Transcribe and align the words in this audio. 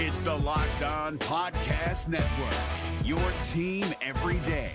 It's 0.00 0.20
the 0.20 0.32
Locked 0.32 0.84
On 0.84 1.18
Podcast 1.18 2.06
Network, 2.06 2.54
your 3.02 3.18
team 3.48 3.84
every 4.00 4.38
day. 4.46 4.70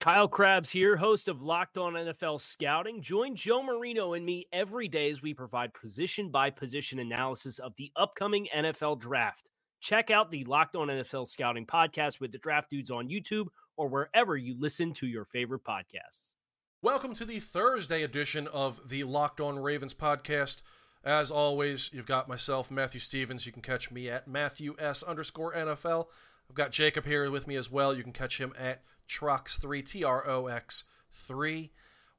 Kyle 0.00 0.26
Crabbs 0.26 0.70
here, 0.70 0.96
host 0.96 1.28
of 1.28 1.42
Locked 1.42 1.76
On 1.76 1.92
NFL 1.92 2.40
Scouting. 2.40 3.02
Join 3.02 3.36
Joe 3.36 3.62
Marino 3.62 4.14
and 4.14 4.24
me 4.24 4.46
every 4.54 4.88
day 4.88 5.10
as 5.10 5.20
we 5.20 5.34
provide 5.34 5.74
position 5.74 6.30
by 6.30 6.48
position 6.48 6.98
analysis 6.98 7.58
of 7.58 7.74
the 7.76 7.92
upcoming 7.94 8.48
NFL 8.56 8.98
draft. 8.98 9.50
Check 9.82 10.10
out 10.10 10.30
the 10.30 10.44
Locked 10.44 10.76
On 10.76 10.88
NFL 10.88 11.26
Scouting 11.26 11.66
podcast 11.66 12.20
with 12.20 12.32
the 12.32 12.38
Draft 12.38 12.70
Dudes 12.70 12.90
on 12.90 13.10
YouTube 13.10 13.48
or 13.76 13.88
wherever 13.88 14.34
you 14.34 14.56
listen 14.58 14.94
to 14.94 15.06
your 15.06 15.26
favorite 15.26 15.62
podcasts. 15.62 16.36
Welcome 16.80 17.12
to 17.16 17.26
the 17.26 17.38
Thursday 17.38 18.02
edition 18.02 18.48
of 18.48 18.88
the 18.88 19.04
Locked 19.04 19.42
On 19.42 19.58
Ravens 19.58 19.92
podcast. 19.92 20.62
As 21.04 21.32
always, 21.32 21.90
you've 21.92 22.06
got 22.06 22.28
myself, 22.28 22.70
Matthew 22.70 23.00
Stevens. 23.00 23.44
You 23.44 23.52
can 23.52 23.62
catch 23.62 23.90
me 23.90 24.08
at 24.08 24.28
Matthew 24.28 24.76
S 24.78 25.02
underscore 25.02 25.52
NFL. 25.52 26.06
I've 26.48 26.54
got 26.54 26.70
Jacob 26.70 27.04
here 27.06 27.28
with 27.30 27.46
me 27.48 27.56
as 27.56 27.70
well. 27.72 27.92
You 27.94 28.04
can 28.04 28.12
catch 28.12 28.38
him 28.38 28.52
at 28.58 28.82
Trox3, 29.08 29.84
T 29.84 30.04
R 30.04 30.28
O 30.28 30.46
X 30.46 30.84
3. 31.10 31.72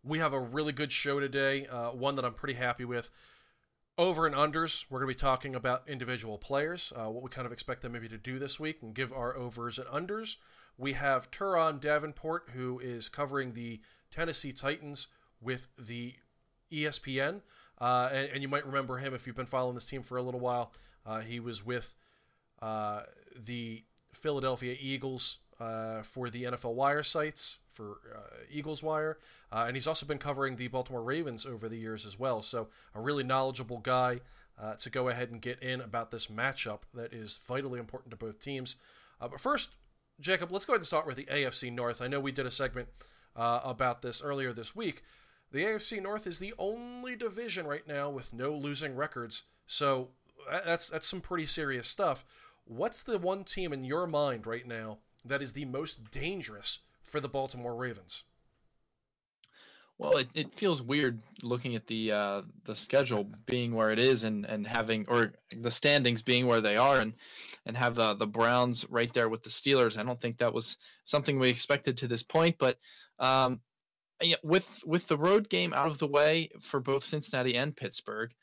We 0.04 0.20
have 0.20 0.34
a 0.34 0.40
really 0.40 0.74
good 0.74 0.92
show 0.92 1.22
today, 1.22 1.66
uh, 1.68 1.92
one 1.92 2.16
that 2.16 2.26
I'm 2.26 2.34
pretty 2.34 2.56
happy 2.56 2.84
with. 2.84 3.10
Over 3.98 4.26
and 4.26 4.36
unders, 4.36 4.88
we're 4.90 5.00
going 5.00 5.14
to 5.14 5.18
be 5.18 5.22
talking 5.22 5.56
about 5.56 5.88
individual 5.88 6.38
players, 6.38 6.92
uh, 6.96 7.10
what 7.10 7.24
we 7.24 7.30
kind 7.30 7.46
of 7.46 7.54
expect 7.54 7.84
them 7.84 7.94
maybe 7.94 8.10
to 8.10 8.18
do 8.18 8.38
this 8.38 8.60
week, 8.60 8.80
and 8.82 8.94
give 8.94 9.14
our 9.14 9.38
overs 9.38 9.80
and 9.80 9.88
unders. 9.88 10.38
We 10.78 10.94
have 10.94 11.32
Turron 11.32 11.80
Davenport, 11.80 12.50
who 12.54 12.80
is 12.80 13.08
covering 13.08 13.54
the 13.54 13.80
Tennessee 14.12 14.52
Titans 14.52 15.08
with 15.40 15.68
the 15.78 16.16
ESPN. 16.72 17.42
Uh, 17.84 18.10
and, 18.14 18.30
and, 18.36 18.42
you 18.42 18.48
might 18.48 18.66
remember 18.66 18.98
him 18.98 19.14
if 19.14 19.28
you've 19.28 19.36
been 19.36 19.46
following 19.46 19.76
this 19.76 19.90
team 19.90 20.04
for 20.04 20.18
a 20.18 20.22
little 20.24 20.40
while. 20.40 20.72
Uh, 21.06 21.20
he 21.20 21.42
was 21.42 21.66
with 21.66 21.96
uh, 22.62 23.02
the 23.38 23.84
Philadelphia 24.14 24.78
Eagles 24.80 25.40
uh, 25.60 26.02
for 26.02 26.30
the 26.30 26.44
NFL 26.44 26.76
Wire 26.76 27.04
sites, 27.04 27.58
for 27.68 27.98
uh, 28.16 28.38
Eagles 28.50 28.82
Wire. 28.82 29.18
Uh, 29.52 29.66
and 29.68 29.76
he's 29.76 29.86
also 29.86 30.06
been 30.06 30.18
covering 30.18 30.56
the 30.56 30.70
Baltimore 30.70 31.04
Ravens 31.04 31.46
over 31.46 31.68
the 31.68 31.76
years 31.76 32.06
as 32.06 32.18
well. 32.18 32.42
So, 32.42 32.70
a 32.96 33.02
really 33.02 33.26
knowledgeable 33.26 33.80
guy 33.80 34.22
to 34.78 34.90
go 34.90 35.10
ahead 35.10 35.30
and 35.30 35.42
get 35.42 35.62
in 35.62 35.82
about 35.82 36.10
this 36.10 36.28
matchup 36.28 36.84
that 36.94 37.12
is 37.12 37.38
vitally 37.46 37.82
important 37.82 38.12
to 38.12 38.18
both 38.18 38.40
teams. 38.40 38.78
but 39.20 39.42
first, 39.42 39.76
Jacob, 40.22 40.54
let's 40.54 40.64
go 40.64 40.72
ahead 40.72 40.80
and 40.80 40.86
start 40.86 41.06
with 41.06 41.18
the 41.18 41.26
AFC 41.26 41.70
North. 41.70 42.02
I 42.02 42.08
know 42.08 42.22
we 42.22 42.32
did 42.32 42.46
a 42.46 42.52
segment 42.52 42.88
about 43.36 44.02
this 44.02 44.24
earlier 44.24 44.54
this 44.54 44.74
week. 44.74 45.02
The 45.54 45.66
AFC 45.66 46.02
North 46.02 46.26
is 46.26 46.40
the 46.40 46.56
only 46.58 47.16
division 47.16 47.68
right 47.68 47.88
now 47.88 48.10
with 48.10 48.34
no 48.34 48.52
losing 48.52 48.96
records, 48.96 49.44
so 49.68 50.10
that's 50.66 50.90
that's 50.90 51.08
some 51.08 51.22
pretty 51.22 51.46
serious 51.46 51.86
stuff. 51.86 52.26
What's 52.66 53.04
the 53.04 53.20
one 53.20 53.44
team 53.44 53.72
in 53.72 53.84
your 53.84 54.08
mind 54.08 54.48
right 54.48 54.68
now 54.68 54.98
that 55.24 55.44
is 55.44 55.54
the 55.54 55.66
most 55.66 56.10
dangerous 56.10 56.80
for 57.04 57.20
the 57.20 57.30
Baltimore 57.30 57.76
Ravens? 57.76 58.24
Well, 60.00 60.18
it, 60.18 60.28
it 60.34 60.56
feels 60.56 60.82
weird 60.82 61.22
looking 61.44 61.76
at 61.76 61.86
the 61.86 62.12
uh, 62.12 62.42
the 62.66 62.74
schedule 62.74 63.30
being 63.46 63.76
where 63.76 63.92
it 63.92 64.00
is 64.00 64.24
and, 64.24 64.46
and 64.46 64.66
having 64.66 65.06
or 65.08 65.34
the 65.56 65.70
standings 65.70 66.24
being 66.24 66.48
where 66.48 66.62
they 66.62 66.78
are 66.78 66.98
and 66.98 67.14
and 67.68 67.78
have 67.78 67.94
the 67.94 68.16
the 68.16 68.26
Browns 68.26 68.90
right 68.90 69.14
there 69.14 69.30
with 69.30 69.44
the 69.44 69.52
Steelers. 69.52 70.00
I 70.00 70.04
don't 70.04 70.20
think 70.20 70.40
that 70.40 70.52
was 70.52 70.78
something 71.04 71.38
we 71.38 71.50
expected 71.50 71.96
to 71.98 72.08
this 72.08 72.24
point, 72.24 72.56
but 72.58 72.80
um, 73.20 73.60
with 74.44 74.84
with 74.86 75.08
the 75.08 75.18
road 75.18 75.50
game 75.50 75.74
out 75.74 75.88
of 75.88 75.98
the 75.98 76.08
way 76.08 76.50
for 76.62 76.80
both 76.80 77.04
Cincinnati 77.04 77.56
and 77.56 77.76
Pittsburgh, 77.76 78.34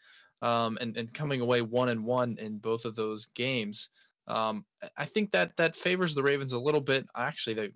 um, 0.42 0.78
and 0.80 0.96
and 0.96 1.12
coming 1.12 1.40
away 1.40 1.62
one 1.62 1.88
and 1.88 2.04
one 2.04 2.36
in 2.38 2.58
both 2.58 2.84
of 2.84 2.96
those 2.96 3.26
games, 3.34 3.90
um, 4.28 4.64
I 4.96 5.04
think 5.04 5.30
that 5.32 5.56
that 5.56 5.76
favors 5.76 6.14
the 6.14 6.22
Ravens 6.22 6.52
a 6.52 6.58
little 6.58 6.80
bit. 6.80 7.06
Actually, 7.16 7.54
they 7.54 7.70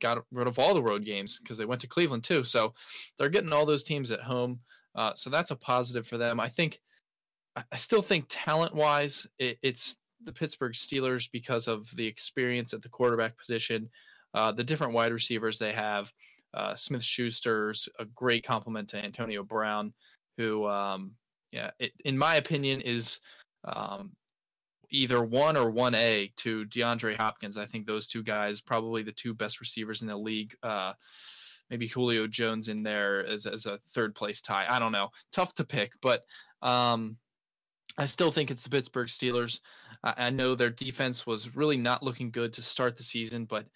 got 0.00 0.24
rid 0.32 0.46
of 0.46 0.58
all 0.58 0.74
the 0.74 0.82
road 0.82 1.04
games 1.04 1.38
because 1.38 1.58
they 1.58 1.66
went 1.66 1.80
to 1.82 1.88
Cleveland 1.88 2.24
too, 2.24 2.44
so 2.44 2.74
they're 3.18 3.28
getting 3.28 3.52
all 3.52 3.66
those 3.66 3.84
teams 3.84 4.10
at 4.10 4.20
home. 4.20 4.60
Uh, 4.94 5.12
so 5.14 5.30
that's 5.30 5.50
a 5.50 5.56
positive 5.56 6.06
for 6.06 6.18
them. 6.18 6.40
I 6.40 6.48
think. 6.48 6.80
I 7.72 7.76
still 7.76 8.02
think 8.02 8.26
talent 8.28 8.74
wise, 8.74 9.26
it, 9.38 9.56
it's 9.62 9.96
the 10.22 10.32
Pittsburgh 10.32 10.74
Steelers 10.74 11.30
because 11.32 11.68
of 11.68 11.88
the 11.96 12.06
experience 12.06 12.74
at 12.74 12.82
the 12.82 12.88
quarterback 12.90 13.36
position, 13.38 13.88
uh, 14.34 14.52
the 14.52 14.64
different 14.64 14.92
wide 14.92 15.12
receivers 15.12 15.58
they 15.58 15.72
have. 15.72 16.12
Uh, 16.56 16.74
Smith 16.74 17.02
Schuster's 17.02 17.88
a 17.98 18.04
great 18.06 18.44
complement 18.44 18.88
to 18.88 19.04
Antonio 19.04 19.42
Brown, 19.42 19.92
who, 20.38 20.66
um, 20.66 21.12
yeah, 21.52 21.70
it, 21.78 21.92
in 22.04 22.16
my 22.16 22.36
opinion, 22.36 22.80
is 22.80 23.20
um, 23.64 24.12
either 24.90 25.22
one 25.22 25.56
or 25.56 25.70
one 25.70 25.94
A 25.94 26.32
to 26.36 26.64
DeAndre 26.66 27.16
Hopkins. 27.16 27.58
I 27.58 27.66
think 27.66 27.86
those 27.86 28.06
two 28.06 28.22
guys 28.22 28.60
probably 28.60 29.02
the 29.02 29.12
two 29.12 29.34
best 29.34 29.60
receivers 29.60 30.02
in 30.02 30.08
the 30.08 30.16
league. 30.16 30.54
Uh, 30.62 30.92
maybe 31.70 31.86
Julio 31.86 32.26
Jones 32.26 32.68
in 32.68 32.82
there 32.82 33.26
as 33.26 33.46
as 33.46 33.66
a 33.66 33.78
third 33.92 34.14
place 34.14 34.40
tie. 34.40 34.66
I 34.68 34.78
don't 34.78 34.92
know. 34.92 35.10
Tough 35.32 35.54
to 35.54 35.64
pick, 35.64 35.92
but 36.00 36.24
um, 36.62 37.16
I 37.98 38.06
still 38.06 38.30
think 38.30 38.50
it's 38.50 38.62
the 38.62 38.70
Pittsburgh 38.70 39.08
Steelers. 39.08 39.60
I, 40.04 40.14
I, 40.16 40.30
know 40.30 40.54
their 40.54 40.70
defense 40.70 41.26
was 41.26 41.54
really 41.56 41.76
not 41.76 42.02
looking 42.02 42.30
good 42.30 42.52
to 42.54 42.62
start 42.62 42.96
the 42.96 43.02
season, 43.02 43.44
but 43.44 43.66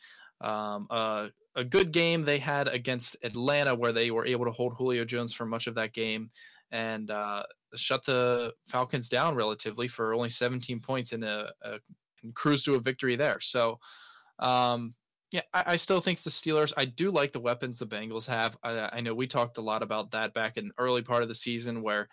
um, 0.41 0.87
uh, 0.91 1.29
a 1.57 1.65
good 1.65 1.93
game 1.93 2.25
they 2.25 2.39
had 2.39 2.69
against 2.69 3.17
Atlanta 3.23 3.75
where 3.75 3.93
they 3.93 4.11
were 4.11 4.27
able 4.27 4.45
to 4.45 4.53
hold 4.53 4.75
Julio 4.75 5.05
Jones 5.05 5.33
for 5.33 5.45
much 5.45 5.67
of 5.67 5.75
that 5.75 5.93
game 5.93 6.31
and 6.71 7.11
uh, 7.11 7.43
shut 7.75 8.05
the 8.05 8.53
Falcons 8.69 9.09
down 9.09 9.35
relatively 9.35 9.89
for 9.89 10.15
only 10.15 10.31
17 10.31 10.81
points 10.81 11.13
in 11.13 11.25
a, 11.25 11.51
a 11.63 11.79
and 12.23 12.35
cruise 12.35 12.65
to 12.65 12.75
a 12.75 12.81
victory 12.81 13.17
there. 13.17 13.41
So, 13.41 13.79
um, 14.39 14.95
yeah, 15.31 15.43
I, 15.55 15.65
I, 15.69 15.77
still 15.77 16.01
think 16.01 16.21
the 16.21 16.31
Steelers. 16.31 16.73
I 16.77 16.85
do 16.85 17.11
like 17.11 17.33
the 17.33 17.41
weapons 17.41 17.79
the 17.79 17.87
Bengals 17.87 18.27
have. 18.27 18.57
I, 18.63 18.91
I, 18.93 19.01
know 19.01 19.15
we 19.15 19.27
talked 19.27 19.59
a 19.59 19.63
lot 19.63 19.83
about 19.83 20.11
that 20.11 20.35
back 20.35 20.57
in 20.57 20.73
early 20.79 21.03
part 21.03 21.23
of 21.23 21.29
the 21.29 21.35
season, 21.35 21.83
where 21.83 22.09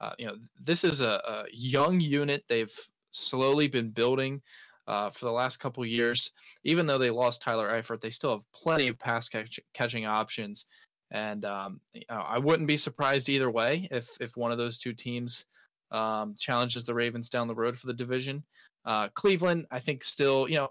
uh, 0.00 0.12
you 0.18 0.26
know 0.26 0.36
this 0.62 0.84
is 0.84 1.00
a, 1.00 1.20
a, 1.26 1.44
young 1.52 2.00
unit. 2.00 2.44
They've 2.48 2.74
slowly 3.10 3.68
been 3.68 3.90
building 3.90 4.40
uh, 4.86 5.10
for 5.10 5.24
the 5.26 5.32
last 5.32 5.58
couple 5.58 5.84
years. 5.84 6.32
Even 6.64 6.86
though 6.86 6.98
they 6.98 7.10
lost 7.10 7.42
Tyler 7.42 7.72
Eifert, 7.72 8.00
they 8.00 8.10
still 8.10 8.32
have 8.32 8.52
plenty 8.52 8.88
of 8.88 8.98
pass 8.98 9.28
catch- 9.28 9.60
catching 9.74 10.06
options. 10.06 10.66
And 11.10 11.44
um, 11.44 11.80
know, 11.94 12.22
I 12.26 12.38
wouldn't 12.38 12.68
be 12.68 12.76
surprised 12.76 13.28
either 13.28 13.50
way 13.50 13.88
if 13.90 14.08
if 14.20 14.36
one 14.36 14.50
of 14.50 14.58
those 14.58 14.78
two 14.78 14.94
teams 14.94 15.46
um, 15.90 16.34
challenges 16.38 16.84
the 16.84 16.94
Ravens 16.94 17.28
down 17.28 17.48
the 17.48 17.54
road 17.54 17.78
for 17.78 17.86
the 17.86 17.94
division. 17.94 18.42
Uh, 18.84 19.08
Cleveland, 19.14 19.66
I 19.70 19.78
think, 19.78 20.02
still, 20.02 20.48
you 20.48 20.56
know, 20.56 20.70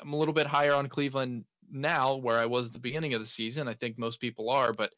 I'm 0.00 0.12
a 0.12 0.16
little 0.16 0.34
bit 0.34 0.46
higher 0.46 0.74
on 0.74 0.88
Cleveland 0.88 1.44
now 1.70 2.16
where 2.16 2.38
I 2.38 2.46
was 2.46 2.66
at 2.66 2.72
the 2.72 2.78
beginning 2.78 3.14
of 3.14 3.20
the 3.20 3.26
season. 3.26 3.66
I 3.66 3.74
think 3.74 3.98
most 3.98 4.20
people 4.20 4.50
are, 4.50 4.72
but 4.72 4.92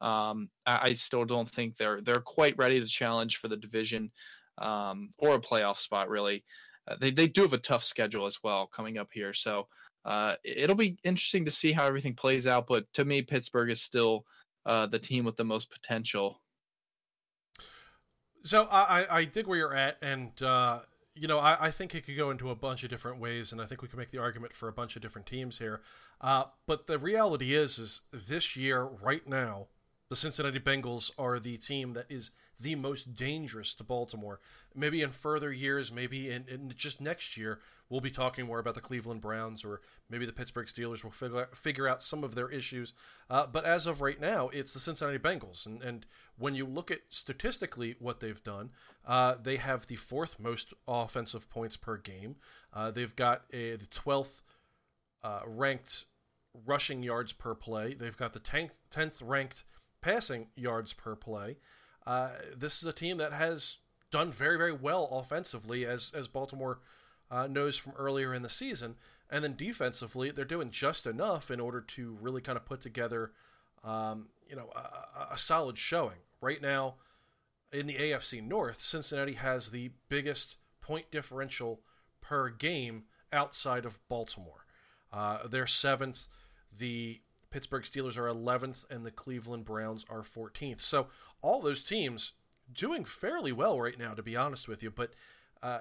um, 0.00 0.48
I, 0.66 0.78
I, 0.82 0.92
still 0.94 1.26
don't 1.26 1.50
think 1.50 1.76
they're 1.76 2.00
they're 2.00 2.22
quite 2.22 2.54
ready 2.56 2.80
to 2.80 2.86
challenge 2.86 3.36
for 3.36 3.48
the 3.48 3.56
division 3.56 4.10
um, 4.56 5.10
or 5.18 5.34
a 5.34 5.40
playoff 5.40 5.76
spot. 5.76 6.08
Really, 6.08 6.42
uh, 6.88 6.96
they 7.00 7.10
they 7.10 7.28
do 7.28 7.42
have 7.42 7.52
a 7.52 7.58
tough 7.58 7.82
schedule 7.82 8.26
as 8.26 8.38
well 8.42 8.66
coming 8.66 8.98
up 8.98 9.08
here, 9.12 9.32
so 9.32 9.66
uh, 10.04 10.34
it'll 10.44 10.76
be 10.76 10.96
interesting 11.04 11.44
to 11.44 11.50
see 11.50 11.72
how 11.72 11.86
everything 11.86 12.14
plays 12.14 12.46
out. 12.46 12.66
But 12.66 12.90
to 12.94 13.04
me, 13.04 13.22
Pittsburgh 13.22 13.70
is 13.70 13.82
still 13.82 14.24
uh, 14.66 14.86
the 14.86 14.98
team 14.98 15.24
with 15.24 15.36
the 15.36 15.44
most 15.44 15.70
potential. 15.70 16.40
So 18.42 18.66
I, 18.70 19.06
I 19.10 19.24
dig 19.24 19.46
where 19.46 19.58
you're 19.58 19.74
at, 19.74 19.98
and 20.00 20.40
uh, 20.42 20.80
you 21.14 21.28
know 21.28 21.38
I, 21.38 21.66
I 21.66 21.70
think 21.70 21.94
it 21.94 22.06
could 22.06 22.16
go 22.16 22.30
into 22.30 22.50
a 22.50 22.54
bunch 22.54 22.82
of 22.82 22.90
different 22.90 23.20
ways, 23.20 23.52
and 23.52 23.60
I 23.60 23.66
think 23.66 23.82
we 23.82 23.88
can 23.88 23.98
make 23.98 24.10
the 24.10 24.18
argument 24.18 24.54
for 24.54 24.68
a 24.68 24.72
bunch 24.72 24.96
of 24.96 25.02
different 25.02 25.26
teams 25.26 25.58
here. 25.58 25.82
Uh, 26.20 26.44
but 26.66 26.86
the 26.86 26.98
reality 26.98 27.54
is, 27.54 27.78
is 27.78 28.02
this 28.12 28.56
year 28.56 28.84
right 28.84 29.26
now, 29.28 29.68
the 30.10 30.16
Cincinnati 30.16 30.58
Bengals 30.58 31.12
are 31.16 31.38
the 31.38 31.56
team 31.56 31.92
that 31.92 32.06
is 32.08 32.32
the 32.58 32.74
most 32.74 33.14
dangerous 33.14 33.74
to 33.74 33.84
Baltimore. 33.84 34.40
Maybe 34.74 35.02
in 35.02 35.10
further 35.10 35.52
years, 35.52 35.92
maybe 35.92 36.28
in, 36.28 36.46
in, 36.48 36.68
just 36.74 37.00
next 37.00 37.36
year, 37.36 37.60
we'll 37.88 38.00
be 38.00 38.10
talking 38.10 38.44
more 38.44 38.58
about 38.58 38.74
the 38.74 38.80
Cleveland 38.80 39.20
Browns 39.20 39.64
or 39.64 39.80
maybe 40.10 40.26
the 40.26 40.32
Pittsburgh 40.32 40.66
Steelers 40.66 41.04
will 41.04 41.12
figure 41.12 41.42
out, 41.42 41.56
figure 41.56 41.88
out 41.88 42.02
some 42.02 42.24
of 42.24 42.34
their 42.34 42.50
issues. 42.50 42.92
Uh, 43.30 43.46
but 43.46 43.64
as 43.64 43.86
of 43.86 44.00
right 44.00 44.20
now, 44.20 44.48
it's 44.48 44.74
the 44.74 44.80
Cincinnati 44.80 45.18
Bengals. 45.18 45.64
And, 45.64 45.80
and 45.80 46.04
when 46.36 46.56
you 46.56 46.66
look 46.66 46.90
at 46.90 47.00
statistically 47.08 47.94
what 48.00 48.18
they've 48.18 48.42
done, 48.42 48.70
uh, 49.06 49.36
they 49.40 49.56
have 49.56 49.86
the 49.86 49.96
fourth 49.96 50.40
most 50.40 50.74
offensive 50.88 51.48
points 51.48 51.76
per 51.76 51.96
game. 51.96 52.34
Uh, 52.74 52.90
they've 52.90 53.14
got 53.14 53.44
a, 53.52 53.76
the 53.76 53.86
12th 53.86 54.42
uh, 55.22 55.42
ranked 55.46 56.06
rushing 56.66 57.04
yards 57.04 57.32
per 57.32 57.54
play. 57.54 57.94
They've 57.94 58.16
got 58.16 58.32
the 58.32 58.40
10th, 58.40 58.78
10th 58.90 59.22
ranked 59.24 59.62
passing 60.00 60.48
yards 60.54 60.92
per 60.92 61.14
play. 61.16 61.56
Uh, 62.06 62.30
this 62.56 62.80
is 62.80 62.86
a 62.88 62.92
team 62.92 63.18
that 63.18 63.32
has 63.32 63.78
done 64.10 64.32
very, 64.32 64.56
very 64.56 64.72
well 64.72 65.08
offensively, 65.12 65.84
as 65.84 66.12
as 66.16 66.28
Baltimore 66.28 66.80
uh, 67.30 67.46
knows 67.46 67.76
from 67.76 67.92
earlier 67.96 68.34
in 68.34 68.42
the 68.42 68.48
season. 68.48 68.96
And 69.30 69.44
then 69.44 69.54
defensively, 69.54 70.30
they're 70.30 70.44
doing 70.44 70.70
just 70.70 71.06
enough 71.06 71.50
in 71.50 71.60
order 71.60 71.80
to 71.80 72.18
really 72.20 72.40
kind 72.40 72.56
of 72.56 72.64
put 72.64 72.80
together, 72.80 73.30
um, 73.84 74.28
you 74.48 74.56
know, 74.56 74.70
a, 74.74 75.34
a, 75.34 75.36
solid 75.36 75.78
showing. 75.78 76.16
Right 76.40 76.60
now, 76.60 76.96
in 77.72 77.86
the 77.86 77.94
AFC 77.94 78.42
North, 78.42 78.80
Cincinnati 78.80 79.34
has 79.34 79.70
the 79.70 79.92
biggest 80.08 80.56
point 80.80 81.12
differential 81.12 81.80
per 82.20 82.48
game 82.48 83.04
outside 83.32 83.86
of 83.86 84.00
Baltimore. 84.08 84.64
Uh, 85.12 85.46
they're 85.48 85.66
seventh. 85.66 86.26
The 86.76 87.20
Pittsburgh 87.50 87.82
Steelers 87.82 88.16
are 88.16 88.28
11th, 88.28 88.88
and 88.90 89.04
the 89.04 89.10
Cleveland 89.10 89.64
Browns 89.64 90.04
are 90.08 90.22
14th. 90.22 90.80
So 90.80 91.08
all 91.42 91.60
those 91.60 91.82
teams 91.82 92.32
doing 92.72 93.04
fairly 93.04 93.52
well 93.52 93.80
right 93.80 93.98
now, 93.98 94.14
to 94.14 94.22
be 94.22 94.36
honest 94.36 94.68
with 94.68 94.82
you. 94.82 94.90
But 94.90 95.12
uh, 95.62 95.80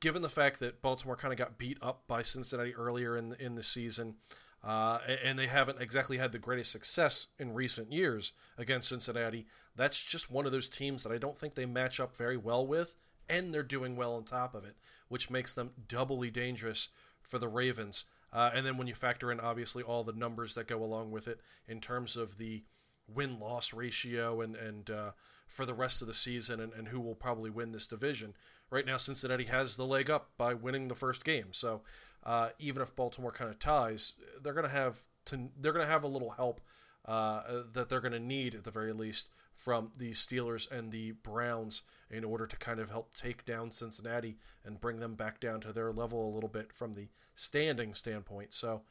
given 0.00 0.22
the 0.22 0.28
fact 0.28 0.60
that 0.60 0.82
Baltimore 0.82 1.16
kind 1.16 1.32
of 1.32 1.38
got 1.38 1.58
beat 1.58 1.78
up 1.80 2.02
by 2.06 2.22
Cincinnati 2.22 2.74
earlier 2.74 3.16
in 3.16 3.30
the, 3.30 3.42
in 3.42 3.54
the 3.54 3.62
season, 3.62 4.16
uh, 4.62 4.98
and 5.22 5.38
they 5.38 5.46
haven't 5.46 5.80
exactly 5.80 6.18
had 6.18 6.32
the 6.32 6.38
greatest 6.38 6.72
success 6.72 7.28
in 7.38 7.52
recent 7.52 7.92
years 7.92 8.32
against 8.56 8.88
Cincinnati, 8.88 9.46
that's 9.76 10.02
just 10.02 10.30
one 10.30 10.46
of 10.46 10.52
those 10.52 10.68
teams 10.68 11.02
that 11.02 11.12
I 11.12 11.18
don't 11.18 11.36
think 11.36 11.54
they 11.54 11.66
match 11.66 12.00
up 12.00 12.16
very 12.16 12.36
well 12.36 12.66
with, 12.66 12.96
and 13.28 13.52
they're 13.52 13.62
doing 13.62 13.94
well 13.94 14.14
on 14.14 14.24
top 14.24 14.54
of 14.54 14.64
it, 14.64 14.76
which 15.08 15.30
makes 15.30 15.54
them 15.54 15.72
doubly 15.86 16.30
dangerous 16.30 16.88
for 17.22 17.38
the 17.38 17.48
Ravens. 17.48 18.06
Uh, 18.34 18.50
and 18.52 18.66
then 18.66 18.76
when 18.76 18.88
you 18.88 18.94
factor 18.94 19.30
in, 19.30 19.38
obviously, 19.38 19.82
all 19.82 20.02
the 20.02 20.12
numbers 20.12 20.54
that 20.54 20.66
go 20.66 20.82
along 20.82 21.12
with 21.12 21.28
it 21.28 21.40
in 21.68 21.80
terms 21.80 22.16
of 22.16 22.36
the 22.36 22.64
win 23.06 23.38
loss 23.38 23.72
ratio 23.72 24.40
and, 24.40 24.56
and 24.56 24.90
uh, 24.90 25.10
for 25.46 25.64
the 25.64 25.74
rest 25.74 26.00
of 26.00 26.08
the 26.08 26.14
season 26.14 26.60
and, 26.60 26.72
and 26.72 26.88
who 26.88 27.00
will 27.00 27.14
probably 27.14 27.50
win 27.50 27.72
this 27.72 27.86
division. 27.86 28.34
Right 28.70 28.86
now, 28.86 28.96
Cincinnati 28.96 29.44
has 29.44 29.76
the 29.76 29.84
leg 29.84 30.10
up 30.10 30.30
by 30.36 30.54
winning 30.54 30.88
the 30.88 30.94
first 30.94 31.24
game. 31.24 31.52
So 31.52 31.82
uh, 32.24 32.48
even 32.58 32.82
if 32.82 32.96
Baltimore 32.96 33.30
kind 33.30 33.50
of 33.50 33.58
ties, 33.58 34.14
they're 34.42 34.54
going 34.54 34.66
to 34.66 34.72
have 34.72 35.02
to 35.26 35.50
they're 35.58 35.72
going 35.72 35.86
to 35.86 35.92
have 35.92 36.04
a 36.04 36.08
little 36.08 36.30
help 36.30 36.60
uh, 37.04 37.42
that 37.72 37.88
they're 37.88 38.00
going 38.00 38.12
to 38.12 38.20
need 38.20 38.54
at 38.54 38.64
the 38.64 38.70
very 38.70 38.92
least 38.92 39.30
from 39.54 39.92
the 39.98 40.10
Steelers 40.10 40.70
and 40.70 40.92
the 40.92 41.12
Browns 41.12 41.82
in 42.10 42.24
order 42.24 42.46
to 42.46 42.56
kind 42.56 42.80
of 42.80 42.90
help 42.90 43.14
take 43.14 43.44
down 43.44 43.70
Cincinnati 43.70 44.36
and 44.64 44.80
bring 44.80 44.96
them 44.96 45.14
back 45.14 45.40
down 45.40 45.60
to 45.60 45.72
their 45.72 45.92
level 45.92 46.28
a 46.28 46.34
little 46.34 46.48
bit 46.48 46.72
from 46.72 46.92
the 46.92 47.08
standing 47.34 47.94
standpoint. 47.94 48.52
So 48.52 48.82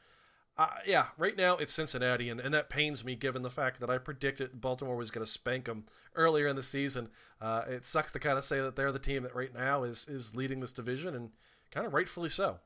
uh, 0.56 0.68
yeah, 0.86 1.06
right 1.18 1.36
now 1.36 1.56
it's 1.56 1.74
Cincinnati, 1.74 2.28
and, 2.28 2.38
and 2.38 2.54
that 2.54 2.70
pains 2.70 3.04
me 3.04 3.16
given 3.16 3.42
the 3.42 3.50
fact 3.50 3.80
that 3.80 3.90
I 3.90 3.98
predicted 3.98 4.60
Baltimore 4.60 4.96
was 4.96 5.10
going 5.10 5.24
to 5.24 5.30
spank 5.30 5.64
them 5.64 5.84
earlier 6.14 6.46
in 6.46 6.54
the 6.54 6.62
season. 6.62 7.08
Uh, 7.40 7.62
it 7.66 7.84
sucks 7.84 8.12
to 8.12 8.20
kind 8.20 8.38
of 8.38 8.44
say 8.44 8.60
that 8.60 8.76
they're 8.76 8.92
the 8.92 9.00
team 9.00 9.24
that 9.24 9.34
right 9.34 9.52
now 9.52 9.82
is 9.82 10.06
is 10.06 10.36
leading 10.36 10.60
this 10.60 10.72
division, 10.72 11.14
and 11.14 11.30
kind 11.72 11.86
of 11.86 11.92
rightfully 11.92 12.28
so. 12.28 12.60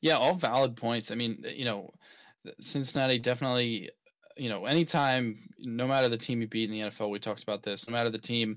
Yeah, 0.00 0.14
all 0.14 0.34
valid 0.34 0.76
points. 0.76 1.10
I 1.10 1.16
mean, 1.16 1.44
you 1.56 1.64
know, 1.64 1.90
Cincinnati 2.60 3.18
definitely, 3.18 3.90
you 4.36 4.48
know, 4.48 4.66
anytime, 4.66 5.48
no 5.60 5.86
matter 5.86 6.08
the 6.08 6.16
team 6.16 6.40
you 6.40 6.48
beat 6.48 6.70
in 6.70 6.76
the 6.76 6.90
NFL, 6.90 7.10
we 7.10 7.18
talked 7.18 7.42
about 7.42 7.62
this. 7.62 7.88
No 7.88 7.92
matter 7.92 8.10
the 8.10 8.18
team 8.18 8.56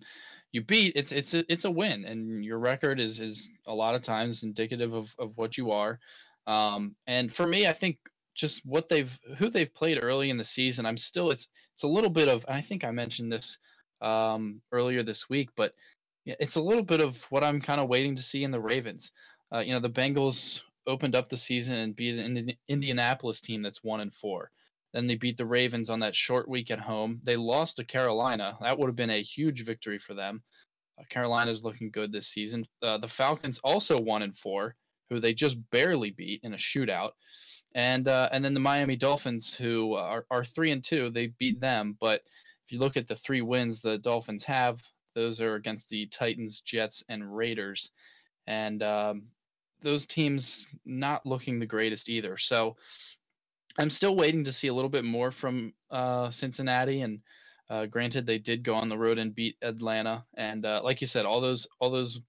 you 0.52 0.62
beat, 0.62 0.94
it's 0.96 1.12
it's 1.12 1.34
a, 1.34 1.52
it's 1.52 1.66
a 1.66 1.72
win, 1.72 2.06
and 2.06 2.44
your 2.44 2.60
record 2.60 3.00
is 3.00 3.20
is 3.20 3.50
a 3.68 3.74
lot 3.74 3.96
of 3.96 4.02
times 4.02 4.44
indicative 4.44 4.94
of 4.94 5.16
of 5.20 5.38
what 5.38 5.58
you 5.58 5.72
are. 5.72 6.00
Um, 6.48 6.96
and 7.08 7.34
for 7.34 7.48
me, 7.48 7.68
I 7.68 7.74
think 7.74 7.98
just 8.36 8.66
what 8.66 8.90
they've 8.90 9.18
who 9.38 9.50
they've 9.50 9.74
played 9.74 10.04
early 10.04 10.30
in 10.30 10.38
the 10.38 10.46
season, 10.46 10.86
I'm 10.86 10.98
still 10.98 11.32
it's 11.32 11.50
it's 11.74 11.84
a 11.84 11.88
little 11.88 12.10
bit 12.10 12.28
of 12.28 12.46
I 12.48 12.62
think 12.62 12.84
I 12.84 12.92
mentioned 12.92 13.32
this 13.32 13.58
um, 14.02 14.62
earlier 14.72 15.04
this 15.04 15.30
week, 15.30 15.50
but 15.56 15.74
it's 16.26 16.56
a 16.56 16.62
little 16.62 16.84
bit 16.84 17.02
of 17.02 17.24
what 17.30 17.44
I'm 17.44 17.62
kind 17.62 17.80
of 17.80 17.88
waiting 17.88 18.16
to 18.16 18.22
see 18.22 18.44
in 18.44 18.52
the 18.52 18.60
Ravens. 18.60 19.12
Uh, 19.54 19.60
you 19.60 19.74
know, 19.74 19.80
the 19.80 19.90
Bengals 19.90 20.62
opened 20.88 21.16
up 21.16 21.30
the 21.30 21.38
season 21.38 21.80
and 21.80 21.96
beat 21.96 22.18
an 22.18 22.52
Indianapolis 22.68 23.42
team 23.42 23.62
that's 23.62 23.84
one 23.84 24.02
and 24.02 24.14
four. 24.14 24.52
Then 24.96 25.08
they 25.08 25.16
beat 25.16 25.36
the 25.36 25.46
Ravens 25.46 25.90
on 25.90 26.00
that 26.00 26.16
short 26.16 26.48
week 26.48 26.72
at 26.72 26.80
home. 26.80 27.20
They 27.22 27.36
lost 27.36 27.76
to 27.76 27.84
Carolina. 27.84 28.58
That 28.62 28.80
would 28.80 28.88
have 28.88 28.96
been 28.96 29.10
a 29.10 29.22
huge 29.22 29.66
victory 29.66 30.00
for 30.00 30.14
them. 30.14 30.42
Uh, 30.98 31.04
Carolina's 31.10 31.66
looking 31.66 31.92
good 31.92 32.14
this 32.14 32.30
season. 32.30 32.66
Uh, 32.82 32.98
the 32.98 33.08
Falcons 33.10 33.60
also 33.62 34.00
one 34.00 34.22
and 34.22 34.34
four 34.34 34.78
who 35.10 35.20
they 35.20 35.34
just 35.34 35.58
barely 35.70 36.12
beat 36.12 36.40
in 36.44 36.54
a 36.54 36.58
shootout, 36.58 37.12
and 37.76 38.08
uh, 38.08 38.30
and 38.32 38.44
then 38.44 38.54
the 38.54 38.60
Miami 38.62 38.96
Dolphins, 38.96 39.54
who 39.54 39.96
are, 39.96 40.26
are 40.32 40.46
three 40.46 40.72
and 40.72 40.82
two, 40.82 41.10
they 41.10 41.28
beat 41.40 41.60
them. 41.60 41.98
But 42.00 42.22
if 42.66 42.72
you 42.72 42.80
look 42.80 42.96
at 42.96 43.06
the 43.06 43.18
three 43.18 43.42
wins 43.42 43.82
the 43.82 43.98
Dolphins 43.98 44.46
have, 44.46 44.82
those 45.14 45.42
are 45.42 45.56
against 45.56 45.90
the 45.90 46.06
Titans, 46.06 46.62
Jets, 46.62 47.04
and 47.10 47.36
Raiders, 47.36 47.92
and 48.48 48.82
um, 48.82 49.24
those 49.82 50.06
teams 50.06 50.68
not 50.86 51.26
looking 51.26 51.60
the 51.60 51.66
greatest 51.66 52.08
either. 52.08 52.38
So 52.38 52.78
I'm 53.78 53.90
still 53.90 54.16
waiting 54.16 54.44
to 54.46 54.54
see 54.54 54.68
a 54.68 54.74
little 54.74 54.90
bit 54.90 55.06
more 55.06 55.32
from 55.32 55.74
uh, 55.92 56.30
Cincinnati 56.30 57.02
and. 57.02 57.20
Uh, 57.68 57.88
granted, 57.88 58.28
they 58.28 58.38
did 58.38 58.62
go 58.62 58.76
on 58.76 58.90
the 58.90 58.96
road 58.96 59.18
and 59.18 59.34
beat 59.34 59.56
Atlanta, 59.64 60.24
and 60.38 60.68
uh, 60.68 60.80
like 60.84 61.02
you 61.02 61.08
said, 61.08 61.26
all 61.26 61.42
those 61.42 61.66
all 61.80 61.90
those 61.90 62.22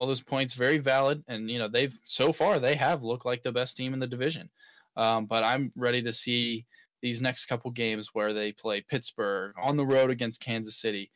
all 0.00 0.08
those 0.08 0.22
points 0.22 0.54
very 0.54 0.78
valid 0.78 1.22
and 1.28 1.50
you 1.50 1.58
know 1.58 1.68
they've 1.68 1.96
so 2.02 2.32
far 2.32 2.58
they 2.58 2.74
have 2.74 3.04
looked 3.04 3.26
like 3.26 3.42
the 3.42 3.52
best 3.52 3.76
team 3.76 3.92
in 3.92 4.00
the 4.00 4.06
division 4.06 4.48
um, 4.96 5.26
but 5.26 5.44
i'm 5.44 5.70
ready 5.76 6.02
to 6.02 6.12
see 6.12 6.66
these 7.02 7.22
next 7.22 7.46
couple 7.46 7.70
games 7.70 8.10
where 8.12 8.32
they 8.32 8.50
play 8.52 8.80
pittsburgh 8.88 9.52
on 9.62 9.76
the 9.76 9.86
road 9.86 10.10
against 10.10 10.40
kansas 10.40 10.80
city 10.80 11.10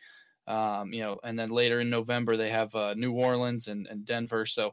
um, 0.47 0.93
you 0.93 1.01
know 1.01 1.19
and 1.25 1.39
then 1.39 1.49
later 1.49 1.81
in 1.81 1.91
november 1.91 2.37
they 2.37 2.51
have 2.51 2.73
uh, 2.75 2.95
new 2.95 3.13
orleans 3.13 3.69
and, 3.69 3.87
and 3.87 4.05
denver 4.05 4.45
so 4.47 4.73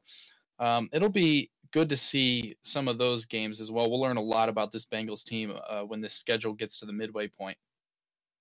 um, 0.59 0.89
it'll 0.91 1.09
be 1.09 1.49
good 1.71 1.89
to 1.89 1.97
see 1.97 2.55
some 2.63 2.87
of 2.87 2.97
those 2.97 3.25
games 3.25 3.61
as 3.61 3.71
well 3.71 3.89
we'll 3.89 4.01
learn 4.01 4.17
a 4.17 4.21
lot 4.21 4.49
about 4.49 4.71
this 4.71 4.85
bengals 4.85 5.23
team 5.23 5.53
uh, 5.69 5.81
when 5.81 6.01
this 6.01 6.13
schedule 6.13 6.53
gets 6.53 6.79
to 6.79 6.85
the 6.85 6.93
midway 6.93 7.27
point 7.27 7.57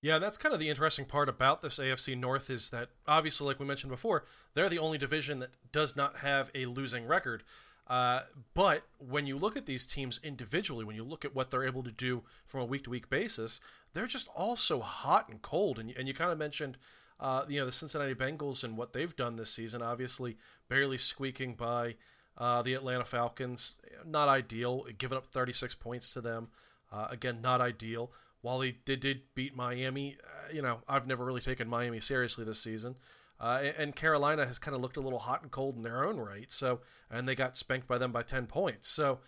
yeah, 0.03 0.17
that's 0.17 0.37
kind 0.37 0.53
of 0.53 0.59
the 0.59 0.69
interesting 0.69 1.05
part 1.05 1.29
about 1.29 1.61
this 1.61 1.77
AFC 1.77 2.17
North 2.17 2.49
is 2.49 2.71
that 2.71 2.89
obviously, 3.07 3.45
like 3.45 3.59
we 3.59 3.67
mentioned 3.67 3.91
before, 3.91 4.23
they're 4.55 4.67
the 4.67 4.79
only 4.79 4.97
division 4.97 5.39
that 5.39 5.51
does 5.71 5.95
not 5.95 6.17
have 6.17 6.49
a 6.55 6.65
losing 6.65 7.05
record. 7.05 7.43
Uh, 7.85 8.21
but 8.55 8.83
when 8.97 9.27
you 9.27 9.37
look 9.37 9.55
at 9.55 9.67
these 9.67 9.85
teams 9.85 10.19
individually, 10.23 10.83
when 10.83 10.95
you 10.95 11.03
look 11.03 11.23
at 11.23 11.35
what 11.35 11.51
they're 11.51 11.65
able 11.65 11.83
to 11.83 11.91
do 11.91 12.23
from 12.47 12.61
a 12.61 12.65
week 12.65 12.85
to 12.85 12.89
week 12.89 13.09
basis, 13.09 13.59
they're 13.93 14.07
just 14.07 14.27
all 14.35 14.55
so 14.55 14.79
hot 14.79 15.29
and 15.29 15.41
cold. 15.43 15.77
And, 15.77 15.93
and 15.95 16.07
you 16.07 16.15
kind 16.15 16.31
of 16.31 16.37
mentioned, 16.37 16.79
uh, 17.19 17.43
you 17.47 17.59
know, 17.59 17.65
the 17.67 17.71
Cincinnati 17.71 18.15
Bengals 18.15 18.63
and 18.63 18.77
what 18.77 18.93
they've 18.93 19.15
done 19.15 19.35
this 19.35 19.53
season, 19.53 19.83
obviously 19.83 20.37
barely 20.67 20.97
squeaking 20.97 21.53
by 21.53 21.95
uh, 22.41 22.61
the 22.61 22.73
Atlanta 22.73 23.05
Falcons. 23.05 23.75
Not 24.05 24.27
ideal, 24.27 24.85
giving 24.97 25.17
up 25.17 25.27
36 25.27 25.75
points 25.75 26.11
to 26.13 26.21
them. 26.21 26.49
Uh, 26.91 27.07
again, 27.09 27.39
not 27.41 27.61
ideal 27.61 28.11
while 28.41 28.59
they 28.59 28.71
did, 28.71 29.21
beat 29.35 29.55
Miami, 29.55 30.17
uh, 30.23 30.53
you 30.53 30.61
know, 30.61 30.79
I've 30.87 31.07
never 31.07 31.23
really 31.23 31.41
taken 31.41 31.67
Miami 31.67 31.99
seriously 31.99 32.43
this 32.43 32.59
season. 32.59 32.95
Uh, 33.39 33.71
and 33.77 33.95
Carolina 33.95 34.45
has 34.45 34.59
kind 34.59 34.75
of 34.75 34.81
looked 34.81 34.97
a 34.97 35.01
little 35.01 35.19
hot 35.19 35.41
and 35.41 35.51
cold 35.51 35.75
in 35.75 35.81
their 35.83 36.03
own 36.03 36.17
right. 36.17 36.51
So, 36.51 36.81
and 37.09 37.27
they 37.27 37.35
got 37.35 37.57
spanked 37.57 37.87
by 37.87 37.97
them 37.97 38.11
by 38.11 38.23
10 38.23 38.47
points. 38.47 38.87
So, 38.87 39.19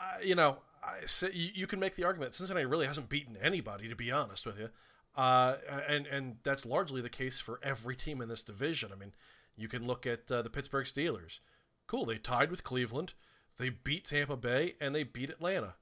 uh, 0.00 0.18
you 0.22 0.34
know, 0.34 0.58
I, 0.82 1.04
so 1.06 1.28
you, 1.32 1.50
you, 1.54 1.66
can 1.66 1.80
make 1.80 1.96
the 1.96 2.04
argument 2.04 2.34
Cincinnati 2.34 2.66
really 2.66 2.86
hasn't 2.86 3.08
beaten 3.08 3.36
anybody, 3.40 3.88
to 3.88 3.96
be 3.96 4.10
honest 4.10 4.44
with 4.44 4.58
you. 4.58 4.68
Uh, 5.16 5.56
and, 5.88 6.06
and 6.06 6.36
that's 6.42 6.66
largely 6.66 7.00
the 7.00 7.08
case 7.08 7.40
for 7.40 7.58
every 7.62 7.96
team 7.96 8.20
in 8.20 8.28
this 8.28 8.42
division. 8.42 8.90
I 8.92 8.96
mean, 8.96 9.14
you 9.56 9.68
can 9.68 9.86
look 9.86 10.06
at 10.06 10.26
the 10.26 10.50
Pittsburgh 10.50 10.84
Steelers. 10.84 11.40
Cool, 11.86 12.04
they 12.04 12.18
tied 12.18 12.50
with 12.50 12.64
Cleveland, 12.64 13.14
they 13.58 13.70
beat 13.70 14.04
Tampa 14.04 14.36
Bay, 14.36 14.74
and 14.80 14.94
they 14.94 15.02
beat 15.02 15.30
Atlanta. 15.30 15.74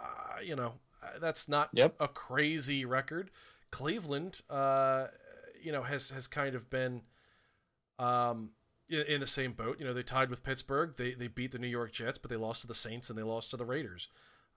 Uh, 0.00 0.40
you 0.42 0.56
know, 0.56 0.74
uh, 1.02 1.18
that's 1.20 1.48
not 1.48 1.70
yep. 1.72 1.94
a 2.00 2.08
crazy 2.08 2.84
record. 2.84 3.30
Cleveland, 3.70 4.40
uh, 4.50 5.06
you 5.62 5.72
know, 5.72 5.82
has 5.82 6.10
has 6.10 6.26
kind 6.26 6.54
of 6.54 6.68
been 6.70 7.02
um, 7.98 8.50
in, 8.90 9.02
in, 9.02 9.20
the 9.20 9.26
same 9.26 9.52
boat. 9.52 9.78
You 9.78 9.86
know, 9.86 9.94
they 9.94 10.02
tied 10.02 10.30
with 10.30 10.42
Pittsburgh. 10.42 10.94
They 10.96 11.14
they 11.14 11.28
beat 11.28 11.52
the 11.52 11.58
New 11.58 11.66
York 11.66 11.92
Jets, 11.92 12.18
but 12.18 12.30
they 12.30 12.36
lost 12.36 12.62
to 12.62 12.66
the 12.66 12.74
Saints 12.74 13.10
and 13.10 13.18
they 13.18 13.22
lost 13.22 13.50
to 13.50 13.56
the 13.56 13.64
Raiders. 13.64 14.08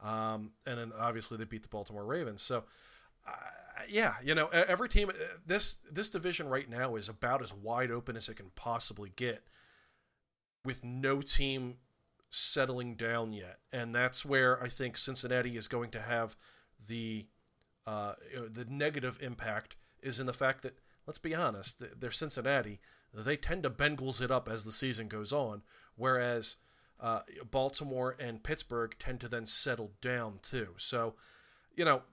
Um, 0.01 0.51
and 0.65 0.77
then 0.77 0.91
obviously 0.97 1.37
they 1.37 1.45
beat 1.45 1.63
the 1.63 1.69
Baltimore 1.69 2.05
Ravens. 2.05 2.41
So. 2.41 2.63
Uh, 3.27 3.31
yeah, 3.87 4.15
you 4.23 4.35
know, 4.35 4.47
every 4.47 4.89
team 4.89 5.09
this 5.45 5.77
this 5.89 6.09
division 6.09 6.49
right 6.49 6.69
now 6.69 6.95
is 6.95 7.07
about 7.07 7.41
as 7.41 7.53
wide 7.53 7.91
open 7.91 8.17
as 8.17 8.27
it 8.27 8.35
can 8.35 8.51
possibly 8.55 9.11
get, 9.15 9.43
with 10.63 10.83
no 10.83 11.21
team 11.21 11.75
settling 12.29 12.95
down 12.95 13.33
yet, 13.33 13.59
and 13.71 13.93
that's 13.93 14.25
where 14.25 14.61
I 14.61 14.67
think 14.67 14.97
Cincinnati 14.97 15.57
is 15.57 15.67
going 15.67 15.89
to 15.91 16.01
have 16.01 16.35
the 16.87 17.27
uh, 17.87 18.13
the 18.49 18.65
negative 18.69 19.19
impact 19.21 19.77
is 20.01 20.19
in 20.19 20.25
the 20.25 20.33
fact 20.33 20.61
that 20.63 20.77
let's 21.07 21.19
be 21.19 21.33
honest, 21.33 21.83
they're 21.99 22.11
Cincinnati. 22.11 22.79
They 23.11 23.35
tend 23.35 23.63
to 23.63 23.71
Bengals 23.71 24.21
it 24.21 24.29
up 24.29 24.47
as 24.47 24.63
the 24.63 24.71
season 24.71 25.07
goes 25.07 25.33
on, 25.33 25.63
whereas 25.95 26.57
uh, 26.99 27.21
Baltimore 27.49 28.15
and 28.19 28.43
Pittsburgh 28.43 28.95
tend 28.99 29.19
to 29.21 29.27
then 29.27 29.45
settle 29.45 29.93
down 30.01 30.39
too. 30.43 30.75
So, 30.77 31.15
you 31.75 31.83
know, 31.85 32.03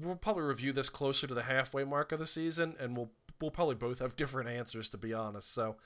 we'll 0.00 0.14
probably 0.16 0.44
review 0.44 0.72
this 0.72 0.88
closer 0.88 1.26
to 1.26 1.34
the 1.34 1.42
halfway 1.42 1.84
mark 1.84 2.12
of 2.12 2.18
the 2.18 2.26
season, 2.26 2.76
and 2.78 2.96
we'll 2.96 3.10
we'll 3.40 3.50
probably 3.50 3.74
both 3.74 3.98
have 3.98 4.16
different 4.16 4.48
answers 4.48 4.88
to 4.90 4.98
be 4.98 5.12
honest. 5.12 5.52
So, 5.52 5.76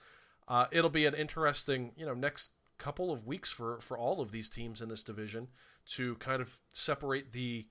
uh, 0.50 0.66
it'll 0.72 0.90
be 0.90 1.06
an 1.06 1.14
interesting, 1.14 1.92
you 1.96 2.04
know, 2.04 2.12
next 2.12 2.50
couple 2.76 3.12
of 3.12 3.24
weeks 3.24 3.52
for 3.52 3.78
for 3.78 3.96
all 3.96 4.20
of 4.20 4.32
these 4.32 4.50
teams 4.50 4.82
in 4.82 4.88
this 4.88 5.04
division 5.04 5.46
to 5.86 6.16
kind 6.16 6.42
of 6.42 6.58
separate 6.72 7.32
the 7.32 7.68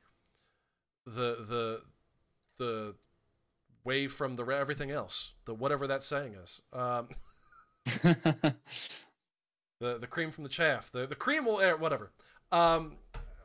the 1.05 1.35
the 1.45 1.81
the 2.57 2.95
way 3.83 4.07
from 4.07 4.37
the 4.37 4.45
everything 4.45 4.91
else, 4.91 5.33
the 5.43 5.53
whatever 5.53 5.87
that 5.87 6.03
saying 6.03 6.35
is. 6.35 6.61
Um, 6.71 7.09
the 7.85 8.55
the 9.79 10.07
cream 10.07 10.31
from 10.31 10.45
the 10.45 10.49
chaff, 10.49 10.89
the 10.89 11.05
the 11.05 11.15
cream 11.15 11.45
will 11.45 11.59
air 11.59 11.75
whatever. 11.75 12.11
Um, 12.53 12.95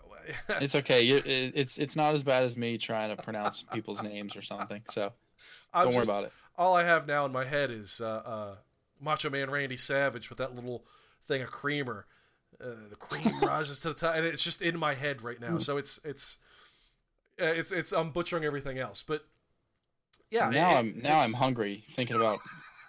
it's 0.61 0.77
okay. 0.77 1.03
You, 1.03 1.21
it's 1.27 1.79
it's 1.79 1.97
not 1.97 2.15
as 2.15 2.23
bad 2.23 2.45
as 2.45 2.57
me 2.57 2.79
trying 2.79 3.15
to 3.15 3.21
pronounce 3.21 3.65
people's 3.73 4.01
names 4.01 4.37
or 4.37 4.43
something. 4.43 4.83
So 4.91 5.13
don't 5.75 5.87
just, 5.87 5.97
worry 5.97 6.05
about 6.05 6.25
it. 6.27 6.33
All 6.57 6.77
I 6.77 6.85
have 6.85 7.09
now 7.09 7.25
in 7.27 7.33
my 7.33 7.45
head 7.45 7.73
is 7.73 8.01
uh, 8.01 8.23
uh, 8.25 8.55
Macho 9.01 9.31
Man 9.31 9.51
Randy 9.51 9.77
Savage 9.77 10.29
with 10.31 10.39
that 10.39 10.55
little 10.55 10.85
thing 11.23 11.43
of 11.43 11.51
creamer. 11.51 12.07
Uh, 12.61 12.89
the 12.89 12.97
cream 12.97 13.39
rises 13.43 13.81
to 13.81 13.89
the 13.89 13.95
top, 13.95 14.15
and 14.15 14.25
it's 14.25 14.45
just 14.45 14.63
in 14.63 14.79
my 14.79 14.95
head 14.95 15.23
right 15.23 15.41
now. 15.41 15.59
So 15.59 15.77
it's 15.77 15.99
it's 16.05 16.39
uh, 17.41 17.47
it's 17.47 17.73
it's 17.73 17.93
I'm 17.93 18.11
butchering 18.11 18.45
everything 18.45 18.79
else, 18.79 19.03
but 19.03 19.27
yeah. 20.31 20.51
Now 20.51 20.77
it, 20.77 20.79
I'm 20.79 21.01
now 21.03 21.19
I'm 21.19 21.33
hungry 21.33 21.85
thinking 21.95 22.17
about 22.17 22.39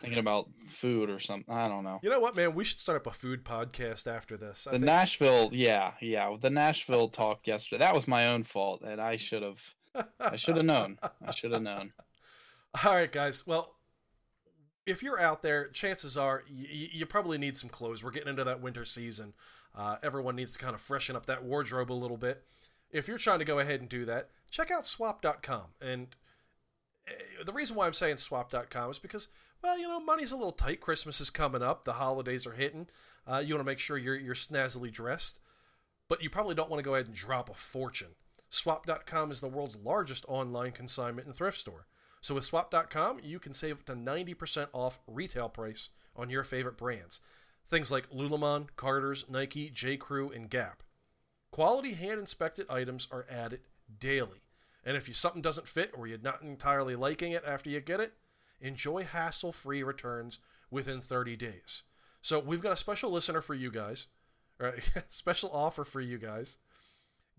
thinking 0.01 0.19
about 0.19 0.49
food 0.67 1.09
or 1.09 1.19
something. 1.19 1.53
I 1.53 1.67
don't 1.67 1.83
know. 1.83 1.99
You 2.03 2.09
know 2.09 2.19
what, 2.19 2.35
man? 2.35 2.53
We 2.53 2.63
should 2.63 2.79
start 2.79 2.97
up 2.97 3.07
a 3.07 3.11
food 3.11 3.43
podcast 3.43 4.07
after 4.07 4.37
this. 4.37 4.67
I 4.67 4.71
the 4.71 4.77
think... 4.77 4.85
Nashville, 4.85 5.49
yeah, 5.51 5.93
yeah, 6.01 6.35
the 6.39 6.49
Nashville 6.49 7.09
talk 7.09 7.47
yesterday. 7.47 7.79
That 7.83 7.95
was 7.95 8.07
my 8.07 8.27
own 8.27 8.43
fault, 8.43 8.81
and 8.85 9.01
I 9.01 9.15
should 9.15 9.41
have, 9.41 9.61
I 10.19 10.35
should 10.35 10.57
have 10.57 10.65
known. 10.65 10.99
I 11.25 11.31
should 11.31 11.51
have 11.51 11.63
known. 11.63 11.93
All 12.85 12.93
right, 12.93 13.11
guys. 13.11 13.47
Well, 13.47 13.74
if 14.85 15.01
you're 15.01 15.19
out 15.19 15.41
there, 15.41 15.67
chances 15.67 16.17
are 16.17 16.43
you, 16.47 16.87
you 16.91 17.05
probably 17.05 17.37
need 17.37 17.57
some 17.57 17.69
clothes. 17.69 18.03
We're 18.03 18.11
getting 18.11 18.29
into 18.29 18.43
that 18.43 18.61
winter 18.61 18.85
season. 18.85 19.33
Uh, 19.75 19.97
everyone 20.03 20.35
needs 20.35 20.53
to 20.53 20.63
kind 20.63 20.75
of 20.75 20.81
freshen 20.81 21.15
up 21.15 21.25
that 21.25 21.43
wardrobe 21.43 21.91
a 21.91 21.93
little 21.93 22.17
bit. 22.17 22.43
If 22.91 23.07
you're 23.07 23.17
trying 23.17 23.39
to 23.39 23.45
go 23.45 23.59
ahead 23.59 23.79
and 23.81 23.89
do 23.89 24.05
that, 24.05 24.29
check 24.49 24.71
out 24.71 24.85
swap.com. 24.85 25.63
And 25.81 26.15
eh, 27.07 27.43
the 27.45 27.51
reason 27.51 27.75
why 27.75 27.87
I'm 27.87 27.93
saying 27.93 28.17
swap.com 28.17 28.91
is 28.91 28.99
because, 28.99 29.27
well, 29.61 29.77
you 29.77 29.87
know, 29.87 29.99
money's 29.99 30.31
a 30.31 30.37
little 30.37 30.51
tight. 30.51 30.79
Christmas 30.79 31.19
is 31.19 31.29
coming 31.29 31.63
up, 31.63 31.83
the 31.83 31.93
holidays 31.93 32.47
are 32.47 32.53
hitting. 32.53 32.87
Uh, 33.27 33.41
you 33.43 33.55
want 33.55 33.65
to 33.65 33.69
make 33.71 33.79
sure 33.79 33.97
you're, 33.97 34.15
you're 34.15 34.35
snazzily 34.35 34.91
dressed, 34.91 35.39
but 36.07 36.21
you 36.21 36.29
probably 36.29 36.55
don't 36.55 36.69
want 36.69 36.79
to 36.79 36.87
go 36.87 36.93
ahead 36.93 37.07
and 37.07 37.15
drop 37.15 37.49
a 37.49 37.55
fortune. 37.55 38.15
Swap.com 38.49 39.31
is 39.31 39.41
the 39.41 39.47
world's 39.49 39.75
largest 39.75 40.23
online 40.27 40.71
consignment 40.71 41.25
and 41.25 41.35
thrift 41.35 41.57
store. 41.57 41.87
So 42.25 42.33
with 42.33 42.45
swap.com, 42.45 43.19
you 43.21 43.37
can 43.37 43.53
save 43.53 43.73
up 43.73 43.85
to 43.85 43.93
90% 43.93 44.69
off 44.73 44.97
retail 45.05 45.47
price 45.47 45.91
on 46.15 46.31
your 46.31 46.43
favorite 46.43 46.75
brands. 46.75 47.21
Things 47.67 47.91
like 47.91 48.09
Lululemon, 48.09 48.69
Carter's, 48.75 49.29
Nike, 49.29 49.69
J. 49.69 49.95
Crew, 49.95 50.31
and 50.31 50.49
Gap. 50.49 50.81
Quality 51.51 51.93
hand 51.93 52.19
inspected 52.19 52.65
items 52.67 53.07
are 53.11 53.27
added 53.29 53.59
daily. 53.99 54.39
And 54.83 54.97
if 54.97 55.07
you, 55.07 55.13
something 55.13 55.43
doesn't 55.43 55.67
fit 55.67 55.91
or 55.95 56.07
you're 56.07 56.17
not 56.17 56.41
entirely 56.41 56.95
liking 56.95 57.31
it 57.31 57.43
after 57.45 57.69
you 57.69 57.79
get 57.79 57.99
it, 57.99 58.13
enjoy 58.59 59.03
hassle 59.03 59.51
free 59.51 59.83
returns 59.83 60.39
within 60.71 61.01
30 61.01 61.35
days. 61.35 61.83
So 62.23 62.39
we've 62.39 62.63
got 62.63 62.73
a 62.73 62.77
special 62.77 63.11
listener 63.11 63.41
for 63.41 63.53
you 63.53 63.69
guys, 63.69 64.07
right? 64.59 64.81
special 65.09 65.51
offer 65.53 65.83
for 65.83 66.01
you 66.01 66.17
guys. 66.17 66.57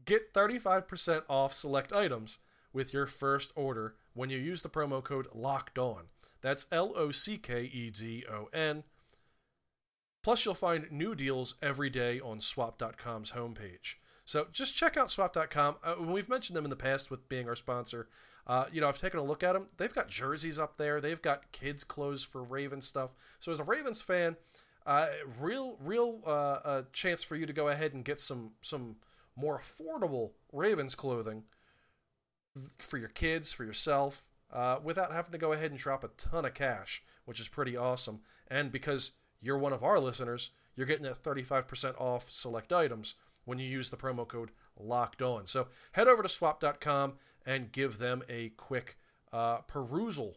Get 0.04 0.32
35% 0.32 1.22
off 1.28 1.52
select 1.52 1.92
items 1.92 2.38
with 2.72 2.94
your 2.94 3.06
first 3.06 3.50
order 3.56 3.96
when 4.16 4.30
you 4.30 4.38
use 4.38 4.62
the 4.62 4.68
promo 4.68 5.04
code 5.04 5.28
LOCKED 5.32 5.78
ON. 5.78 6.04
That's 6.40 6.66
L 6.72 6.92
O 6.96 7.10
C 7.12 7.36
K 7.36 7.64
E 7.64 7.90
D 7.90 8.24
O 8.28 8.48
N. 8.52 8.82
Plus, 10.22 10.44
you'll 10.44 10.54
find 10.54 10.90
new 10.90 11.14
deals 11.14 11.54
every 11.62 11.88
day 11.88 12.18
on 12.18 12.40
swap.com's 12.40 13.32
homepage. 13.32 13.96
So 14.24 14.48
just 14.50 14.74
check 14.74 14.96
out 14.96 15.10
swap.com. 15.10 15.76
Uh, 15.84 15.94
we've 16.00 16.28
mentioned 16.28 16.56
them 16.56 16.64
in 16.64 16.70
the 16.70 16.76
past 16.76 17.12
with 17.12 17.28
being 17.28 17.48
our 17.48 17.54
sponsor. 17.54 18.08
Uh, 18.44 18.66
you 18.72 18.80
know, 18.80 18.88
I've 18.88 19.00
taken 19.00 19.20
a 19.20 19.24
look 19.24 19.44
at 19.44 19.52
them. 19.52 19.68
They've 19.76 19.94
got 19.94 20.08
jerseys 20.08 20.58
up 20.58 20.78
there. 20.78 21.00
They've 21.00 21.22
got 21.22 21.52
kids' 21.52 21.84
clothes 21.84 22.24
for 22.24 22.42
Ravens 22.42 22.86
stuff. 22.86 23.14
So 23.38 23.52
as 23.52 23.60
a 23.60 23.64
Ravens 23.64 24.00
fan, 24.00 24.36
uh, 24.84 25.08
real, 25.40 25.78
real 25.80 26.22
uh, 26.26 26.82
chance 26.92 27.22
for 27.22 27.36
you 27.36 27.46
to 27.46 27.52
go 27.52 27.68
ahead 27.68 27.94
and 27.94 28.04
get 28.04 28.18
some 28.18 28.52
some 28.62 28.96
more 29.36 29.58
affordable 29.58 30.32
Ravens 30.52 30.94
clothing 30.94 31.44
for 32.78 32.98
your 32.98 33.08
kids, 33.08 33.52
for 33.52 33.64
yourself, 33.64 34.28
uh, 34.52 34.78
without 34.82 35.12
having 35.12 35.32
to 35.32 35.38
go 35.38 35.52
ahead 35.52 35.70
and 35.70 35.78
drop 35.78 36.04
a 36.04 36.08
ton 36.16 36.44
of 36.44 36.54
cash, 36.54 37.02
which 37.24 37.40
is 37.40 37.48
pretty 37.48 37.76
awesome. 37.76 38.20
And 38.48 38.70
because 38.70 39.12
you're 39.40 39.58
one 39.58 39.72
of 39.72 39.82
our 39.82 39.98
listeners, 39.98 40.50
you're 40.74 40.86
getting 40.86 41.04
that 41.04 41.22
35% 41.22 42.00
off 42.00 42.30
select 42.30 42.72
items 42.72 43.14
when 43.44 43.58
you 43.58 43.66
use 43.66 43.90
the 43.90 43.96
promo 43.96 44.26
code 44.26 44.50
locked 44.78 45.22
on. 45.22 45.46
So 45.46 45.68
head 45.92 46.08
over 46.08 46.22
to 46.22 46.28
swap.com 46.28 47.14
and 47.44 47.72
give 47.72 47.98
them 47.98 48.22
a 48.28 48.50
quick 48.50 48.98
uh, 49.32 49.58
perusal. 49.62 50.36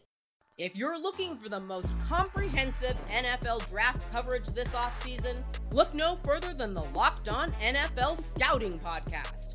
If 0.58 0.76
you're 0.76 1.00
looking 1.00 1.38
for 1.38 1.48
the 1.48 1.58
most 1.58 1.88
comprehensive 2.06 2.94
NFL 3.08 3.68
draft 3.70 4.02
coverage 4.12 4.46
this 4.48 4.68
offseason, 4.68 5.42
look 5.72 5.94
no 5.94 6.16
further 6.22 6.52
than 6.52 6.74
the 6.74 6.84
Locked 6.94 7.30
On 7.30 7.50
NFL 7.52 8.20
Scouting 8.20 8.78
Podcast. 8.78 9.54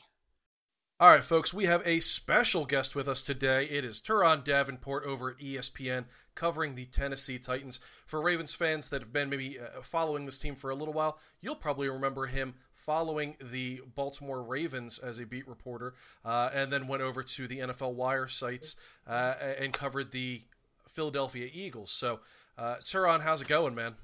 All 1.01 1.09
right, 1.09 1.23
folks, 1.23 1.51
we 1.51 1.65
have 1.65 1.81
a 1.83 1.99
special 1.99 2.63
guest 2.63 2.95
with 2.95 3.07
us 3.07 3.23
today. 3.23 3.65
It 3.65 3.83
is 3.83 3.99
Turron 3.99 4.43
Davenport 4.43 5.03
over 5.03 5.31
at 5.31 5.39
ESPN 5.39 6.05
covering 6.35 6.75
the 6.75 6.85
Tennessee 6.85 7.39
Titans. 7.39 7.79
For 8.05 8.21
Ravens 8.21 8.53
fans 8.53 8.91
that 8.91 9.01
have 9.01 9.11
been 9.11 9.27
maybe 9.27 9.57
uh, 9.59 9.81
following 9.81 10.27
this 10.27 10.37
team 10.37 10.53
for 10.53 10.69
a 10.69 10.75
little 10.75 10.93
while, 10.93 11.17
you'll 11.39 11.55
probably 11.55 11.89
remember 11.89 12.27
him 12.27 12.53
following 12.71 13.35
the 13.41 13.81
Baltimore 13.95 14.43
Ravens 14.43 14.99
as 14.99 15.17
a 15.17 15.25
beat 15.25 15.47
reporter, 15.47 15.95
uh, 16.23 16.51
and 16.53 16.71
then 16.71 16.87
went 16.87 17.01
over 17.01 17.23
to 17.23 17.47
the 17.47 17.61
NFL 17.61 17.95
Wire 17.95 18.27
sites 18.27 18.75
uh, 19.07 19.33
and 19.59 19.73
covered 19.73 20.11
the 20.11 20.41
Philadelphia 20.87 21.49
Eagles. 21.51 21.89
So, 21.89 22.19
uh, 22.59 22.75
Turron, 22.75 23.21
how's 23.21 23.41
it 23.41 23.47
going, 23.47 23.73
man? 23.73 23.95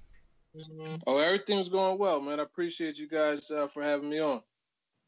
Oh, 1.06 1.20
everything's 1.20 1.70
going 1.70 2.00
well, 2.00 2.20
man. 2.20 2.40
I 2.40 2.44
appreciate 2.44 2.98
you 2.98 3.08
guys 3.08 3.52
uh, 3.52 3.68
for 3.68 3.84
having 3.84 4.10
me 4.10 4.18
on. 4.18 4.42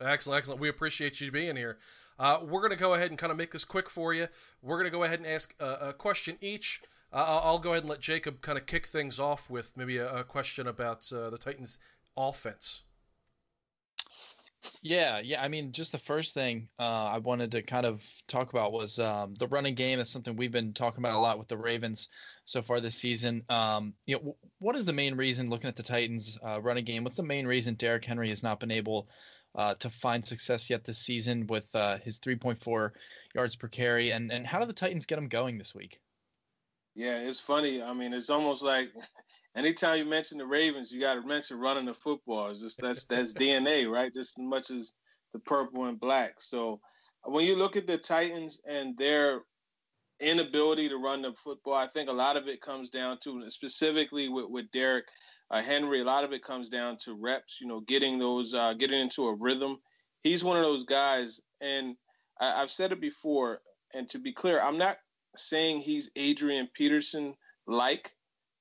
Excellent, 0.01 0.37
excellent. 0.37 0.61
We 0.61 0.69
appreciate 0.69 1.19
you 1.19 1.31
being 1.31 1.55
here. 1.55 1.77
Uh, 2.17 2.39
we're 2.41 2.61
going 2.61 2.71
to 2.71 2.77
go 2.77 2.93
ahead 2.93 3.09
and 3.09 3.17
kind 3.17 3.31
of 3.31 3.37
make 3.37 3.51
this 3.51 3.65
quick 3.65 3.89
for 3.89 4.13
you. 4.13 4.27
We're 4.61 4.77
going 4.77 4.91
to 4.91 4.97
go 4.97 5.03
ahead 5.03 5.19
and 5.19 5.27
ask 5.27 5.55
a, 5.59 5.89
a 5.89 5.93
question 5.93 6.37
each. 6.41 6.81
Uh, 7.11 7.41
I'll 7.43 7.59
go 7.59 7.71
ahead 7.71 7.83
and 7.83 7.89
let 7.89 7.99
Jacob 7.99 8.41
kind 8.41 8.57
of 8.57 8.65
kick 8.65 8.85
things 8.85 9.19
off 9.19 9.49
with 9.49 9.75
maybe 9.75 9.97
a, 9.97 10.19
a 10.19 10.23
question 10.23 10.67
about 10.67 11.11
uh, 11.11 11.29
the 11.29 11.37
Titans' 11.37 11.79
offense. 12.15 12.83
Yeah, 14.81 15.19
yeah. 15.19 15.41
I 15.41 15.47
mean, 15.47 15.71
just 15.71 15.91
the 15.91 15.97
first 15.97 16.33
thing 16.33 16.67
uh, 16.77 16.83
I 16.83 17.17
wanted 17.19 17.51
to 17.53 17.61
kind 17.61 17.85
of 17.85 18.05
talk 18.27 18.51
about 18.51 18.73
was 18.73 18.99
um, 18.99 19.33
the 19.35 19.47
running 19.47 19.75
game. 19.75 19.99
Is 19.99 20.09
something 20.09 20.35
we've 20.35 20.51
been 20.51 20.73
talking 20.73 20.99
about 20.99 21.15
a 21.15 21.19
lot 21.19 21.39
with 21.39 21.47
the 21.47 21.57
Ravens 21.57 22.09
so 22.45 22.61
far 22.61 22.79
this 22.81 22.95
season. 22.95 23.43
Um, 23.49 23.93
you 24.05 24.17
know, 24.17 24.35
what 24.59 24.75
is 24.75 24.85
the 24.85 24.93
main 24.93 25.15
reason 25.15 25.49
looking 25.49 25.69
at 25.69 25.77
the 25.77 25.83
Titans' 25.83 26.37
uh, 26.45 26.61
running 26.61 26.85
game? 26.85 27.03
What's 27.03 27.17
the 27.17 27.23
main 27.23 27.47
reason 27.47 27.75
Derrick 27.75 28.03
Henry 28.05 28.29
has 28.29 28.43
not 28.43 28.59
been 28.59 28.71
able 28.71 29.07
uh, 29.55 29.75
to 29.75 29.89
find 29.89 30.23
success 30.23 30.69
yet 30.69 30.83
this 30.83 30.97
season 30.97 31.47
with 31.47 31.73
uh, 31.75 31.97
his 31.99 32.19
3.4 32.19 32.91
yards 33.35 33.55
per 33.55 33.67
carry. 33.67 34.11
And 34.11 34.31
and 34.31 34.45
how 34.45 34.59
do 34.59 34.65
the 34.65 34.73
Titans 34.73 35.05
get 35.05 35.17
him 35.17 35.27
going 35.27 35.57
this 35.57 35.73
week? 35.75 35.99
Yeah, 36.95 37.19
it's 37.21 37.39
funny. 37.39 37.81
I 37.81 37.93
mean, 37.93 38.13
it's 38.13 38.29
almost 38.29 38.63
like 38.63 38.89
anytime 39.55 39.97
you 39.97 40.05
mention 40.05 40.37
the 40.37 40.45
Ravens, 40.45 40.91
you 40.91 40.99
got 40.99 41.15
to 41.15 41.25
mention 41.25 41.59
running 41.59 41.85
the 41.85 41.93
football. 41.93 42.49
It's 42.49 42.61
just 42.61 42.81
that's 42.81 43.05
that's 43.05 43.33
DNA, 43.35 43.89
right? 43.89 44.13
Just 44.13 44.37
as 44.37 44.43
much 44.43 44.71
as 44.71 44.93
the 45.33 45.39
purple 45.39 45.85
and 45.85 45.99
black. 45.99 46.39
So 46.39 46.79
when 47.25 47.45
you 47.45 47.55
look 47.55 47.75
at 47.75 47.87
the 47.87 47.97
Titans 47.97 48.61
and 48.67 48.97
their 48.97 49.41
inability 50.21 50.89
to 50.89 50.97
run 50.97 51.21
the 51.21 51.33
football, 51.33 51.73
I 51.73 51.87
think 51.87 52.09
a 52.09 52.13
lot 52.13 52.37
of 52.37 52.47
it 52.47 52.61
comes 52.61 52.89
down 52.89 53.17
to 53.23 53.49
specifically 53.49 54.29
with, 54.29 54.49
with 54.49 54.71
Derrick 54.71 55.05
uh, 55.51 55.61
Henry, 55.61 56.01
a 56.01 56.05
lot 56.05 56.23
of 56.23 56.33
it 56.33 56.43
comes 56.43 56.69
down 56.69 56.97
to 57.05 57.15
reps. 57.15 57.59
You 57.59 57.67
know, 57.67 57.79
getting 57.81 58.19
those, 58.19 58.53
uh, 58.53 58.73
getting 58.73 58.99
into 58.99 59.27
a 59.27 59.35
rhythm. 59.35 59.77
He's 60.21 60.43
one 60.43 60.57
of 60.57 60.63
those 60.63 60.85
guys, 60.85 61.41
and 61.61 61.95
I, 62.39 62.61
I've 62.61 62.71
said 62.71 62.91
it 62.91 63.01
before. 63.01 63.61
And 63.95 64.07
to 64.09 64.19
be 64.19 64.31
clear, 64.31 64.61
I'm 64.61 64.77
not 64.77 64.97
saying 65.35 65.79
he's 65.79 66.11
Adrian 66.15 66.69
Peterson 66.75 67.33
like, 67.65 68.11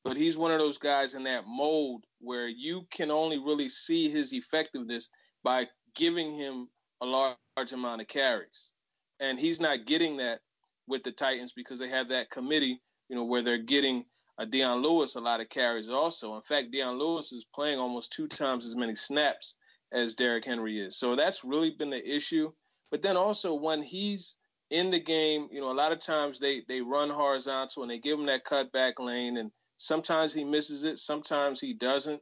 but 0.05 0.17
he's 0.17 0.39
one 0.39 0.53
of 0.53 0.59
those 0.59 0.79
guys 0.79 1.15
in 1.15 1.25
that 1.25 1.45
mold 1.47 2.05
where 2.21 2.49
you 2.49 2.87
can 2.91 3.11
only 3.11 3.39
really 3.39 3.69
see 3.69 4.09
his 4.09 4.33
effectiveness 4.33 5.11
by 5.45 5.67
giving 5.95 6.35
him 6.35 6.69
a 7.03 7.07
large 7.07 7.73
amount 7.73 8.01
of 8.01 8.09
carries. 8.09 8.73
And 9.21 9.39
he's 9.39 9.61
not 9.61 9.85
getting 9.85 10.17
that 10.19 10.41
with 10.89 11.05
the 11.05 11.13
Titans 11.13 11.53
because 11.53 11.79
they 11.79 11.89
have 11.89 12.09
that 12.09 12.31
committee 12.31 12.81
you 13.09 13.17
know, 13.17 13.25
where 13.25 13.43
they're 13.43 13.59
getting 13.59 14.05
uh, 14.39 14.45
Dion 14.45 14.83
Lewis 14.83 15.17
a 15.17 15.21
lot 15.21 15.41
of 15.41 15.49
carries 15.49 15.89
also. 15.89 16.37
In 16.37 16.43
fact, 16.43 16.71
Dion 16.71 16.99
Lewis 16.99 17.33
is 17.33 17.45
playing 17.45 17.79
almost 17.79 18.13
two 18.13 18.29
times 18.29 18.67
as 18.67 18.77
many 18.77 18.95
snaps 18.95 19.57
as 19.93 20.15
Derrick 20.15 20.45
Henry 20.45 20.79
is. 20.79 20.97
So 20.97 21.17
that's 21.17 21.45
really 21.45 21.71
been 21.71 21.91
the 21.91 22.17
issue. 22.17 22.51
But 22.91 23.03
then 23.03 23.17
also 23.17 23.55
when 23.55 23.83
he's 23.83 24.37
in 24.71 24.91
the 24.91 25.01
game, 25.01 25.49
you 25.51 25.61
know, 25.61 25.71
a 25.71 25.73
lot 25.73 25.93
of 25.93 25.99
times 25.99 26.39
they 26.39 26.63
they 26.69 26.83
run 26.83 27.09
horizontal 27.09 27.83
and 27.83 27.91
they 27.91 27.99
give 27.99 28.19
him 28.19 28.27
that 28.27 28.45
cutback 28.45 28.99
lane, 28.99 29.39
and 29.39 29.51
sometimes 29.77 30.33
he 30.33 30.45
misses 30.45 30.85
it, 30.85 30.99
sometimes 30.99 31.61
he 31.61 31.73
doesn't. 31.73 32.21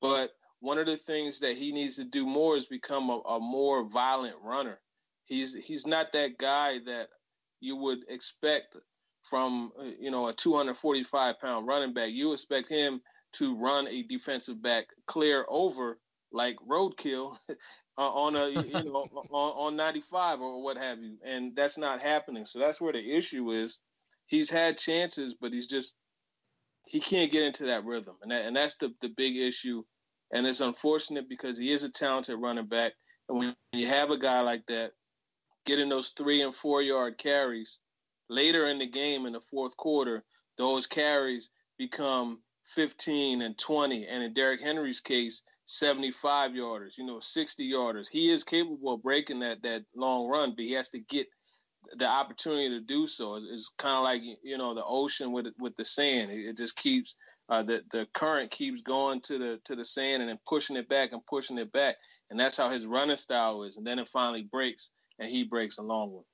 But 0.00 0.32
one 0.60 0.78
of 0.78 0.86
the 0.86 0.96
things 0.96 1.40
that 1.40 1.56
he 1.56 1.72
needs 1.72 1.96
to 1.96 2.04
do 2.04 2.26
more 2.26 2.56
is 2.56 2.66
become 2.66 3.08
a, 3.08 3.18
a 3.20 3.40
more 3.40 3.88
violent 3.88 4.36
runner. 4.42 4.78
He's 5.24 5.54
he's 5.54 5.86
not 5.86 6.12
that 6.12 6.38
guy 6.38 6.78
that 6.86 7.08
you 7.60 7.76
would 7.76 8.00
expect 8.08 8.76
from 9.22 9.72
uh, 9.78 9.84
you 9.98 10.10
know 10.10 10.28
a 10.28 10.32
245 10.32 11.40
pound 11.40 11.66
running 11.66 11.92
back. 11.92 12.10
You 12.10 12.32
expect 12.32 12.68
him 12.68 13.00
to 13.34 13.56
run 13.56 13.86
a 13.88 14.02
defensive 14.02 14.62
back 14.62 14.86
clear 15.06 15.44
over 15.48 15.98
like 16.32 16.56
roadkill 16.68 17.36
uh, 17.98 18.12
on 18.12 18.36
a 18.36 18.48
you 18.48 18.84
know 18.84 19.08
on, 19.30 19.72
on 19.72 19.76
95 19.76 20.40
or 20.40 20.62
what 20.62 20.76
have 20.76 21.00
you, 21.00 21.16
and 21.24 21.54
that's 21.56 21.78
not 21.78 22.00
happening. 22.00 22.44
So 22.44 22.58
that's 22.58 22.80
where 22.80 22.92
the 22.92 23.16
issue 23.16 23.50
is. 23.50 23.80
He's 24.26 24.50
had 24.50 24.76
chances, 24.76 25.34
but 25.34 25.52
he's 25.52 25.68
just 25.68 25.96
he 26.84 27.00
can't 27.00 27.32
get 27.32 27.42
into 27.42 27.64
that 27.64 27.84
rhythm, 27.84 28.16
and 28.22 28.30
that, 28.30 28.46
and 28.46 28.56
that's 28.56 28.76
the 28.76 28.92
the 29.00 29.08
big 29.08 29.36
issue. 29.36 29.82
And 30.32 30.44
it's 30.44 30.60
unfortunate 30.60 31.28
because 31.28 31.56
he 31.56 31.70
is 31.70 31.84
a 31.84 31.90
talented 31.90 32.38
running 32.40 32.66
back, 32.66 32.92
and 33.28 33.38
when 33.38 33.56
you 33.72 33.86
have 33.86 34.10
a 34.10 34.18
guy 34.18 34.40
like 34.40 34.66
that 34.66 34.90
getting 35.66 35.88
those 35.88 36.10
three 36.10 36.42
and 36.42 36.54
four 36.54 36.80
yard 36.80 37.18
carries 37.18 37.80
later 38.28 38.66
in 38.66 38.78
the 38.78 38.86
game 38.86 39.26
in 39.26 39.32
the 39.32 39.40
fourth 39.40 39.76
quarter, 39.76 40.24
those 40.56 40.86
carries 40.86 41.50
become 41.78 42.40
15 42.64 43.42
and 43.42 43.56
20. 43.58 44.06
And 44.06 44.22
in 44.24 44.32
Derrick 44.32 44.62
Henry's 44.62 45.00
case, 45.00 45.42
75 45.66 46.52
yarders, 46.52 46.96
you 46.96 47.04
know, 47.04 47.20
60 47.20 47.70
yarders. 47.70 48.08
He 48.08 48.30
is 48.30 48.44
capable 48.44 48.94
of 48.94 49.02
breaking 49.02 49.40
that 49.40 49.62
that 49.62 49.84
long 49.94 50.28
run, 50.28 50.54
but 50.56 50.64
he 50.64 50.72
has 50.72 50.88
to 50.90 50.98
get 51.00 51.26
the 51.94 52.08
opportunity 52.08 52.68
to 52.68 52.80
do 52.80 53.06
so. 53.06 53.34
It's, 53.34 53.46
it's 53.48 53.68
kind 53.76 53.96
of 53.96 54.04
like 54.04 54.22
you 54.42 54.58
know 54.58 54.74
the 54.74 54.84
ocean 54.84 55.32
with 55.32 55.48
with 55.58 55.76
the 55.76 55.84
sand. 55.84 56.30
It, 56.30 56.50
it 56.50 56.56
just 56.56 56.76
keeps 56.76 57.16
uh, 57.48 57.62
the 57.62 57.82
the 57.90 58.06
current 58.14 58.50
keeps 58.50 58.80
going 58.82 59.20
to 59.22 59.38
the 59.38 59.60
to 59.64 59.76
the 59.76 59.84
sand 59.84 60.22
and 60.22 60.28
then 60.28 60.38
pushing 60.46 60.76
it 60.76 60.88
back 60.88 61.12
and 61.12 61.24
pushing 61.26 61.58
it 61.58 61.72
back, 61.72 61.96
and 62.30 62.38
that's 62.38 62.56
how 62.56 62.70
his 62.70 62.86
running 62.86 63.16
style 63.16 63.62
is. 63.62 63.76
And 63.76 63.86
then 63.86 63.98
it 63.98 64.08
finally 64.08 64.42
breaks, 64.42 64.90
and 65.18 65.30
he 65.30 65.44
breaks 65.44 65.78
a 65.78 65.82
long 65.82 66.12
one. 66.12 66.24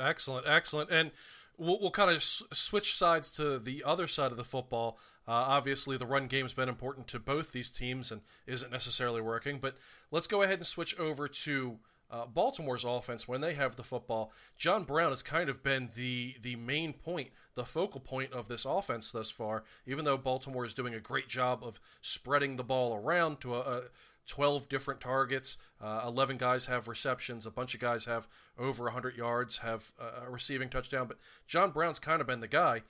Excellent, 0.00 0.46
excellent, 0.46 0.90
and 0.90 1.10
we'll, 1.56 1.80
we'll 1.80 1.90
kind 1.90 2.10
of 2.10 2.16
s- 2.16 2.42
switch 2.52 2.94
sides 2.94 3.30
to 3.32 3.58
the 3.58 3.82
other 3.84 4.06
side 4.06 4.30
of 4.30 4.36
the 4.36 4.44
football. 4.44 4.98
Uh, 5.26 5.32
obviously, 5.32 5.96
the 5.96 6.06
run 6.06 6.26
game's 6.26 6.54
been 6.54 6.68
important 6.68 7.06
to 7.08 7.18
both 7.18 7.52
these 7.52 7.70
teams 7.70 8.10
and 8.10 8.22
isn't 8.46 8.72
necessarily 8.72 9.20
working. 9.20 9.58
But 9.58 9.76
let's 10.10 10.26
go 10.26 10.42
ahead 10.42 10.58
and 10.58 10.66
switch 10.66 10.98
over 10.98 11.28
to 11.28 11.78
uh, 12.10 12.26
Baltimore's 12.26 12.84
offense 12.84 13.28
when 13.28 13.42
they 13.42 13.54
have 13.54 13.76
the 13.76 13.82
football. 13.82 14.32
John 14.56 14.84
Brown 14.84 15.10
has 15.10 15.22
kind 15.22 15.50
of 15.50 15.62
been 15.62 15.90
the 15.94 16.36
the 16.40 16.56
main 16.56 16.94
point, 16.94 17.30
the 17.54 17.66
focal 17.66 18.00
point 18.00 18.32
of 18.32 18.48
this 18.48 18.64
offense 18.64 19.12
thus 19.12 19.30
far. 19.30 19.64
Even 19.84 20.04
though 20.04 20.16
Baltimore 20.16 20.64
is 20.64 20.74
doing 20.74 20.94
a 20.94 21.00
great 21.00 21.28
job 21.28 21.62
of 21.62 21.80
spreading 22.00 22.56
the 22.56 22.64
ball 22.64 22.94
around 22.94 23.40
to 23.40 23.54
a, 23.54 23.60
a 23.60 23.82
12 24.28 24.68
different 24.68 25.00
targets. 25.00 25.58
Uh, 25.80 26.02
11 26.06 26.36
guys 26.36 26.66
have 26.66 26.86
receptions. 26.86 27.46
A 27.46 27.50
bunch 27.50 27.74
of 27.74 27.80
guys 27.80 28.04
have 28.04 28.28
over 28.56 28.84
100 28.84 29.16
yards, 29.16 29.58
have 29.58 29.92
a 29.98 30.30
receiving 30.30 30.68
touchdown. 30.68 31.08
But 31.08 31.18
John 31.46 31.70
Brown's 31.72 31.98
kind 31.98 32.20
of 32.20 32.26
been 32.26 32.40
the 32.40 32.48
guy. 32.48 32.82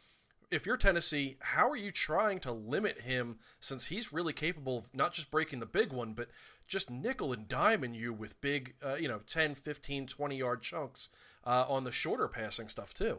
If 0.51 0.65
you're 0.65 0.79
Tennessee, 0.79 1.37
how 1.41 1.69
are 1.69 1.77
you 1.77 1.93
trying 1.93 2.39
to 2.41 2.53
limit 2.53 3.03
him 3.03 3.39
since 3.61 3.87
he's 3.87 4.15
really 4.15 4.33
capable 4.33 4.79
of 4.79 4.95
not 4.95 5.13
just 5.13 5.31
breaking 5.31 5.59
the 5.59 5.67
big 5.67 5.93
one, 5.93 6.15
but 6.15 6.29
just 6.67 6.91
nickel 6.91 7.33
and 7.33 7.47
diming 7.47 7.95
you 7.95 8.13
with 8.15 8.41
big, 8.41 8.75
uh, 8.85 8.95
you 8.95 9.09
know, 9.09 9.21
10, 9.27 9.55
15, 9.55 10.07
20 10.07 10.37
yard 10.37 10.63
chunks 10.63 11.11
uh, 11.45 11.67
on 11.69 11.85
the 11.85 11.93
shorter 11.93 12.29
passing 12.29 12.69
stuff, 12.69 12.95
too? 12.95 13.19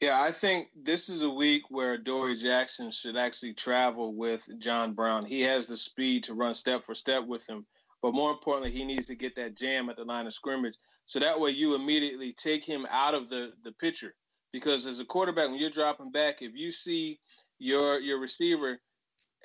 Yeah, 0.00 0.20
I 0.20 0.30
think 0.30 0.68
this 0.74 1.08
is 1.08 1.22
a 1.22 1.30
week 1.30 1.62
where 1.70 1.94
Adoree' 1.94 2.36
Jackson 2.36 2.90
should 2.90 3.16
actually 3.16 3.54
travel 3.54 4.14
with 4.14 4.46
John 4.58 4.92
Brown. 4.92 5.24
He 5.24 5.40
has 5.42 5.66
the 5.66 5.76
speed 5.76 6.24
to 6.24 6.34
run 6.34 6.54
step 6.54 6.82
for 6.82 6.94
step 6.94 7.26
with 7.26 7.48
him, 7.48 7.64
but 8.02 8.14
more 8.14 8.30
importantly, 8.30 8.70
he 8.70 8.84
needs 8.84 9.06
to 9.06 9.14
get 9.14 9.34
that 9.36 9.54
jam 9.54 9.88
at 9.88 9.96
the 9.96 10.04
line 10.04 10.26
of 10.26 10.32
scrimmage. 10.32 10.76
So 11.06 11.18
that 11.20 11.38
way 11.38 11.50
you 11.50 11.74
immediately 11.74 12.32
take 12.32 12.64
him 12.64 12.86
out 12.90 13.14
of 13.14 13.28
the, 13.28 13.52
the 13.62 13.72
picture. 13.72 14.14
Because 14.52 14.86
as 14.86 15.00
a 15.00 15.04
quarterback, 15.04 15.48
when 15.48 15.58
you're 15.58 15.70
dropping 15.70 16.10
back, 16.10 16.42
if 16.42 16.52
you 16.54 16.70
see 16.70 17.18
your 17.58 18.00
your 18.00 18.20
receiver 18.20 18.78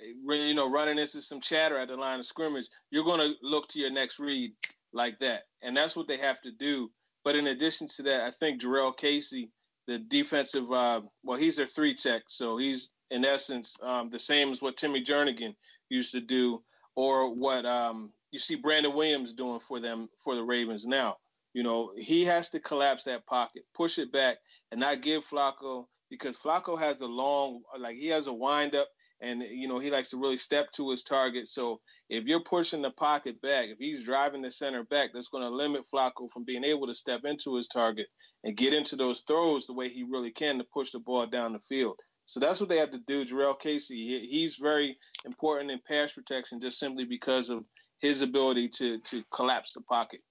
eh, 0.02 0.34
you 0.34 0.54
know 0.54 0.70
running 0.70 0.98
into 0.98 1.22
some 1.22 1.40
chatter 1.40 1.78
at 1.78 1.88
the 1.88 1.96
line 1.96 2.20
of 2.20 2.26
scrimmage, 2.26 2.68
you're 2.92 3.06
going 3.06 3.22
to 3.22 3.38
look 3.42 3.70
to 3.70 3.80
your 3.80 3.92
next 3.92 4.20
read 4.20 4.52
like 4.92 5.18
that. 5.20 5.44
And 5.62 5.78
that's 5.78 5.96
what 5.96 6.08
they 6.08 6.18
have 6.18 6.42
to 6.42 6.52
do. 6.52 6.92
But 7.24 7.38
in 7.38 7.48
addition 7.48 7.88
to 7.96 8.04
that, 8.04 8.24
I 8.24 8.32
think 8.32 8.62
Jurrell 8.62 8.96
Casey– 8.96 9.50
the 9.88 10.00
defensive. 10.00 10.72
Uh, 10.72 11.02
well, 11.24 11.38
he's 11.38 11.56
their 11.56 11.68
three 11.68 11.94
tech, 11.94 12.24
so 12.28 12.58
he's 12.58 12.92
in 13.10 13.26
essence 13.26 13.78
um, 13.82 14.10
the 14.10 14.20
same 14.20 14.52
as 14.52 14.62
what 14.62 14.78
Timmy 14.78 15.04
Jernigan 15.04 15.56
used 15.90 16.12
to 16.12 16.22
do, 16.22 16.62
or 16.96 17.34
what 17.34 17.66
um, 17.66 18.12
you 18.32 18.40
see 18.40 18.56
Brandon 18.56 18.94
Williams 18.94 19.34
doing 19.34 19.60
for 19.60 19.80
them 19.80 20.10
for 20.20 20.36
the 20.36 20.44
Ravens 20.44 20.86
now. 20.86 21.18
You 21.54 21.64
know, 21.64 21.92
he 21.98 22.24
has 22.26 22.50
to 22.50 22.60
collapse 22.60 23.06
that 23.06 23.26
pocket, 23.26 23.64
push 23.74 23.98
it 23.98 24.12
back, 24.12 24.38
and 24.72 24.80
not 24.80 25.02
give 25.02 25.26
Flacco 25.26 25.86
because 26.10 26.38
Flacco 26.38 26.78
has 26.78 27.00
the 27.00 27.08
long, 27.08 27.62
like 27.80 27.96
he 27.96 28.08
has 28.08 28.28
a 28.28 28.34
wind 28.34 28.76
up 28.76 28.88
and 29.22 29.42
you 29.44 29.68
know 29.68 29.80
he 29.80 29.90
likes 29.90 30.10
to 30.12 30.18
really 30.18 30.38
step 30.38 30.72
to 30.72 30.90
his 30.90 31.04
target. 31.04 31.48
So 31.48 31.82
if 32.10 32.26
you're 32.26 32.44
pushing 32.44 32.82
the 32.82 32.92
pocket 32.92 33.42
back, 33.42 33.70
if 33.70 33.78
he's 33.80 34.04
driving 34.04 34.42
the 34.42 34.52
center 34.52 34.84
back, 34.84 35.12
that's 35.14 35.30
going 35.30 35.44
to 35.44 35.50
limit 35.50 35.86
Flacco 35.92 36.30
from 36.30 36.44
being 36.44 36.64
able 36.64 36.88
to 36.88 36.94
step 36.94 37.26
into 37.26 37.56
his 37.56 37.68
target 37.68 38.08
and 38.44 38.58
get 38.58 38.74
into 38.74 38.96
those 38.96 39.22
throws 39.22 39.66
the 39.66 39.74
way 39.74 39.90
he 39.90 40.04
really 40.04 40.32
can 40.32 40.58
to 40.58 40.66
push 40.74 40.92
the 40.92 41.00
ball 41.00 41.26
down 41.26 41.54
the 41.54 41.60
field. 41.60 41.98
So 42.26 42.40
that's 42.42 42.60
what 42.60 42.70
they 42.70 42.78
have 42.78 42.92
to 42.92 43.00
do. 43.00 43.24
Jurrell 43.24 43.58
Casey, 43.58 44.20
he's 44.28 44.58
very 44.58 44.98
important 45.26 45.72
in 45.72 45.80
pass 45.88 46.12
protection 46.12 46.60
just 46.60 46.78
simply 46.78 47.06
because 47.06 47.50
of 47.50 47.64
his 48.00 48.22
ability 48.22 48.70
to 48.70 49.00
to 49.00 49.24
collapse 49.34 49.74
the 49.74 49.82
pocket. 49.82 50.22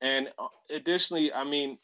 And 0.00 0.28
uh, 0.38 0.48
additionally, 0.70 1.32
I 1.32 1.44
mean, 1.44 1.78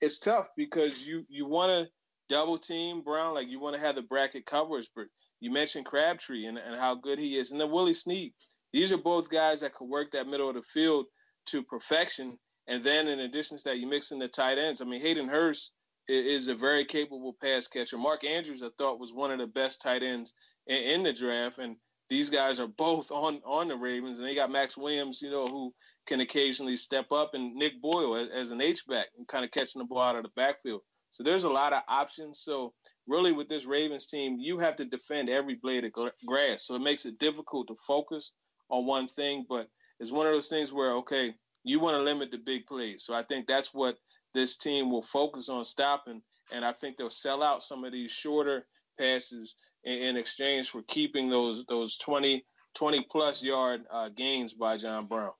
it's 0.00 0.18
tough 0.18 0.48
because 0.56 1.06
you 1.06 1.24
you 1.28 1.46
want 1.46 1.70
to 1.70 1.90
double 2.30 2.56
team 2.56 3.02
Brown, 3.02 3.34
like 3.34 3.48
you 3.48 3.60
want 3.60 3.76
to 3.76 3.82
have 3.82 3.96
the 3.96 4.02
bracket 4.02 4.46
coverage, 4.46 4.88
but 4.94 5.06
you 5.40 5.50
mentioned 5.50 5.86
Crabtree 5.86 6.46
and, 6.46 6.58
and 6.58 6.76
how 6.76 6.94
good 6.94 7.18
he 7.18 7.36
is, 7.36 7.52
and 7.52 7.60
then 7.60 7.70
Willie 7.70 7.94
Snead. 7.94 8.32
These 8.72 8.92
are 8.92 8.98
both 8.98 9.30
guys 9.30 9.60
that 9.60 9.74
could 9.74 9.88
work 9.88 10.12
that 10.12 10.28
middle 10.28 10.48
of 10.48 10.54
the 10.54 10.62
field 10.62 11.06
to 11.46 11.62
perfection. 11.62 12.38
And 12.68 12.82
then 12.84 13.08
in 13.08 13.20
addition 13.20 13.58
to 13.58 13.64
that, 13.64 13.78
you 13.78 13.88
mix 13.88 14.12
in 14.12 14.20
the 14.20 14.28
tight 14.28 14.58
ends. 14.58 14.80
I 14.80 14.84
mean, 14.84 15.00
Hayden 15.00 15.28
Hurst 15.28 15.72
is 16.06 16.48
a 16.48 16.54
very 16.54 16.84
capable 16.84 17.36
pass 17.42 17.66
catcher. 17.66 17.98
Mark 17.98 18.24
Andrews, 18.24 18.62
I 18.62 18.68
thought, 18.78 19.00
was 19.00 19.12
one 19.12 19.32
of 19.32 19.38
the 19.38 19.46
best 19.46 19.82
tight 19.82 20.02
ends 20.02 20.34
in, 20.66 20.76
in 20.76 21.02
the 21.02 21.12
draft. 21.12 21.58
And 21.58 21.76
these 22.08 22.30
guys 22.30 22.60
are 22.60 22.66
both 22.66 23.10
on 23.10 23.40
on 23.46 23.68
the 23.68 23.76
Ravens, 23.76 24.18
and 24.18 24.28
they 24.28 24.34
got 24.34 24.50
Maxx 24.50 24.76
Williams, 24.76 25.22
you 25.22 25.30
know, 25.30 25.46
who 25.46 25.72
can 26.06 26.20
occasionally 26.20 26.76
step 26.76 27.10
up, 27.12 27.30
and 27.34 27.54
Nick 27.54 27.80
Boyle 27.80 28.16
as, 28.16 28.28
as 28.28 28.50
an 28.50 28.60
H 28.60 28.86
back 28.88 29.06
and 29.16 29.26
kind 29.28 29.44
of 29.44 29.52
catching 29.52 29.80
the 29.80 29.86
ball 29.86 30.02
out 30.02 30.16
of 30.16 30.24
the 30.24 30.30
backfield. 30.36 30.82
So 31.12 31.22
there's 31.22 31.44
a 31.44 31.50
lot 31.50 31.72
of 31.72 31.82
options. 31.88 32.40
So 32.40 32.72
really, 33.06 33.32
with 33.32 33.48
this 33.48 33.66
Ravens 33.66 34.06
team, 34.06 34.38
you 34.38 34.58
have 34.58 34.76
to 34.76 34.84
defend 34.84 35.28
every 35.28 35.54
blade 35.54 35.84
of 35.84 35.92
grass. 36.26 36.66
So 36.66 36.74
it 36.74 36.82
makes 36.82 37.06
it 37.06 37.18
difficult 37.18 37.68
to 37.68 37.76
focus 37.86 38.32
on 38.68 38.86
one 38.86 39.08
thing. 39.08 39.44
But 39.48 39.68
it's 39.98 40.12
one 40.12 40.26
of 40.26 40.32
those 40.32 40.48
things 40.48 40.72
where 40.72 40.92
okay, 40.92 41.34
you 41.64 41.80
want 41.80 41.96
to 41.96 42.02
limit 42.02 42.30
the 42.30 42.38
big 42.38 42.66
plays. 42.66 43.04
So 43.04 43.14
I 43.14 43.22
think 43.22 43.46
that's 43.46 43.74
what 43.74 43.96
this 44.34 44.56
team 44.56 44.90
will 44.90 45.02
focus 45.02 45.48
on 45.48 45.64
stopping. 45.64 46.22
And 46.52 46.64
I 46.64 46.72
think 46.72 46.96
they'll 46.96 47.10
sell 47.10 47.42
out 47.42 47.62
some 47.62 47.84
of 47.84 47.92
these 47.92 48.10
shorter 48.10 48.66
passes 48.98 49.56
in, 49.84 49.98
in 49.98 50.16
exchange 50.16 50.70
for 50.70 50.82
keeping 50.82 51.30
those 51.30 51.64
those 51.66 51.96
20, 51.98 52.44
20 52.74 53.06
plus 53.10 53.42
yard 53.42 53.82
uh, 53.90 54.08
gains 54.08 54.54
by 54.54 54.76
John 54.76 55.06
Brown. 55.06 55.32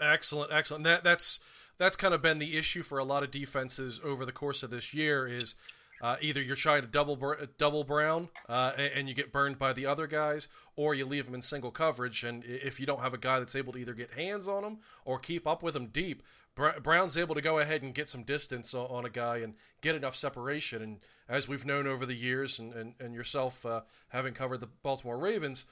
Excellent, 0.00 0.52
excellent. 0.52 0.84
That 0.84 1.04
that's 1.04 1.40
that's 1.78 1.96
kind 1.96 2.14
of 2.14 2.22
been 2.22 2.38
the 2.38 2.56
issue 2.56 2.82
for 2.82 2.98
a 2.98 3.04
lot 3.04 3.22
of 3.22 3.30
defenses 3.30 4.00
over 4.04 4.24
the 4.24 4.32
course 4.32 4.62
of 4.62 4.70
this 4.70 4.92
year 4.92 5.26
is 5.26 5.54
uh, 6.02 6.16
either 6.20 6.42
you're 6.42 6.56
trying 6.56 6.82
to 6.82 6.88
double 6.88 7.16
double 7.56 7.84
Brown 7.84 8.28
uh, 8.48 8.72
and 8.76 9.08
you 9.08 9.14
get 9.14 9.32
burned 9.32 9.58
by 9.58 9.72
the 9.72 9.86
other 9.86 10.06
guys, 10.06 10.48
or 10.76 10.94
you 10.94 11.06
leave 11.06 11.26
them 11.26 11.34
in 11.34 11.42
single 11.42 11.70
coverage. 11.70 12.24
And 12.24 12.42
if 12.44 12.80
you 12.80 12.86
don't 12.86 13.00
have 13.00 13.14
a 13.14 13.18
guy 13.18 13.38
that's 13.38 13.54
able 13.54 13.72
to 13.74 13.78
either 13.78 13.94
get 13.94 14.12
hands 14.12 14.48
on 14.48 14.62
them 14.62 14.78
or 15.04 15.18
keep 15.18 15.46
up 15.46 15.62
with 15.62 15.74
them 15.74 15.86
deep, 15.86 16.22
Brown's 16.54 17.16
able 17.16 17.34
to 17.34 17.40
go 17.40 17.60
ahead 17.60 17.82
and 17.82 17.94
get 17.94 18.10
some 18.10 18.24
distance 18.24 18.74
on 18.74 19.06
a 19.06 19.10
guy 19.10 19.38
and 19.38 19.54
get 19.80 19.94
enough 19.94 20.14
separation. 20.14 20.82
And 20.82 20.98
as 21.26 21.48
we've 21.48 21.64
known 21.64 21.86
over 21.86 22.04
the 22.04 22.14
years, 22.14 22.58
and, 22.58 22.74
and, 22.74 22.94
and 23.00 23.14
yourself 23.14 23.64
uh, 23.64 23.82
having 24.08 24.34
covered 24.34 24.60
the 24.60 24.68
Baltimore 24.82 25.18
Ravens, 25.18 25.64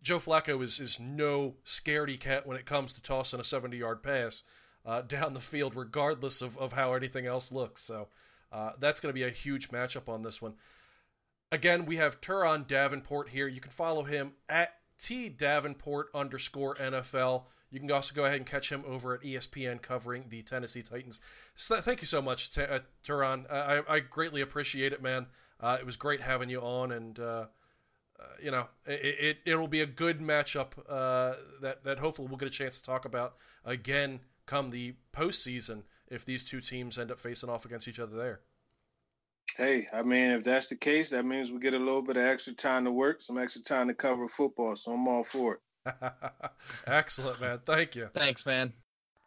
Joe 0.00 0.18
Flacco 0.18 0.62
is, 0.62 0.78
is 0.78 1.00
no 1.00 1.56
scaredy 1.64 2.20
cat 2.20 2.46
when 2.46 2.56
it 2.56 2.66
comes 2.66 2.94
to 2.94 3.02
tossing 3.02 3.40
a 3.40 3.44
70 3.44 3.76
yard 3.76 4.02
pass 4.02 4.44
uh, 4.86 5.00
down 5.00 5.34
the 5.34 5.40
field, 5.40 5.74
regardless 5.74 6.40
of, 6.40 6.56
of 6.58 6.74
how 6.74 6.92
anything 6.92 7.26
else 7.26 7.50
looks. 7.50 7.82
So 7.82 8.06
Uh, 8.50 8.72
that's 8.78 9.00
going 9.00 9.10
to 9.10 9.14
be 9.14 9.24
a 9.24 9.30
huge 9.30 9.70
matchup 9.70 10.08
on 10.08 10.22
this 10.22 10.40
one. 10.40 10.54
Again, 11.50 11.86
we 11.86 11.96
have 11.96 12.20
Turron 12.20 12.66
Davenport 12.66 13.30
here. 13.30 13.48
You 13.48 13.60
can 13.60 13.70
follow 13.70 14.04
him 14.04 14.32
at 14.48 14.74
T 14.98 15.28
Davenport 15.28 16.08
underscore 16.14 16.74
NFL. 16.76 17.44
You 17.70 17.80
can 17.80 17.90
also 17.90 18.14
go 18.14 18.24
ahead 18.24 18.36
and 18.36 18.46
catch 18.46 18.70
him 18.72 18.82
over 18.86 19.14
at 19.14 19.22
ESPN 19.22 19.82
covering 19.82 20.26
the 20.28 20.42
Tennessee 20.42 20.82
Titans. 20.82 21.20
So 21.54 21.80
thank 21.80 22.00
you 22.00 22.06
so 22.06 22.22
much, 22.22 22.50
T- 22.50 22.62
uh, 22.62 22.80
Turron. 23.04 23.50
I, 23.50 23.82
I 23.86 24.00
greatly 24.00 24.40
appreciate 24.40 24.92
it, 24.92 25.02
man. 25.02 25.26
Uh, 25.60 25.76
it 25.78 25.84
was 25.84 25.96
great 25.96 26.20
having 26.20 26.48
you 26.48 26.60
on, 26.60 26.92
and 26.92 27.18
uh, 27.18 27.46
uh, 28.18 28.24
you 28.42 28.50
know 28.50 28.68
it, 28.86 29.38
it 29.44 29.56
will 29.56 29.68
be 29.68 29.80
a 29.80 29.86
good 29.86 30.20
matchup 30.20 30.72
uh, 30.88 31.34
that 31.60 31.84
that 31.84 31.98
hopefully 31.98 32.28
we'll 32.28 32.38
get 32.38 32.48
a 32.48 32.52
chance 32.52 32.78
to 32.78 32.84
talk 32.84 33.04
about 33.04 33.36
again 33.64 34.20
come 34.46 34.70
the 34.70 34.94
postseason 35.12 35.82
if 36.10 36.24
these 36.24 36.44
two 36.44 36.60
teams 36.60 36.98
end 36.98 37.10
up 37.10 37.18
facing 37.18 37.50
off 37.50 37.64
against 37.64 37.88
each 37.88 38.00
other 38.00 38.16
there. 38.16 38.40
Hey, 39.56 39.86
I 39.92 40.02
mean, 40.02 40.30
if 40.30 40.44
that's 40.44 40.68
the 40.68 40.76
case, 40.76 41.10
that 41.10 41.24
means 41.24 41.50
we 41.50 41.58
get 41.58 41.74
a 41.74 41.78
little 41.78 42.02
bit 42.02 42.16
of 42.16 42.22
extra 42.22 42.52
time 42.52 42.84
to 42.84 42.92
work, 42.92 43.20
some 43.20 43.38
extra 43.38 43.62
time 43.62 43.88
to 43.88 43.94
cover 43.94 44.28
football. 44.28 44.76
So 44.76 44.92
I'm 44.92 45.08
all 45.08 45.24
for 45.24 45.54
it. 45.54 45.60
Excellent, 46.86 47.40
man. 47.40 47.60
Thank 47.64 47.96
you. 47.96 48.08
Thanks, 48.14 48.44
man. 48.46 48.72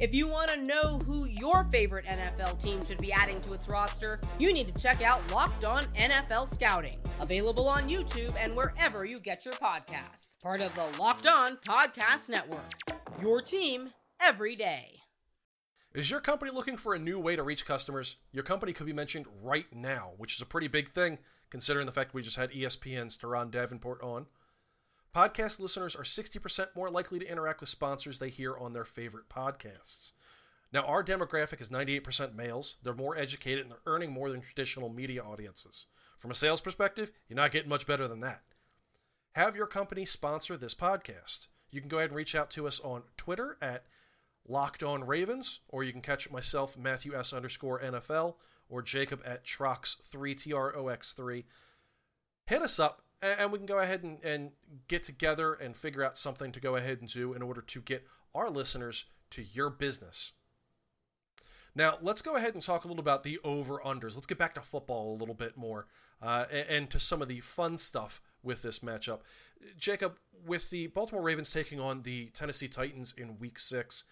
If 0.00 0.14
you 0.14 0.26
want 0.26 0.50
to 0.50 0.64
know 0.64 0.98
who 1.06 1.26
your 1.26 1.64
favorite 1.64 2.06
NFL 2.06 2.60
team 2.62 2.84
should 2.84 2.98
be 2.98 3.12
adding 3.12 3.40
to 3.42 3.52
its 3.52 3.68
roster, 3.68 4.20
you 4.38 4.52
need 4.52 4.74
to 4.74 4.80
check 4.80 5.02
out 5.02 5.30
Locked 5.30 5.64
On 5.64 5.84
NFL 5.96 6.52
Scouting, 6.52 6.98
available 7.20 7.68
on 7.68 7.88
YouTube 7.88 8.34
and 8.38 8.56
wherever 8.56 9.04
you 9.04 9.20
get 9.20 9.44
your 9.44 9.54
podcasts. 9.54 10.40
Part 10.42 10.60
of 10.60 10.74
the 10.74 10.88
Locked 10.98 11.26
On 11.26 11.56
Podcast 11.58 12.28
Network. 12.28 12.72
Your 13.20 13.42
team 13.42 13.90
every 14.20 14.56
day. 14.56 15.00
Is 15.94 16.10
your 16.10 16.20
company 16.20 16.50
looking 16.50 16.78
for 16.78 16.94
a 16.94 16.98
new 16.98 17.18
way 17.18 17.36
to 17.36 17.42
reach 17.42 17.66
customers? 17.66 18.16
Your 18.32 18.44
company 18.44 18.72
could 18.72 18.86
be 18.86 18.94
mentioned 18.94 19.26
right 19.44 19.66
now, 19.72 20.12
which 20.16 20.34
is 20.34 20.40
a 20.40 20.46
pretty 20.46 20.68
big 20.68 20.88
thing 20.88 21.18
considering 21.50 21.84
the 21.84 21.92
fact 21.92 22.14
we 22.14 22.22
just 22.22 22.38
had 22.38 22.50
ESPN's 22.50 23.18
Turron 23.18 23.50
Davenport 23.50 24.02
on. 24.02 24.26
Podcast 25.14 25.60
listeners 25.60 25.94
are 25.94 26.04
60% 26.04 26.74
more 26.74 26.88
likely 26.88 27.18
to 27.18 27.30
interact 27.30 27.60
with 27.60 27.68
sponsors 27.68 28.18
they 28.18 28.30
hear 28.30 28.56
on 28.56 28.72
their 28.72 28.84
favorite 28.84 29.28
podcasts. 29.28 30.12
Now, 30.72 30.84
our 30.84 31.04
demographic 31.04 31.60
is 31.60 31.68
98% 31.68 32.34
males. 32.34 32.78
They're 32.82 32.94
more 32.94 33.14
educated 33.14 33.60
and 33.62 33.70
they're 33.70 33.78
earning 33.84 34.10
more 34.10 34.30
than 34.30 34.40
traditional 34.40 34.88
media 34.88 35.22
audiences. 35.22 35.86
From 36.16 36.30
a 36.30 36.34
sales 36.34 36.62
perspective, 36.62 37.12
you're 37.28 37.36
not 37.36 37.50
getting 37.50 37.68
much 37.68 37.86
better 37.86 38.08
than 38.08 38.20
that. 38.20 38.40
Have 39.34 39.54
your 39.54 39.66
company 39.66 40.06
sponsor 40.06 40.56
this 40.56 40.74
podcast. 40.74 41.48
You 41.70 41.80
can 41.80 41.90
go 41.90 41.98
ahead 41.98 42.10
and 42.10 42.16
reach 42.16 42.34
out 42.34 42.48
to 42.50 42.66
us 42.66 42.80
on 42.80 43.02
Twitter 43.18 43.58
at 43.60 43.84
Locked 44.48 44.82
On 44.82 45.04
Ravens, 45.04 45.60
or 45.68 45.84
you 45.84 45.92
can 45.92 46.00
catch 46.00 46.30
myself, 46.30 46.78
Matthew 46.78 47.14
S 47.14 47.34
underscore 47.34 47.80
NFL, 47.80 48.36
or 48.68 48.80
Jacob 48.80 49.20
at 49.26 49.44
Trox3, 49.44 50.36
T 50.36 50.52
R 50.54 50.74
O 50.74 50.88
X 50.88 51.12
3. 51.12 51.44
Hit 52.46 52.62
us 52.62 52.80
up 52.80 53.02
and 53.22 53.52
we 53.52 53.58
can 53.58 53.66
go 53.66 53.78
ahead 53.78 54.02
and, 54.02 54.18
and 54.24 54.50
get 54.88 55.02
together 55.02 55.54
and 55.54 55.76
figure 55.76 56.04
out 56.04 56.18
something 56.18 56.52
to 56.52 56.60
go 56.60 56.76
ahead 56.76 57.00
and 57.00 57.08
do 57.08 57.32
in 57.32 57.42
order 57.42 57.60
to 57.60 57.80
get 57.80 58.06
our 58.34 58.50
listeners 58.50 59.06
to 59.30 59.42
your 59.42 59.70
business. 59.70 60.32
Now, 61.74 61.96
let's 62.02 62.20
go 62.20 62.36
ahead 62.36 62.52
and 62.52 62.62
talk 62.62 62.84
a 62.84 62.88
little 62.88 63.00
about 63.00 63.22
the 63.22 63.38
over 63.42 63.78
unders. 63.78 64.14
Let's 64.14 64.26
get 64.26 64.36
back 64.36 64.54
to 64.54 64.60
football 64.60 65.14
a 65.14 65.16
little 65.16 65.34
bit 65.34 65.56
more 65.56 65.86
uh, 66.20 66.44
and, 66.52 66.66
and, 66.68 66.90
to 66.90 66.98
some 66.98 67.22
of 67.22 67.28
the 67.28 67.40
fun 67.40 67.78
stuff 67.78 68.20
with 68.42 68.60
this 68.60 68.80
matchup. 68.80 69.20
Jacob, 69.78 70.18
with 70.46 70.68
the 70.68 70.88
Baltimore 70.88 71.22
Ravens 71.22 71.50
taking 71.50 71.80
on 71.80 72.02
the 72.02 72.26
Tennessee 72.34 72.68
Titans 72.68 73.14
in 73.16 73.38
week 73.38 73.58
six, 73.58 74.04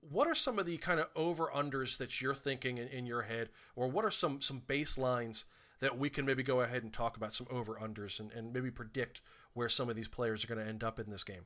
what 0.00 0.26
are 0.26 0.34
some 0.34 0.58
of 0.58 0.64
the 0.64 0.78
kind 0.78 0.98
of 0.98 1.08
over 1.14 1.50
unders 1.54 1.98
that 1.98 2.22
you're 2.22 2.32
thinking 2.32 2.78
in, 2.78 2.88
in 2.88 3.04
your 3.04 3.22
head, 3.22 3.50
or 3.76 3.86
what 3.86 4.04
are 4.04 4.10
some, 4.10 4.40
some 4.40 4.62
baselines 4.66 5.44
that 5.84 5.98
we 5.98 6.08
can 6.08 6.24
maybe 6.24 6.42
go 6.42 6.62
ahead 6.62 6.82
and 6.82 6.92
talk 6.92 7.16
about 7.16 7.32
some 7.32 7.46
over 7.50 7.74
unders 7.74 8.18
and, 8.18 8.32
and 8.32 8.52
maybe 8.52 8.70
predict 8.70 9.20
where 9.52 9.68
some 9.68 9.90
of 9.90 9.94
these 9.94 10.08
players 10.08 10.42
are 10.42 10.46
going 10.46 10.60
to 10.60 10.66
end 10.66 10.82
up 10.82 10.98
in 10.98 11.10
this 11.10 11.24
game. 11.24 11.44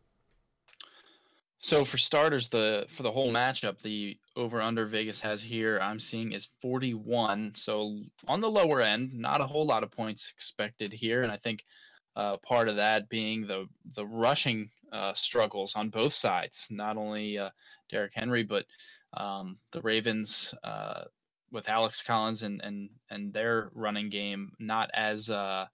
So 1.60 1.84
for 1.84 1.98
starters, 1.98 2.46
the 2.48 2.86
for 2.88 3.02
the 3.02 3.10
whole 3.10 3.32
matchup, 3.32 3.82
the 3.82 4.16
over 4.36 4.62
under 4.62 4.86
Vegas 4.86 5.20
has 5.22 5.42
here 5.42 5.80
I'm 5.82 5.98
seeing 5.98 6.30
is 6.30 6.48
41. 6.62 7.52
So 7.56 7.98
on 8.28 8.40
the 8.40 8.48
lower 8.48 8.80
end, 8.80 9.12
not 9.12 9.40
a 9.40 9.46
whole 9.46 9.66
lot 9.66 9.82
of 9.82 9.90
points 9.90 10.32
expected 10.32 10.92
here, 10.92 11.24
and 11.24 11.32
I 11.32 11.36
think 11.36 11.64
uh, 12.14 12.36
part 12.36 12.68
of 12.68 12.76
that 12.76 13.08
being 13.08 13.44
the 13.44 13.66
the 13.96 14.06
rushing 14.06 14.70
uh, 14.92 15.14
struggles 15.14 15.74
on 15.74 15.90
both 15.90 16.12
sides, 16.12 16.68
not 16.70 16.96
only 16.96 17.38
uh, 17.38 17.50
Derrick 17.90 18.12
Henry 18.14 18.44
but 18.44 18.66
um, 19.14 19.56
the 19.72 19.80
Ravens 19.80 20.54
uh, 20.62 21.04
with 21.50 21.68
Alex 21.68 22.02
Collins 22.02 22.42
and 22.42 22.60
and 22.62 22.90
and 23.10 23.32
their 23.32 23.70
running 23.74 24.10
game 24.10 24.52
not 24.58 24.90
as 24.94 25.30
uh, 25.30 25.66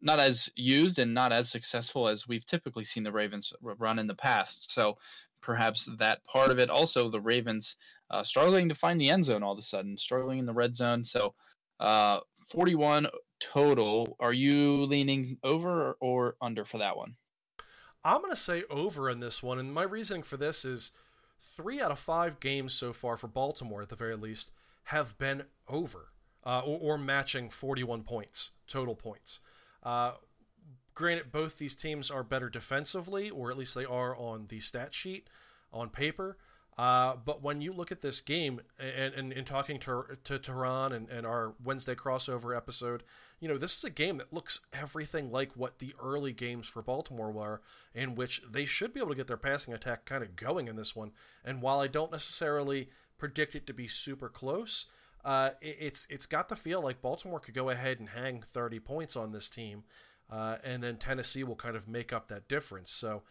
not 0.00 0.20
as 0.20 0.50
used 0.56 0.98
and 0.98 1.12
not 1.14 1.32
as 1.32 1.48
successful 1.48 2.08
as 2.08 2.28
we've 2.28 2.46
typically 2.46 2.84
seen 2.84 3.02
the 3.02 3.12
Ravens 3.12 3.52
run 3.60 3.98
in 3.98 4.06
the 4.06 4.14
past. 4.14 4.72
So 4.72 4.98
perhaps 5.40 5.88
that 5.98 6.24
part 6.26 6.50
of 6.50 6.58
it. 6.58 6.70
Also, 6.70 7.10
the 7.10 7.20
Ravens 7.20 7.76
uh, 8.10 8.22
struggling 8.22 8.68
to 8.68 8.74
find 8.74 9.00
the 9.00 9.10
end 9.10 9.24
zone 9.24 9.42
all 9.42 9.52
of 9.52 9.58
a 9.58 9.62
sudden, 9.62 9.96
struggling 9.96 10.38
in 10.38 10.46
the 10.46 10.52
red 10.52 10.74
zone. 10.74 11.04
So 11.04 11.34
uh, 11.80 12.20
41 12.48 13.08
total. 13.40 14.16
Are 14.20 14.32
you 14.32 14.84
leaning 14.86 15.38
over 15.42 15.96
or 16.00 16.36
under 16.40 16.64
for 16.64 16.78
that 16.78 16.96
one? 16.96 17.14
I'm 18.04 18.20
going 18.20 18.30
to 18.30 18.36
say 18.36 18.62
over 18.70 19.10
in 19.10 19.20
this 19.20 19.42
one, 19.42 19.58
and 19.58 19.74
my 19.74 19.82
reasoning 19.82 20.22
for 20.22 20.36
this 20.36 20.64
is 20.64 20.92
three 21.40 21.80
out 21.80 21.90
of 21.90 21.98
five 21.98 22.38
games 22.38 22.72
so 22.72 22.92
far 22.92 23.16
for 23.16 23.26
Baltimore, 23.26 23.82
at 23.82 23.88
the 23.88 23.96
very 23.96 24.16
least, 24.16 24.52
have 24.86 25.18
been 25.18 25.44
over 25.68 26.08
uh, 26.44 26.62
or, 26.64 26.94
or, 26.94 26.98
matching 26.98 27.50
41 27.50 28.02
points, 28.02 28.52
total 28.68 28.94
points. 28.94 29.40
Uh, 29.82 30.12
granted, 30.94 31.32
both 31.32 31.58
these 31.58 31.74
teams 31.74 32.08
are 32.08 32.22
better 32.22 32.48
defensively, 32.48 33.28
or 33.28 33.50
at 33.50 33.58
least 33.58 33.74
they 33.74 33.84
are 33.84 34.16
on 34.16 34.46
the 34.48 34.60
stat 34.60 34.94
sheet 34.94 35.28
on 35.72 35.88
paper. 35.88 36.36
Uh, 36.78 37.16
but 37.24 37.42
when 37.42 37.62
you 37.62 37.72
look 37.72 37.90
at 37.90 38.02
this 38.02 38.20
game 38.20 38.60
and, 38.78 39.14
and, 39.14 39.32
and 39.32 39.46
talking 39.46 39.78
to, 39.80 40.04
to 40.24 40.38
Turron 40.38 40.92
and, 40.92 41.08
and 41.08 41.26
our 41.26 41.54
Wednesday 41.64 41.94
crossover 41.94 42.54
episode, 42.54 43.02
you 43.40 43.48
know, 43.48 43.56
this 43.56 43.78
is 43.78 43.84
a 43.84 43.90
game 43.90 44.18
that 44.18 44.32
looks 44.32 44.66
everything 44.74 45.32
like 45.32 45.52
what 45.56 45.78
the 45.78 45.94
early 46.02 46.32
games 46.32 46.68
for 46.68 46.82
Baltimore 46.82 47.32
were, 47.32 47.62
in 47.94 48.14
which 48.14 48.42
they 48.48 48.66
should 48.66 48.92
be 48.92 49.00
able 49.00 49.10
to 49.10 49.16
get 49.16 49.26
their 49.26 49.38
passing 49.38 49.72
attack 49.72 50.04
kind 50.04 50.22
of 50.22 50.36
going 50.36 50.68
in 50.68 50.76
this 50.76 50.94
one. 50.94 51.12
And 51.44 51.62
while 51.62 51.80
I 51.80 51.86
don't 51.86 52.12
necessarily 52.12 52.90
predict 53.18 53.54
it 53.54 53.66
to 53.66 53.74
be 53.74 53.86
super 53.86 54.28
close. 54.28 54.86
Uh, 55.24 55.50
it, 55.60 55.76
it's 55.80 56.06
it's 56.10 56.26
got 56.26 56.48
the 56.48 56.56
feel 56.56 56.80
like 56.80 57.02
Baltimore 57.02 57.40
could 57.40 57.54
go 57.54 57.70
ahead 57.70 57.98
and 57.98 58.10
hang 58.10 58.42
30 58.42 58.78
points 58.80 59.16
on 59.16 59.32
this 59.32 59.50
team, 59.50 59.84
uh, 60.30 60.56
and 60.64 60.82
then 60.82 60.96
Tennessee 60.96 61.44
will 61.44 61.56
kind 61.56 61.76
of 61.76 61.88
make 61.88 62.12
up 62.12 62.28
that 62.28 62.48
difference. 62.48 62.90
So 62.90 63.22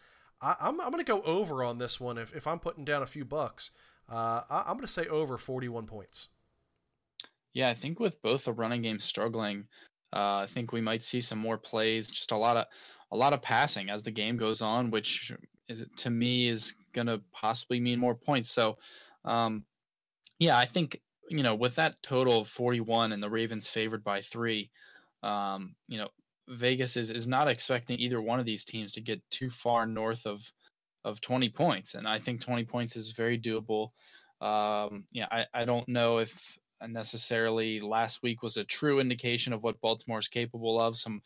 I, 0.42 0.52
am 0.52 0.80
I'm, 0.80 0.82
I'm 0.82 0.92
going 0.92 1.04
to 1.04 1.12
go 1.12 1.22
over 1.22 1.64
on 1.64 1.78
this 1.78 2.00
one. 2.00 2.18
If, 2.18 2.36
if 2.36 2.48
I'm 2.48 2.60
putting 2.60 2.86
down 2.86 3.02
a 3.02 3.08
few 3.08 3.26
bucks, 3.26 3.72
uh, 4.10 4.42
I, 4.50 4.64
I'm 4.68 4.74
going 4.74 4.82
to 4.82 4.88
say 4.88 5.08
over 5.08 5.38
41 5.38 5.86
points. 5.86 6.30
Yeah, 7.54 7.70
I 7.70 7.74
think 7.74 8.00
with 8.00 8.22
both 8.22 8.46
the 8.46 8.54
running 8.54 8.82
game 8.82 9.00
struggling, 9.00 9.66
uh, 10.14 10.40
I 10.40 10.48
think 10.48 10.72
we 10.72 10.82
might 10.82 11.04
see 11.04 11.22
some 11.22 11.40
more 11.40 11.58
plays, 11.58 12.08
just 12.08 12.32
a 12.32 12.38
lot 12.38 12.58
of 12.58 12.66
a 13.12 13.16
lot 13.16 13.34
of 13.34 13.42
passing 13.42 13.90
as 13.90 14.04
the 14.04 14.12
game 14.12 14.36
goes 14.36 14.62
on, 14.62 14.92
which 14.92 15.32
to 15.98 16.10
me 16.10 16.50
is 16.50 16.76
going 16.94 17.08
to 17.08 17.22
possibly 17.32 17.80
mean 17.80 18.00
more 18.00 18.16
points. 18.16 18.50
So 18.50 18.78
um, 19.24 19.64
yeah, 20.40 20.58
I 20.58 20.66
think 20.66 21.02
you 21.30 21.44
know 21.44 21.56
with 21.56 21.76
that 21.76 22.02
total 22.04 22.42
of 22.42 22.48
41 22.48 23.12
and 23.12 23.22
the 23.22 23.30
Ravens 23.30 23.70
favored 23.70 24.04
by 24.04 24.22
three, 24.22 24.70
um, 25.24 25.76
you 25.88 25.98
know 25.98 26.10
Vegas 26.48 26.98
is 26.98 27.10
is 27.10 27.28
not 27.28 27.50
expecting 27.50 28.00
either 28.00 28.22
one 28.22 28.40
of 28.40 28.46
these 28.46 28.66
teams 28.66 28.94
to 28.94 29.02
get 29.02 29.22
too 29.32 29.50
far 29.50 29.86
north 29.86 30.26
of 30.26 30.42
of 31.04 31.22
20 31.22 31.50
points, 31.50 31.94
and 31.94 32.08
I 32.08 32.20
think 32.20 32.42
20 32.42 32.66
points 32.66 32.96
is 32.96 33.12
very 33.12 33.40
doable. 33.40 33.90
Um, 34.42 35.06
yeah, 35.12 35.28
I, 35.32 35.46
I 35.54 35.66
don't 35.66 35.88
know 35.88 36.18
if 36.18 36.58
necessarily 36.88 37.80
last 37.80 38.24
week 38.24 38.42
was 38.42 38.58
a 38.58 38.64
true 38.64 39.00
indication 39.00 39.54
of 39.54 39.64
what 39.64 39.80
Baltimore 39.82 40.20
is 40.20 40.28
capable 40.28 40.80
of. 40.82 40.98
Some 40.98 41.22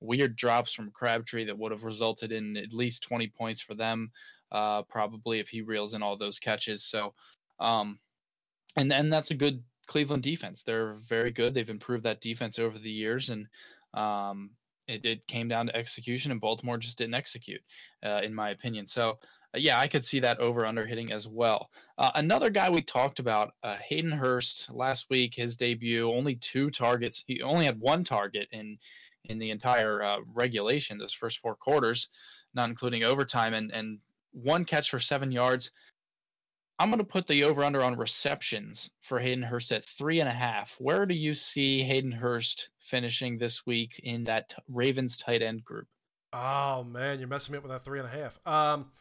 weird 0.00 0.36
drops 0.36 0.72
from 0.72 0.90
Crabtree 0.90 1.44
that 1.44 1.58
would 1.58 1.70
have 1.70 1.84
resulted 1.84 2.32
in 2.32 2.56
at 2.56 2.72
least 2.72 3.02
20 3.02 3.28
points 3.28 3.60
for 3.60 3.74
them, 3.74 4.10
uh, 4.50 4.82
probably 4.82 5.38
if 5.38 5.48
he 5.48 5.60
reels 5.60 5.94
in 5.94 6.02
all 6.02 6.16
those 6.16 6.38
catches. 6.38 6.82
So 6.82 7.14
um, 7.60 7.98
and 8.76 8.92
and 8.92 9.12
that's 9.12 9.30
a 9.30 9.34
good 9.34 9.62
Cleveland 9.86 10.22
defense. 10.22 10.62
They're 10.62 10.94
very 10.94 11.30
good. 11.30 11.54
They've 11.54 11.68
improved 11.68 12.04
that 12.04 12.20
defense 12.20 12.58
over 12.58 12.78
the 12.78 12.90
years, 12.90 13.30
and 13.30 13.46
um, 13.94 14.50
it, 14.86 15.04
it 15.04 15.26
came 15.26 15.48
down 15.48 15.66
to 15.66 15.76
execution, 15.76 16.30
and 16.30 16.40
Baltimore 16.40 16.78
just 16.78 16.98
didn't 16.98 17.14
execute, 17.14 17.60
uh, 18.04 18.20
in 18.22 18.34
my 18.34 18.50
opinion. 18.50 18.86
So 18.86 19.18
uh, 19.54 19.58
yeah, 19.58 19.78
I 19.80 19.88
could 19.88 20.04
see 20.04 20.20
that 20.20 20.38
over 20.38 20.64
under 20.64 20.86
hitting 20.86 21.12
as 21.12 21.26
well. 21.26 21.70
Uh, 21.98 22.10
another 22.14 22.50
guy 22.50 22.70
we 22.70 22.82
talked 22.82 23.18
about, 23.18 23.54
uh, 23.62 23.76
Hayden 23.76 24.12
Hurst, 24.12 24.72
last 24.72 25.06
week, 25.10 25.34
his 25.34 25.56
debut, 25.56 26.10
only 26.10 26.36
two 26.36 26.70
targets. 26.70 27.24
He 27.26 27.42
only 27.42 27.64
had 27.64 27.80
one 27.80 28.04
target 28.04 28.48
in 28.52 28.78
in 29.24 29.38
the 29.38 29.50
entire 29.50 30.02
uh, 30.02 30.18
regulation, 30.32 30.96
those 30.96 31.12
first 31.12 31.40
four 31.40 31.54
quarters, 31.54 32.08
not 32.54 32.68
including 32.68 33.04
overtime, 33.04 33.54
and 33.54 33.70
and 33.72 33.98
one 34.32 34.64
catch 34.64 34.90
for 34.90 35.00
seven 35.00 35.32
yards. 35.32 35.72
I'm 36.80 36.88
going 36.88 36.98
to 36.98 37.04
put 37.04 37.26
the 37.26 37.44
over 37.44 37.62
under 37.62 37.84
on 37.84 37.98
receptions 37.98 38.90
for 39.02 39.20
Hayden 39.20 39.42
Hurst 39.42 39.70
at 39.70 39.84
three 39.84 40.18
and 40.18 40.28
a 40.30 40.32
half. 40.32 40.76
Where 40.78 41.04
do 41.04 41.14
you 41.14 41.34
see 41.34 41.82
Hayden 41.82 42.10
Hurst 42.10 42.70
finishing 42.78 43.36
this 43.36 43.66
week 43.66 44.00
in 44.02 44.24
that 44.24 44.54
Ravens 44.66 45.18
tight 45.18 45.42
end 45.42 45.62
group? 45.62 45.86
Oh 46.32 46.82
man, 46.82 47.18
you're 47.18 47.28
messing 47.28 47.52
me 47.52 47.58
up 47.58 47.64
with 47.64 47.72
that 47.72 47.82
three 47.82 47.98
and 47.98 48.08
a 48.08 48.10
half. 48.10 48.38
Um, 48.46 48.92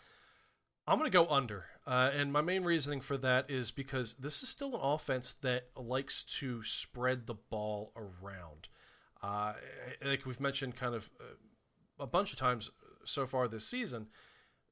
I'm 0.87 0.99
going 0.99 1.09
to 1.09 1.17
go 1.17 1.29
under. 1.29 1.67
Uh, 1.87 2.11
and 2.13 2.33
my 2.33 2.41
main 2.41 2.65
reasoning 2.65 2.99
for 2.99 3.17
that 3.17 3.49
is 3.49 3.71
because 3.71 4.15
this 4.15 4.43
is 4.43 4.49
still 4.49 4.75
an 4.75 4.81
offense 4.83 5.31
that 5.41 5.69
likes 5.77 6.25
to 6.39 6.61
spread 6.61 7.27
the 7.27 7.35
ball 7.35 7.93
around. 7.95 8.67
Uh, 9.23 9.53
like 10.03 10.25
we've 10.25 10.41
mentioned 10.41 10.75
kind 10.75 10.95
of 10.95 11.09
uh, 11.21 12.03
a 12.03 12.07
bunch 12.07 12.33
of 12.33 12.39
times 12.39 12.71
so 13.05 13.25
far 13.25 13.47
this 13.47 13.65
season, 13.65 14.07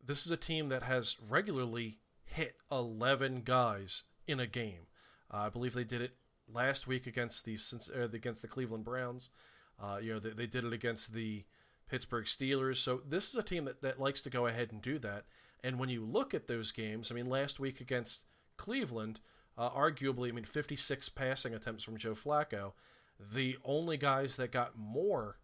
this 0.04 0.26
is 0.26 0.32
a 0.32 0.38
team 0.38 0.68
that 0.68 0.84
has 0.84 1.16
regularly 1.30 2.00
hit 2.28 2.62
11 2.72 3.42
guys 3.44 4.04
in 4.28 4.40
a 4.40 4.48
game. 4.48 4.88
Uh, 5.34 5.38
I 5.38 5.50
believe 5.50 5.74
they 5.74 5.84
did 5.84 6.02
it 6.02 6.16
last 6.52 6.88
week 6.88 7.08
against 7.08 7.46
the 7.46 7.58
uh, 7.96 8.08
against 8.14 8.42
the 8.42 8.48
Cleveland 8.48 8.84
Browns. 8.84 9.30
Uh, 9.82 9.98
you 10.02 10.14
know, 10.14 10.20
they, 10.20 10.32
they 10.32 10.48
did 10.48 10.66
it 10.66 10.74
against 10.74 11.14
the 11.14 11.46
Pittsburgh 11.90 12.26
Steelers. 12.26 12.78
So 12.78 13.02
this 13.08 13.30
is 13.30 13.36
a 13.36 13.44
team 13.44 13.66
that, 13.66 13.82
that 13.82 14.00
likes 14.00 14.22
to 14.22 14.30
go 14.30 14.48
ahead 14.48 14.72
and 14.72 14.82
do 14.82 15.00
that. 15.00 15.26
And 15.64 15.80
when 15.80 15.90
you 15.90 16.04
look 16.04 16.34
at 16.34 16.48
those 16.48 16.72
games, 16.72 17.12
I 17.12 17.16
mean, 17.16 17.30
last 17.30 17.60
week 17.60 17.82
against 17.82 18.26
Cleveland, 18.58 19.20
uh, 19.58 19.70
arguably, 19.70 20.30
I 20.30 20.32
mean, 20.32 20.44
56 20.44 21.10
passing 21.10 21.54
attempts 21.54 21.84
from 21.84 21.98
Joe 21.98 22.14
Flacco. 22.14 22.74
The 23.20 23.58
only 23.66 23.98
guys 23.98 24.36
that 24.38 24.52
got 24.52 24.78
more 24.78 25.40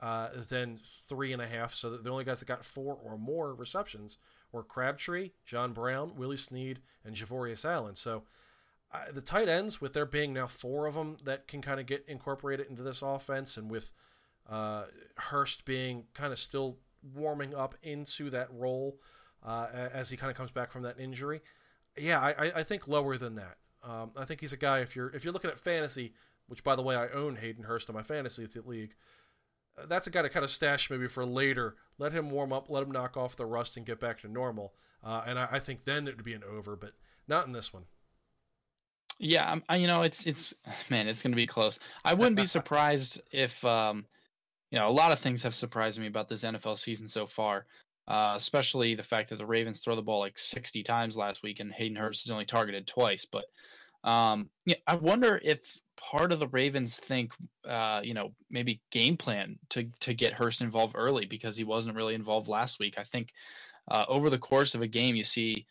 uh, 0.00 0.28
than 0.48 0.76
three 0.76 1.32
and 1.32 1.40
a 1.40 1.46
half, 1.46 1.72
so 1.72 1.96
the 1.96 2.10
only 2.10 2.24
guys 2.24 2.40
that 2.40 2.46
got 2.46 2.64
four 2.64 2.94
or 2.94 3.16
more 3.16 3.54
receptions 3.54 4.18
were 4.54 4.62
Crabtree, 4.62 5.32
John 5.44 5.72
Brown, 5.72 6.14
Willie 6.16 6.36
Snead, 6.36 6.80
and 7.04 7.14
Javorius 7.14 7.68
Allen. 7.68 7.96
So 7.96 8.22
the 9.12 9.20
tight 9.20 9.48
ends, 9.48 9.80
with 9.80 9.92
there 9.92 10.06
being 10.06 10.32
now 10.32 10.46
four 10.46 10.86
of 10.86 10.94
them 10.94 11.16
that 11.24 11.48
can 11.48 11.60
kind 11.60 11.80
of 11.80 11.86
get 11.86 12.04
incorporated 12.06 12.68
into 12.68 12.82
this 12.82 13.02
offense, 13.02 13.56
and 13.56 13.70
with 13.70 13.92
uh, 14.48 14.84
Hurst 15.16 15.64
being 15.64 16.04
kind 16.14 16.32
of 16.32 16.38
still 16.38 16.78
warming 17.14 17.54
up 17.54 17.74
into 17.82 18.30
that 18.30 18.48
role 18.52 18.98
uh, 19.44 19.66
as 19.92 20.10
he 20.10 20.16
kind 20.16 20.30
of 20.30 20.36
comes 20.36 20.52
back 20.52 20.70
from 20.70 20.82
that 20.82 20.98
injury. 20.98 21.40
Yeah, 21.98 22.20
I, 22.20 22.52
I 22.56 22.62
think 22.62 22.88
lower 22.88 23.16
than 23.16 23.34
that. 23.34 23.56
Um, 23.82 24.12
I 24.16 24.24
think 24.24 24.40
he's 24.40 24.52
a 24.52 24.56
guy 24.56 24.80
if 24.80 24.96
you're 24.96 25.10
if 25.10 25.24
you're 25.24 25.32
looking 25.32 25.50
at 25.50 25.58
fantasy, 25.58 26.14
which 26.46 26.64
by 26.64 26.76
the 26.76 26.82
way 26.82 26.96
I 26.96 27.08
own 27.08 27.36
Hayden 27.36 27.64
Hurst 27.64 27.88
in 27.88 27.94
my 27.94 28.02
fantasy 28.02 28.46
league. 28.64 28.94
That's 29.88 30.06
a 30.06 30.10
guy 30.10 30.22
to 30.22 30.28
kind 30.28 30.44
of 30.44 30.50
stash 30.50 30.90
maybe 30.90 31.08
for 31.08 31.24
later. 31.24 31.76
Let 31.98 32.12
him 32.12 32.30
warm 32.30 32.52
up, 32.52 32.70
let 32.70 32.82
him 32.82 32.90
knock 32.90 33.16
off 33.16 33.36
the 33.36 33.46
rust 33.46 33.76
and 33.76 33.86
get 33.86 34.00
back 34.00 34.20
to 34.20 34.28
normal. 34.28 34.74
Uh, 35.02 35.22
and 35.26 35.38
I, 35.38 35.48
I, 35.52 35.58
think 35.58 35.84
then 35.84 36.08
it 36.08 36.16
would 36.16 36.24
be 36.24 36.34
an 36.34 36.42
over, 36.44 36.76
but 36.76 36.92
not 37.28 37.46
in 37.46 37.52
this 37.52 37.72
one. 37.72 37.84
Yeah, 39.18 39.56
I, 39.68 39.76
you 39.76 39.86
know, 39.86 40.02
it's 40.02 40.26
it's 40.26 40.54
man, 40.90 41.06
it's 41.06 41.22
going 41.22 41.32
to 41.32 41.36
be 41.36 41.46
close. 41.46 41.78
I 42.04 42.14
wouldn't 42.14 42.36
be 42.36 42.46
surprised 42.58 43.20
if 43.30 43.64
um, 43.64 44.06
you 44.70 44.78
know, 44.78 44.88
a 44.88 44.90
lot 44.90 45.12
of 45.12 45.18
things 45.18 45.42
have 45.42 45.54
surprised 45.54 46.00
me 46.00 46.06
about 46.06 46.28
this 46.28 46.42
NFL 46.42 46.78
season 46.78 47.06
so 47.06 47.26
far 47.26 47.66
uh, 48.06 48.34
especially 48.36 48.94
the 48.94 49.02
fact 49.02 49.30
that 49.30 49.36
the 49.36 49.46
Ravens 49.46 49.80
throw 49.80 49.96
the 49.96 50.02
ball 50.02 50.20
like 50.20 50.38
60 50.38 50.82
times 50.82 51.16
last 51.16 51.42
week 51.42 51.60
and 51.60 51.72
Hayden 51.72 51.96
Hurst 51.96 52.26
is 52.26 52.30
only 52.30 52.44
targeted 52.44 52.86
twice. 52.86 53.24
But 53.24 53.44
um, 54.02 54.50
yeah, 54.66 54.76
I 54.86 54.96
wonder 54.96 55.40
if 55.42 55.78
part 56.10 56.32
of 56.32 56.38
the 56.38 56.48
Ravens 56.48 56.98
think, 56.98 57.32
uh, 57.68 58.00
you 58.02 58.14
know, 58.14 58.32
maybe 58.50 58.80
game 58.90 59.16
plan 59.16 59.58
to 59.70 59.84
to 60.00 60.14
get 60.14 60.32
Hurst 60.32 60.60
involved 60.60 60.94
early 60.96 61.26
because 61.26 61.56
he 61.56 61.64
wasn't 61.64 61.96
really 61.96 62.14
involved 62.14 62.48
last 62.48 62.78
week. 62.78 62.94
I 62.98 63.04
think 63.04 63.32
uh, 63.90 64.04
over 64.08 64.30
the 64.30 64.38
course 64.38 64.74
of 64.74 64.82
a 64.82 64.86
game, 64.86 65.16
you 65.16 65.24
see. 65.24 65.66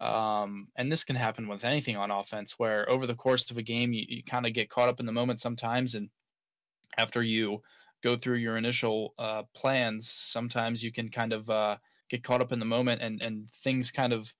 Um, 0.00 0.68
and 0.76 0.90
this 0.90 1.04
can 1.04 1.16
happen 1.16 1.46
with 1.46 1.62
anything 1.62 1.98
on 1.98 2.10
offense, 2.10 2.58
where 2.58 2.90
over 2.90 3.06
the 3.06 3.14
course 3.14 3.50
of 3.50 3.58
a 3.58 3.62
game, 3.62 3.92
you, 3.92 4.06
you 4.08 4.24
kind 4.24 4.46
of 4.46 4.54
get 4.54 4.70
caught 4.70 4.88
up 4.88 4.98
in 4.98 5.04
the 5.04 5.12
moment 5.12 5.40
sometimes, 5.40 5.94
and 5.94 6.08
after 6.96 7.22
you 7.22 7.60
go 8.02 8.16
through 8.16 8.36
your 8.36 8.56
initial 8.56 9.12
uh, 9.18 9.42
plans, 9.54 10.10
sometimes 10.10 10.82
you 10.82 10.90
can 10.90 11.10
kind 11.10 11.34
of 11.34 11.50
uh, 11.50 11.76
get 12.08 12.24
caught 12.24 12.40
up 12.40 12.52
in 12.52 12.58
the 12.58 12.64
moment 12.64 13.02
and 13.02 13.20
and 13.20 13.50
things 13.52 13.90
kind 13.90 14.12
of 14.12 14.32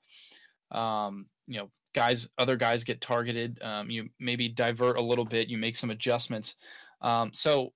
um, 0.71 1.27
you 1.47 1.59
know 1.59 1.71
guys 1.95 2.29
other 2.39 2.57
guys 2.57 2.85
get 2.85 3.01
targeted. 3.01 3.61
Um, 3.63 3.91
you 3.91 4.09
maybe 4.19 4.49
divert 4.49 4.97
a 4.97 5.03
little 5.03 5.25
bit. 5.25 5.49
You 5.49 5.59
make 5.59 5.77
some 5.77 5.91
adjustments. 5.91 6.57
Um, 7.01 7.31
so 7.33 7.73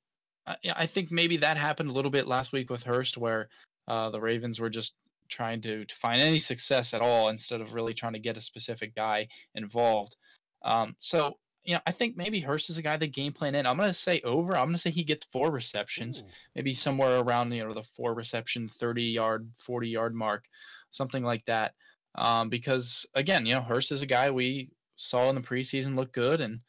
I, 0.47 0.57
I, 0.77 0.87
think 0.87 1.11
maybe 1.11 1.37
that 1.39 1.57
happened 1.57 1.91
a 1.91 1.93
little 1.93 2.11
bit 2.11 2.27
last 2.27 2.53
week 2.53 2.71
with 2.71 2.83
Hurst, 2.83 3.17
where 3.17 3.49
uh, 3.89 4.11
the 4.11 4.21
Ravens 4.21 4.61
were 4.61 4.71
just 4.71 4.95
trying 5.29 5.63
to, 5.63 5.85
to 5.85 5.95
find 5.95 6.21
any 6.21 6.41
success 6.41 6.93
at 6.93 7.01
all 7.01 7.29
instead 7.29 7.61
of 7.61 7.73
really 7.73 7.95
trying 7.95 8.13
to 8.13 8.19
get 8.19 8.37
a 8.37 8.43
specific 8.43 8.95
guy 8.95 9.27
involved. 9.55 10.17
Um, 10.63 10.95
so 10.99 11.37
you 11.65 11.75
know, 11.75 11.81
I 11.87 11.93
think 11.93 12.17
maybe 12.17 12.41
Hurst 12.41 12.69
is 12.69 12.77
a 12.77 12.83
guy 12.83 12.97
that 12.99 13.13
game 13.13 13.33
plan 13.33 13.55
in. 13.55 13.67
I'm 13.67 13.79
going 13.79 13.89
to 13.89 13.95
say 13.95 14.21
over. 14.23 14.55
I'm 14.55 14.67
going 14.67 14.75
to 14.75 14.79
say 14.79 14.91
he 14.91 15.03
gets 15.03 15.27
four 15.27 15.51
receptions, 15.51 16.23
Ooh. 16.23 16.31
maybe 16.55 16.75
somewhere 16.75 17.21
around 17.21 17.53
you 17.53 17.67
know 17.67 17.73
the 17.73 17.83
four 17.83 18.15
reception, 18.15 18.69
30 18.69 19.03
yard, 19.03 19.49
40 19.57 19.89
yard 19.89 20.15
mark, 20.15 20.45
something 20.91 21.25
like 21.25 21.45
that. 21.47 21.75
Um, 22.17 22.49
because 22.49 23.07
again, 23.15 23.47
you 23.47 23.55
know, 23.55 23.63
Hurst 23.63 23.93
is 23.93 24.03
a 24.03 24.07
guy 24.07 24.31
we 24.31 24.71
saw 24.97 25.29
in 25.29 25.35
the 25.35 25.41
preseason 25.41 25.97
look 25.97 26.13
good, 26.13 26.41
and 26.41 26.61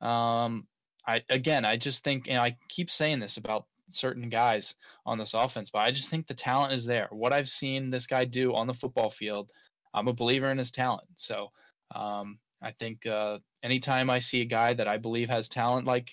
um, 0.00 0.66
I 1.06 1.22
again, 1.30 1.64
I 1.64 1.76
just 1.76 2.04
think, 2.04 2.28
and 2.28 2.38
I 2.38 2.56
keep 2.68 2.90
saying 2.90 3.20
this 3.20 3.36
about 3.36 3.66
certain 3.88 4.28
guys 4.28 4.76
on 5.06 5.18
this 5.18 5.34
offense, 5.34 5.70
but 5.70 5.80
I 5.80 5.90
just 5.90 6.10
think 6.10 6.26
the 6.26 6.34
talent 6.34 6.72
is 6.72 6.84
there. 6.84 7.08
What 7.10 7.32
I've 7.32 7.48
seen 7.48 7.90
this 7.90 8.06
guy 8.06 8.24
do 8.24 8.54
on 8.54 8.66
the 8.66 8.74
football 8.74 9.10
field, 9.10 9.52
I'm 9.94 10.08
a 10.08 10.12
believer 10.12 10.50
in 10.50 10.58
his 10.58 10.70
talent. 10.70 11.08
So 11.16 11.50
um, 11.94 12.38
I 12.62 12.70
think 12.70 13.06
uh, 13.06 13.38
anytime 13.62 14.10
I 14.10 14.18
see 14.18 14.42
a 14.42 14.46
guy 14.46 14.74
that 14.74 14.88
I 14.88 14.96
believe 14.96 15.28
has 15.28 15.48
talent 15.48 15.86
like 15.86 16.10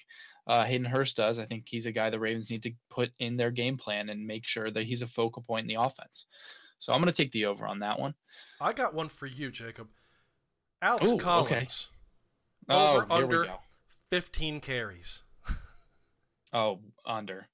uh, 0.48 0.64
Hayden 0.64 0.86
Hurst 0.86 1.18
does, 1.18 1.40
I 1.40 1.46
think 1.46 1.66
he's 1.68 1.86
a 1.86 1.92
guy 1.92 2.10
the 2.10 2.20
Ravens 2.20 2.50
need 2.50 2.64
to 2.64 2.74
put 2.90 3.12
in 3.20 3.38
their 3.38 3.52
game 3.52 3.78
plan 3.78 4.10
and 4.10 4.26
make 4.26 4.48
sure 4.48 4.72
that 4.72 4.86
he's 4.86 5.02
a 5.02 5.08
focal 5.08 5.42
point 5.42 5.64
in 5.64 5.76
the 5.76 5.82
offense. 5.82 6.26
So 6.80 6.94
I'm 6.94 7.02
going 7.02 7.12
to 7.12 7.24
take 7.24 7.32
the 7.32 7.46
over 7.46 7.66
on 7.66 7.80
that 7.80 8.00
one. 8.00 8.14
I 8.62 8.74
got 8.74 8.94
one 8.94 9.10
for 9.10 9.26
you, 9.26 9.52
Jacob. 9.52 9.88
Alex 10.82 11.12
Ooh, 11.12 11.18
Collins. 11.18 11.90
Okay. 12.70 12.80
Over 12.80 13.08
oh, 13.10 13.16
under 13.16 13.48
15 14.10 14.60
carries. 14.60 15.24
oh, 16.54 16.80
under. 17.06 17.48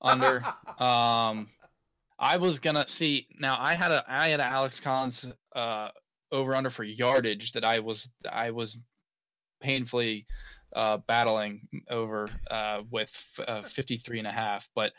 Under. 0.00 0.42
um 0.78 1.48
I 2.22 2.36
was 2.36 2.58
gonna 2.58 2.86
see 2.86 3.26
now 3.38 3.56
I 3.58 3.74
had 3.74 3.92
a 3.92 4.04
I 4.06 4.28
had 4.28 4.40
a 4.40 4.44
Alex 4.44 4.78
Collins 4.78 5.26
uh 5.56 5.88
over 6.30 6.54
under 6.54 6.68
for 6.68 6.84
yardage 6.84 7.52
that 7.52 7.64
I 7.64 7.80
was 7.80 8.10
I 8.30 8.50
was 8.50 8.78
painfully 9.60 10.26
uh, 10.74 10.98
battling 11.06 11.68
over 11.88 12.28
uh, 12.50 12.82
with 12.90 13.40
uh, 13.46 13.62
53 13.62 14.18
and 14.18 14.28
a 14.28 14.32
half. 14.32 14.68
But 14.74 14.92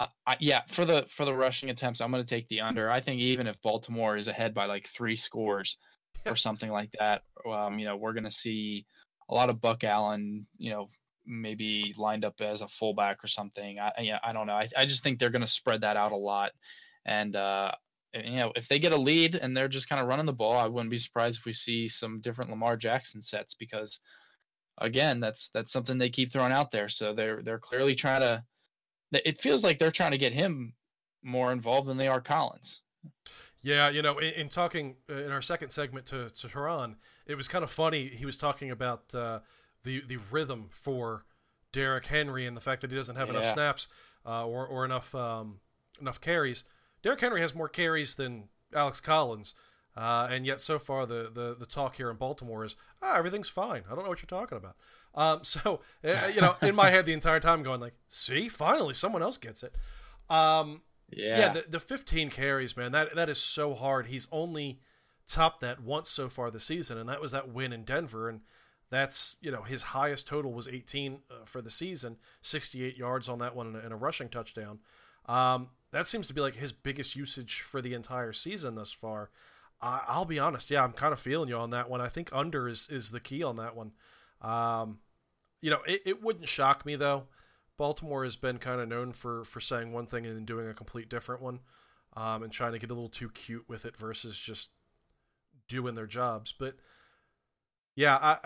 uh, 0.00 0.06
I, 0.26 0.36
yeah, 0.40 0.60
for 0.68 0.84
the 0.84 1.04
for 1.08 1.24
the 1.24 1.34
rushing 1.34 1.70
attempts, 1.70 2.00
I'm 2.00 2.10
going 2.10 2.22
to 2.22 2.28
take 2.28 2.48
the 2.48 2.60
under. 2.60 2.90
I 2.90 3.00
think 3.00 3.20
even 3.20 3.46
if 3.46 3.60
Baltimore 3.62 4.16
is 4.16 4.28
ahead 4.28 4.54
by 4.54 4.66
like 4.66 4.86
three 4.86 5.16
scores 5.16 5.78
or 6.26 6.36
something 6.36 6.70
like 6.70 6.90
that, 6.98 7.22
um, 7.50 7.78
you 7.78 7.84
know, 7.84 7.96
we're 7.96 8.12
going 8.12 8.24
to 8.24 8.30
see 8.30 8.86
a 9.28 9.34
lot 9.34 9.50
of 9.50 9.60
Buck 9.60 9.84
Allen, 9.84 10.46
you 10.56 10.70
know, 10.70 10.88
maybe 11.26 11.94
lined 11.98 12.24
up 12.24 12.40
as 12.40 12.62
a 12.62 12.68
fullback 12.68 13.22
or 13.22 13.26
something. 13.26 13.78
I, 13.78 13.92
yeah, 14.00 14.18
I 14.24 14.32
don't 14.32 14.46
know. 14.46 14.54
I, 14.54 14.68
I 14.76 14.86
just 14.86 15.02
think 15.02 15.18
they're 15.18 15.30
going 15.30 15.42
to 15.42 15.46
spread 15.46 15.82
that 15.82 15.96
out 15.96 16.12
a 16.12 16.16
lot. 16.16 16.52
And 17.04 17.36
uh, 17.36 17.72
you 18.14 18.36
know, 18.36 18.52
if 18.56 18.68
they 18.68 18.78
get 18.78 18.92
a 18.92 18.96
lead 18.96 19.34
and 19.34 19.56
they're 19.56 19.68
just 19.68 19.88
kind 19.88 20.00
of 20.00 20.08
running 20.08 20.26
the 20.26 20.32
ball, 20.32 20.54
I 20.54 20.66
wouldn't 20.66 20.90
be 20.90 20.98
surprised 20.98 21.40
if 21.40 21.44
we 21.44 21.52
see 21.52 21.88
some 21.88 22.20
different 22.20 22.50
Lamar 22.50 22.76
Jackson 22.76 23.20
sets 23.20 23.54
because 23.54 24.00
again, 24.80 25.20
that's 25.20 25.50
that's 25.50 25.72
something 25.72 25.98
they 25.98 26.08
keep 26.08 26.30
throwing 26.32 26.52
out 26.52 26.70
there. 26.70 26.88
So 26.88 27.12
they're 27.12 27.42
they're 27.42 27.58
clearly 27.58 27.94
trying 27.94 28.20
to 28.22 28.42
it 29.12 29.40
feels 29.40 29.64
like 29.64 29.78
they're 29.78 29.90
trying 29.90 30.12
to 30.12 30.18
get 30.18 30.32
him 30.32 30.74
more 31.22 31.52
involved 31.52 31.88
than 31.88 31.96
they 31.96 32.08
are 32.08 32.20
Collins. 32.20 32.82
Yeah, 33.60 33.90
you 33.90 34.02
know, 34.02 34.18
in, 34.18 34.32
in 34.34 34.48
talking 34.48 34.96
uh, 35.10 35.14
in 35.14 35.32
our 35.32 35.42
second 35.42 35.70
segment 35.70 36.06
to 36.06 36.30
to 36.30 36.46
Turron, 36.46 36.96
it 37.26 37.36
was 37.36 37.48
kind 37.48 37.64
of 37.64 37.70
funny. 37.70 38.08
He 38.08 38.24
was 38.24 38.36
talking 38.36 38.70
about 38.70 39.14
uh, 39.14 39.40
the 39.84 40.02
the 40.06 40.18
rhythm 40.30 40.68
for 40.70 41.24
Derrick 41.72 42.06
Henry 42.06 42.46
and 42.46 42.56
the 42.56 42.60
fact 42.60 42.82
that 42.82 42.90
he 42.90 42.96
doesn't 42.96 43.16
have 43.16 43.28
yeah. 43.28 43.34
enough 43.34 43.46
snaps 43.46 43.88
uh, 44.26 44.46
or 44.46 44.66
or 44.66 44.84
enough 44.84 45.14
um, 45.14 45.60
enough 46.00 46.20
carries 46.20 46.64
Derrick 47.02 47.20
Henry 47.20 47.40
has 47.40 47.54
more 47.54 47.68
carries 47.68 48.16
than 48.16 48.48
Alex 48.74 49.00
Collins. 49.00 49.54
Uh, 49.96 50.28
and 50.30 50.46
yet, 50.46 50.60
so 50.60 50.78
far, 50.78 51.06
the, 51.06 51.30
the, 51.32 51.56
the 51.58 51.66
talk 51.66 51.96
here 51.96 52.10
in 52.10 52.16
Baltimore 52.16 52.64
is, 52.64 52.76
ah, 53.02 53.16
everything's 53.16 53.48
fine. 53.48 53.82
I 53.86 53.94
don't 53.94 54.04
know 54.04 54.10
what 54.10 54.22
you're 54.22 54.40
talking 54.40 54.58
about. 54.58 54.76
Um, 55.14 55.40
so, 55.42 55.80
uh, 56.04 56.30
you 56.34 56.40
know, 56.40 56.56
in 56.62 56.74
my 56.74 56.90
head 56.90 57.06
the 57.06 57.12
entire 57.12 57.40
time 57.40 57.62
going 57.62 57.80
like, 57.80 57.94
see, 58.08 58.48
finally, 58.48 58.94
someone 58.94 59.22
else 59.22 59.38
gets 59.38 59.62
it. 59.62 59.74
Um, 60.30 60.82
Yeah. 61.10 61.38
yeah, 61.38 61.48
the, 61.52 61.64
the 61.68 61.80
15 61.80 62.30
carries, 62.30 62.76
man, 62.76 62.92
that 62.92 63.14
that 63.14 63.28
is 63.28 63.40
so 63.40 63.74
hard. 63.74 64.06
He's 64.06 64.28
only 64.30 64.80
topped 65.26 65.60
that 65.60 65.82
once 65.82 66.08
so 66.08 66.28
far 66.28 66.50
this 66.50 66.64
season, 66.64 66.98
and 66.98 67.08
that 67.08 67.20
was 67.20 67.32
that 67.32 67.48
win 67.50 67.72
in 67.72 67.84
Denver. 67.84 68.28
And 68.28 68.40
that's, 68.90 69.36
you 69.40 69.50
know, 69.50 69.62
his 69.62 69.82
highest 69.84 70.26
total 70.26 70.52
was 70.52 70.68
18 70.68 71.20
uh, 71.30 71.34
for 71.44 71.60
the 71.60 71.70
season, 71.70 72.16
68 72.40 72.96
yards 72.96 73.28
on 73.28 73.38
that 73.38 73.54
one 73.54 73.66
and 73.68 73.76
a, 73.76 73.80
and 73.80 73.92
a 73.92 73.96
rushing 73.96 74.28
touchdown. 74.28 74.78
Um, 75.26 75.68
that 75.90 76.06
seems 76.06 76.26
to 76.28 76.34
be 76.34 76.40
like 76.40 76.54
his 76.56 76.72
biggest 76.72 77.16
usage 77.16 77.60
for 77.60 77.80
the 77.82 77.92
entire 77.94 78.32
season 78.32 78.74
thus 78.76 78.92
far. 78.92 79.30
I, 79.80 80.02
I'll 80.08 80.24
be 80.24 80.38
honest, 80.38 80.70
yeah, 80.70 80.82
I'm 80.84 80.92
kind 80.92 81.12
of 81.12 81.18
feeling 81.18 81.48
you 81.48 81.56
on 81.56 81.70
that 81.70 81.88
one. 81.90 82.00
I 82.00 82.08
think 82.08 82.30
under 82.32 82.66
is, 82.68 82.88
is 82.90 83.10
the 83.10 83.20
key 83.20 83.42
on 83.42 83.56
that 83.56 83.76
one. 83.76 83.92
Um, 84.40 84.98
you 85.60 85.70
know, 85.70 85.80
it, 85.86 86.02
it 86.06 86.22
wouldn't 86.22 86.48
shock 86.48 86.86
me 86.86 86.96
though. 86.96 87.24
Baltimore 87.76 88.24
has 88.24 88.36
been 88.36 88.58
kind 88.58 88.80
of 88.80 88.88
known 88.88 89.12
for 89.12 89.44
for 89.44 89.60
saying 89.60 89.92
one 89.92 90.06
thing 90.06 90.26
and 90.26 90.36
then 90.36 90.44
doing 90.44 90.68
a 90.68 90.74
complete 90.74 91.08
different 91.08 91.42
one, 91.42 91.60
um, 92.16 92.42
and 92.42 92.52
trying 92.52 92.72
to 92.72 92.78
get 92.78 92.90
a 92.90 92.94
little 92.94 93.08
too 93.08 93.30
cute 93.30 93.68
with 93.68 93.84
it 93.84 93.96
versus 93.96 94.38
just 94.38 94.70
doing 95.68 95.94
their 95.94 96.06
jobs. 96.06 96.52
But 96.52 96.76
yeah, 97.94 98.18
I, 98.20 98.38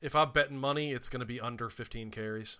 if 0.00 0.16
I'm 0.16 0.32
betting 0.32 0.58
money, 0.58 0.92
it's 0.92 1.08
going 1.08 1.20
to 1.20 1.26
be 1.26 1.40
under 1.40 1.68
15 1.68 2.10
carries. 2.10 2.58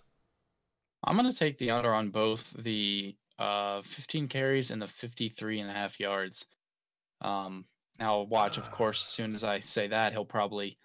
I'm 1.05 1.17
going 1.17 1.31
to 1.31 1.37
take 1.37 1.59
the 1.59 1.71
under 1.71 1.95
on 1.95 2.11
both 2.11 2.53
the 2.59 3.15
uh, 3.39 3.83
15 3.83 4.29
carries 4.29 4.71
and 4.71 4.81
the 4.81 4.87
53 4.87 5.61
and 5.61 5.71
a 5.71 5.73
half 5.73 6.01
yards. 6.01 6.47
Um, 7.21 7.65
now 7.99 8.23
watch, 8.23 8.59
of 8.59 8.71
course, 8.71 9.03
as 9.03 9.09
soon 9.09 9.35
as 9.35 9.45
I 9.45 9.61
say 9.61 9.89
that, 9.89 10.13
he'll 10.13 10.25
probably 10.25 10.79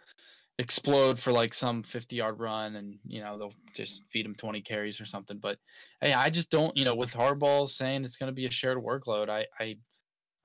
explode 0.62 1.20
for 1.20 1.32
like 1.32 1.56
some 1.56 1.82
50 1.82 2.16
yard 2.16 2.40
run 2.40 2.76
and 2.76 3.00
you 3.04 3.20
know 3.20 3.38
they'll 3.38 3.54
just 3.74 4.04
feed 4.10 4.26
him 4.26 4.36
20 4.36 4.62
carries 4.62 5.02
or 5.02 5.06
something. 5.06 5.40
But 5.40 5.58
hey 6.02 6.14
i 6.14 6.30
just 6.30 6.52
don't 6.52 6.78
you 6.78 6.86
know 6.86 6.96
with 6.96 7.12
Harbaugh 7.14 7.68
saying 7.68 8.04
it's 8.04 8.18
going 8.18 8.30
to 8.32 8.36
be 8.36 8.46
a 8.46 8.52
shared 8.52 8.78
workload 8.78 9.28
i 9.28 9.46
i 9.60 9.76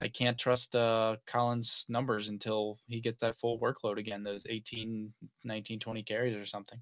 i 0.00 0.08
can't 0.08 0.38
trust 0.38 0.74
uh 0.74 1.16
collins 1.26 1.84
numbers 1.88 2.28
until 2.28 2.78
he 2.86 3.00
gets 3.00 3.20
that 3.20 3.36
full 3.36 3.60
workload 3.60 3.98
again 3.98 4.22
those 4.22 4.46
18 4.48 5.12
19 5.44 5.78
20 5.78 6.02
carries 6.02 6.36
or 6.36 6.46
something. 6.46 6.80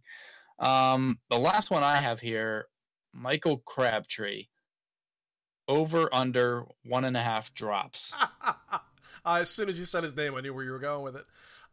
Um 0.61 1.19
the 1.29 1.39
last 1.39 1.73
one 1.73 1.83
i 1.83 1.97
have 1.97 2.21
here 2.21 2.67
michael 3.13 3.59
crabtree 3.59 4.47
over 5.67 6.09
under 6.15 6.65
one 6.85 7.05
and 7.05 7.17
a 7.17 7.23
half 7.23 7.53
drops. 7.55 8.13
Uh, 9.25 9.39
as 9.41 9.51
soon 9.51 9.69
as 9.69 9.79
you 9.79 9.85
said 9.85 10.03
his 10.03 10.17
name, 10.17 10.35
I 10.35 10.41
knew 10.41 10.55
where 10.55 10.65
you 10.65 10.71
were 10.71 10.79
going 10.79 11.05
with 11.05 11.17
it. 11.17 11.25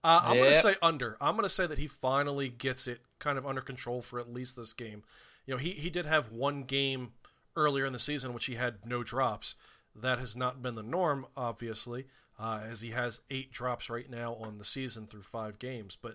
Uh, 0.04 0.22
I'm 0.24 0.38
going 0.38 0.50
to 0.50 0.56
say 0.56 0.76
under. 0.82 1.18
I'm 1.22 1.36
going 1.36 1.44
to 1.44 1.50
say 1.50 1.68
that 1.68 1.78
he 1.78 1.88
finally 1.88 2.50
gets 2.50 2.88
it 2.88 3.02
kind 3.20 3.38
of 3.38 3.46
under 3.46 3.62
control 3.62 4.02
for 4.02 4.20
at 4.20 4.32
least 4.34 4.56
this 4.56 4.74
game. 4.74 5.04
You 5.46 5.54
know, 5.56 5.58
he, 5.60 5.72
he 5.72 5.90
did 5.90 6.06
have 6.06 6.32
one 6.32 6.64
game 6.64 7.12
earlier 7.56 7.86
in 7.86 7.94
the 7.94 8.00
season 8.00 8.34
which 8.34 8.46
he 8.46 8.56
had 8.56 8.86
no 8.86 9.04
drops. 9.04 9.56
That 9.96 10.20
has 10.20 10.36
not 10.36 10.62
been 10.64 10.76
the 10.76 10.84
norm, 10.84 11.26
obviously, 11.36 12.06
uh, 12.40 12.62
as 12.68 12.82
he 12.82 12.92
has 12.92 13.22
eight 13.30 13.52
drops 13.52 13.90
right 13.90 14.10
now 14.10 14.36
on 14.36 14.58
the 14.58 14.64
season 14.66 15.06
through 15.06 15.24
five 15.24 15.60
games. 15.60 15.96
But 16.02 16.14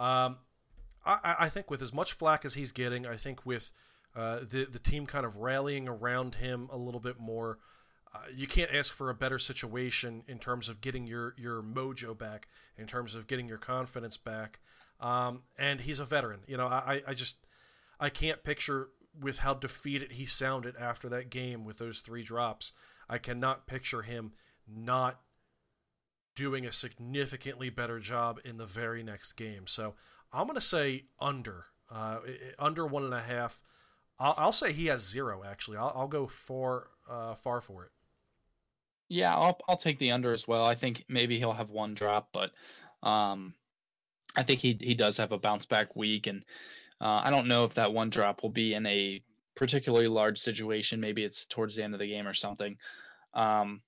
um, 0.00 0.38
I, 1.04 1.18
I- 1.22 1.36
I 1.40 1.48
think 1.48 1.70
with 1.70 1.82
as 1.82 1.92
much 1.92 2.12
flack 2.14 2.44
as 2.44 2.54
he's 2.54 2.72
getting, 2.72 3.06
I 3.06 3.16
think 3.16 3.44
with 3.46 3.70
uh, 4.16 4.40
the 4.40 4.66
the 4.70 4.78
team 4.78 5.06
kind 5.06 5.24
of 5.26 5.36
rallying 5.38 5.88
around 5.88 6.36
him 6.36 6.68
a 6.72 6.76
little 6.76 7.00
bit 7.00 7.20
more, 7.20 7.58
uh, 8.14 8.24
you 8.34 8.46
can't 8.46 8.72
ask 8.74 8.94
for 8.94 9.08
a 9.08 9.14
better 9.14 9.38
situation 9.38 10.22
in 10.26 10.38
terms 10.38 10.68
of 10.68 10.80
getting 10.80 11.06
your 11.06 11.34
your 11.38 11.62
mojo 11.62 12.16
back, 12.16 12.48
in 12.76 12.86
terms 12.86 13.14
of 13.14 13.26
getting 13.26 13.48
your 13.48 13.58
confidence 13.58 14.16
back. 14.16 14.60
Um, 15.00 15.42
and 15.58 15.80
he's 15.80 15.98
a 15.98 16.04
veteran. 16.04 16.40
You 16.46 16.56
know, 16.56 16.66
I, 16.66 17.02
I 17.06 17.14
just 17.14 17.46
I 17.98 18.08
can't 18.08 18.42
picture 18.42 18.90
with 19.18 19.38
how 19.38 19.54
defeated 19.54 20.12
he 20.12 20.24
sounded 20.24 20.76
after 20.76 21.08
that 21.08 21.30
game 21.30 21.64
with 21.64 21.78
those 21.78 22.00
three 22.00 22.22
drops. 22.22 22.72
I 23.08 23.18
cannot 23.18 23.66
picture 23.66 24.02
him 24.02 24.32
not 24.66 25.20
doing 26.34 26.64
a 26.64 26.72
significantly 26.72 27.68
better 27.68 27.98
job 27.98 28.40
in 28.44 28.56
the 28.56 28.66
very 28.66 29.02
next 29.02 29.34
game. 29.34 29.66
So 29.66 29.94
I'm 30.32 30.46
going 30.46 30.54
to 30.54 30.60
say 30.60 31.04
under, 31.20 31.66
uh, 31.90 32.20
under 32.58 32.86
one 32.86 33.04
and 33.04 33.12
a 33.12 33.20
half. 33.20 33.62
I'll, 34.18 34.34
I'll 34.38 34.52
say 34.52 34.72
he 34.72 34.86
has 34.86 35.06
zero. 35.06 35.42
Actually, 35.44 35.76
I'll, 35.76 35.92
I'll 35.94 36.08
go 36.08 36.26
far, 36.26 36.88
uh, 37.08 37.34
far 37.34 37.60
for 37.60 37.84
it. 37.84 37.90
Yeah, 39.12 39.36
I'll 39.36 39.60
I'll 39.68 39.76
take 39.76 39.98
the 39.98 40.10
under 40.10 40.32
as 40.32 40.48
well. 40.48 40.64
I 40.64 40.74
think 40.74 41.04
maybe 41.06 41.38
he'll 41.38 41.52
have 41.52 41.68
one 41.68 41.92
drop, 41.92 42.30
but 42.32 42.50
um, 43.02 43.52
I 44.36 44.42
think 44.42 44.60
he 44.60 44.78
he 44.80 44.94
does 44.94 45.18
have 45.18 45.32
a 45.32 45.38
bounce 45.38 45.66
back 45.66 45.94
week, 45.94 46.28
and 46.28 46.42
uh, 46.98 47.20
I 47.22 47.28
don't 47.28 47.46
know 47.46 47.64
if 47.64 47.74
that 47.74 47.92
one 47.92 48.08
drop 48.08 48.42
will 48.42 48.48
be 48.48 48.72
in 48.72 48.86
a 48.86 49.22
particularly 49.54 50.08
large 50.08 50.38
situation. 50.38 50.98
Maybe 50.98 51.24
it's 51.24 51.44
towards 51.44 51.76
the 51.76 51.84
end 51.84 51.92
of 51.92 52.00
the 52.00 52.08
game 52.08 52.26
or 52.26 52.32
something. 52.32 52.74
Um, 53.34 53.82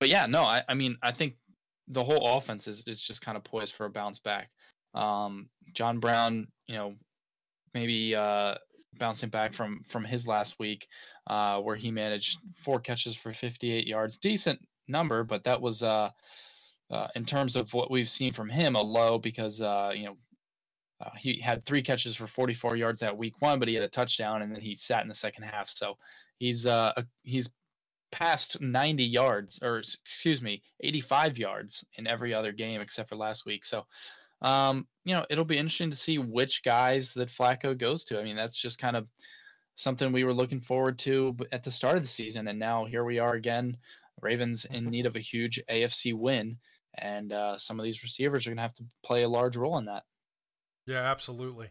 but 0.00 0.08
yeah, 0.08 0.26
no, 0.26 0.42
I, 0.42 0.62
I 0.68 0.74
mean 0.74 0.96
I 1.00 1.12
think 1.12 1.36
the 1.86 2.02
whole 2.02 2.36
offense 2.36 2.66
is 2.66 2.82
is 2.88 3.00
just 3.00 3.22
kind 3.22 3.36
of 3.36 3.44
poised 3.44 3.76
for 3.76 3.86
a 3.86 3.90
bounce 3.90 4.18
back. 4.18 4.50
Um, 4.94 5.48
John 5.74 6.00
Brown, 6.00 6.48
you 6.66 6.74
know, 6.74 6.94
maybe 7.72 8.16
uh, 8.16 8.56
bouncing 8.98 9.28
back 9.28 9.52
from 9.52 9.84
from 9.86 10.04
his 10.04 10.26
last 10.26 10.58
week 10.58 10.88
uh, 11.28 11.60
where 11.60 11.76
he 11.76 11.90
managed 11.90 12.40
four 12.56 12.80
catches 12.80 13.16
for 13.16 13.32
58 13.32 13.86
yards. 13.86 14.16
Decent 14.16 14.60
number, 14.88 15.22
but 15.22 15.44
that 15.44 15.60
was 15.60 15.82
uh, 15.82 16.10
uh, 16.90 17.08
in 17.14 17.24
terms 17.24 17.54
of 17.56 17.72
what 17.74 17.90
we've 17.90 18.08
seen 18.08 18.32
from 18.32 18.48
him 18.48 18.74
a 18.74 18.80
low 18.82 19.18
because 19.18 19.60
uh, 19.60 19.92
you 19.94 20.06
know 20.06 20.16
uh, 21.00 21.10
he 21.16 21.38
had 21.38 21.64
three 21.64 21.82
catches 21.82 22.16
for 22.16 22.26
44 22.26 22.76
yards 22.76 23.02
at 23.02 23.16
week 23.16 23.40
one, 23.40 23.58
but 23.58 23.68
he 23.68 23.74
had 23.74 23.84
a 23.84 23.88
touchdown 23.88 24.42
and 24.42 24.52
then 24.52 24.60
he 24.60 24.74
sat 24.74 25.02
in 25.02 25.08
the 25.08 25.14
second 25.14 25.44
half. 25.44 25.68
So 25.68 25.96
he's 26.38 26.66
uh, 26.66 26.92
a- 26.96 27.06
he's 27.22 27.50
past 28.10 28.60
90 28.62 29.04
yards 29.04 29.58
or 29.62 29.78
excuse 29.78 30.40
me 30.40 30.62
85 30.80 31.36
yards 31.36 31.84
in 31.98 32.06
every 32.06 32.32
other 32.32 32.52
game 32.52 32.80
except 32.80 33.10
for 33.10 33.16
last 33.16 33.44
week. 33.44 33.64
So 33.66 33.84
um, 34.40 34.86
you 35.04 35.14
know 35.14 35.24
it'll 35.28 35.44
be 35.44 35.58
interesting 35.58 35.90
to 35.90 35.96
see 35.96 36.18
which 36.18 36.62
guys 36.64 37.12
that 37.14 37.28
Flacco 37.28 37.76
goes 37.76 38.04
to. 38.06 38.18
I 38.18 38.24
mean 38.24 38.36
that's 38.36 38.56
just 38.56 38.78
kind 38.78 38.96
of 38.96 39.06
something 39.78 40.10
we 40.10 40.24
were 40.24 40.34
looking 40.34 40.60
forward 40.60 40.98
to 40.98 41.36
at 41.52 41.62
the 41.62 41.70
start 41.70 41.96
of 41.96 42.02
the 42.02 42.08
season, 42.08 42.48
and 42.48 42.58
now 42.58 42.84
here 42.84 43.04
we 43.04 43.20
are 43.20 43.34
again. 43.34 43.76
Ravens 44.20 44.64
in 44.64 44.86
need 44.86 45.06
of 45.06 45.14
a 45.14 45.20
huge 45.20 45.60
AFC 45.70 46.12
win, 46.12 46.58
and 46.98 47.32
uh, 47.32 47.56
some 47.56 47.78
of 47.78 47.84
these 47.84 48.02
receivers 48.02 48.44
are 48.44 48.50
going 48.50 48.56
to 48.56 48.62
have 48.62 48.74
to 48.74 48.84
play 49.04 49.22
a 49.22 49.28
large 49.28 49.56
role 49.56 49.78
in 49.78 49.84
that. 49.84 50.02
Yeah, 50.84 51.08
absolutely. 51.08 51.68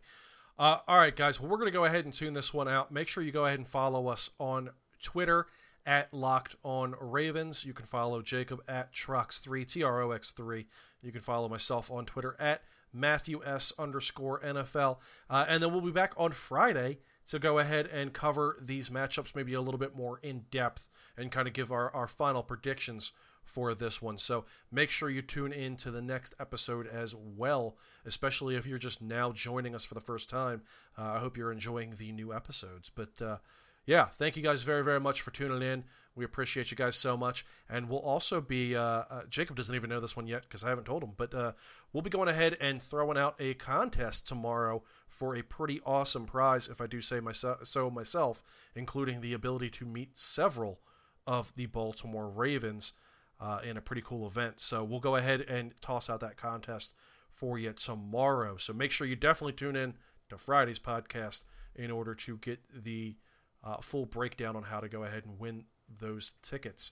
Uh, 0.58 0.78
all 0.88 0.98
right, 0.98 1.16
guys. 1.16 1.42
Well, 1.42 1.50
we're 1.50 1.58
going 1.58 1.68
to 1.68 1.78
go 1.78 1.84
ahead 1.84 2.06
and 2.06 2.14
tune 2.14 2.32
this 2.32 2.54
one 2.54 2.70
out. 2.70 2.94
Make 2.94 3.10
sure 3.10 3.22
you 3.22 3.34
go 3.34 3.46
ahead 3.46 3.60
and 3.60 3.68
follow 3.68 4.08
us 4.08 4.30
on 4.40 4.70
Twitter 5.04 5.48
at 5.86 6.14
Locked 6.14 6.56
On 6.64 6.96
Ravens. 7.02 7.66
You 7.66 7.74
can 7.74 7.86
follow 7.86 8.22
Jacob 8.22 8.62
at 8.70 8.94
Trox3, 8.94 9.70
T 9.70 9.84
R 9.84 10.02
O 10.02 10.12
X 10.12 10.32
3. 10.32 10.66
You 11.02 11.12
can 11.12 11.22
follow 11.22 11.50
myself 11.50 11.92
on 11.92 12.06
Twitter 12.06 12.38
at 12.40 12.62
Matthew 12.94 13.42
S 13.46 13.74
underscore 13.78 14.40
NFL. 14.40 15.00
Uh, 15.30 15.46
and 15.50 15.62
then 15.62 15.74
we'll 15.74 15.82
be 15.82 15.92
back 15.92 16.14
on 16.16 16.32
Friday 16.32 17.00
to 17.30 17.40
go 17.40 17.60
ahead 17.60 17.88
and 17.88 18.14
cover 18.14 18.58
these 18.62 18.90
matchups 18.90 19.36
maybe 19.36 19.54
a 19.54 19.62
little 19.62 19.78
bit 19.78 19.96
more 19.96 20.20
in 20.24 20.46
depth 20.50 20.88
and 21.18 21.32
kind 21.32 21.48
of 21.48 21.54
give 21.54 21.72
our, 21.72 21.94
our 21.94 22.08
final 22.08 22.44
predictions 22.44 23.12
for 23.44 23.74
this 23.74 24.02
one. 24.02 24.18
So 24.18 24.46
make 24.72 24.90
sure 24.90 25.10
you 25.10 25.22
tune 25.22 25.54
in 25.54 25.78
to 25.78 25.92
the 25.92 26.02
next 26.02 26.36
episode 26.40 26.88
as 26.88 27.16
well, 27.16 27.78
especially 28.06 28.56
if 28.56 28.66
you're 28.66 28.78
just 28.78 29.02
now 29.02 29.32
joining 29.32 29.74
us 29.74 29.86
for 29.86 29.94
the 29.94 30.02
first 30.02 30.30
time. 30.30 30.64
Uh, 30.98 31.14
I 31.16 31.20
hope 31.20 31.38
you're 31.38 31.52
enjoying 31.52 31.94
the 31.98 32.12
new 32.12 32.34
episodes. 32.34 32.90
But 32.90 33.22
uh, 33.22 33.38
yeah, 33.86 34.06
thank 34.06 34.36
you 34.36 34.44
guys 34.44 34.64
very, 34.64 34.84
very 34.84 35.00
much 35.00 35.22
for 35.22 35.32
tuning 35.32 35.62
in. 35.62 35.86
We 36.18 36.26
appreciate 36.26 36.72
you 36.72 36.78
guys 36.78 36.96
so 36.96 37.16
much. 37.16 37.46
And 37.70 37.88
we'll 37.88 38.00
also 38.00 38.42
be, 38.42 38.76
uh, 38.76 38.82
uh, 38.82 39.22
Jacob 39.30 39.56
doesn't 39.56 39.76
even 39.76 39.90
know 39.90 40.00
this 40.00 40.16
one 40.16 40.28
yet 40.28 40.44
because 40.44 40.64
I 40.64 40.70
haven't 40.70 40.86
told 40.86 41.04
him, 41.04 41.12
but 41.16 41.34
uh, 41.34 41.54
we'll 41.94 42.02
be 42.02 42.10
going 42.10 42.28
ahead 42.28 42.58
and 42.60 42.82
throwing 42.82 43.18
out 43.18 43.36
a 43.40 43.54
contest 43.54 44.28
tomorrow 44.28 44.84
for 45.08 45.36
a 45.36 45.44
pretty 45.44 45.80
awesome 45.86 46.26
prize, 46.26 46.68
if 46.68 46.82
I 46.82 46.88
do 46.88 47.00
say 47.00 47.20
myself, 47.20 47.68
so 47.68 47.90
myself, 47.90 48.42
including 48.76 49.22
the 49.22 49.34
ability 49.34 49.70
to 49.70 49.86
meet 49.86 50.18
several 50.18 50.80
of 51.26 51.54
the 51.54 51.68
Baltimore 51.68 52.28
Ravens 52.30 52.94
uh, 53.40 53.60
in 53.64 53.78
a 53.78 53.82
pretty 53.82 54.02
cool 54.02 54.26
event. 54.26 54.60
So 54.60 54.84
we'll 54.84 55.00
go 55.00 55.16
ahead 55.16 55.42
and 55.42 55.74
toss 55.82 56.10
out 56.10 56.22
that 56.22 56.38
contest 56.38 56.96
for 57.30 57.60
you 57.60 57.72
tomorrow. 57.74 58.58
So 58.58 58.74
make 58.74 58.92
sure 58.92 59.06
you 59.06 59.16
definitely 59.16 59.54
tune 59.54 59.76
in 59.76 59.94
to 60.30 60.38
Friday's 60.38 60.80
podcast 60.80 61.46
in 61.76 61.92
order 61.92 62.16
to 62.16 62.38
get 62.38 62.60
the 62.74 63.16
uh, 63.64 63.78
full 63.78 64.06
breakdown 64.06 64.56
on 64.56 64.64
how 64.64 64.80
to 64.80 64.90
go 64.90 65.04
ahead 65.04 65.26
and 65.26 65.40
win 65.40 65.66
those 65.88 66.34
tickets. 66.42 66.92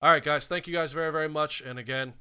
All 0.00 0.10
right, 0.10 0.22
guys. 0.22 0.48
Thank 0.48 0.66
you 0.66 0.72
guys 0.72 0.92
very, 0.92 1.12
very 1.12 1.28
much. 1.28 1.60
And 1.60 1.78
again, 1.78 2.14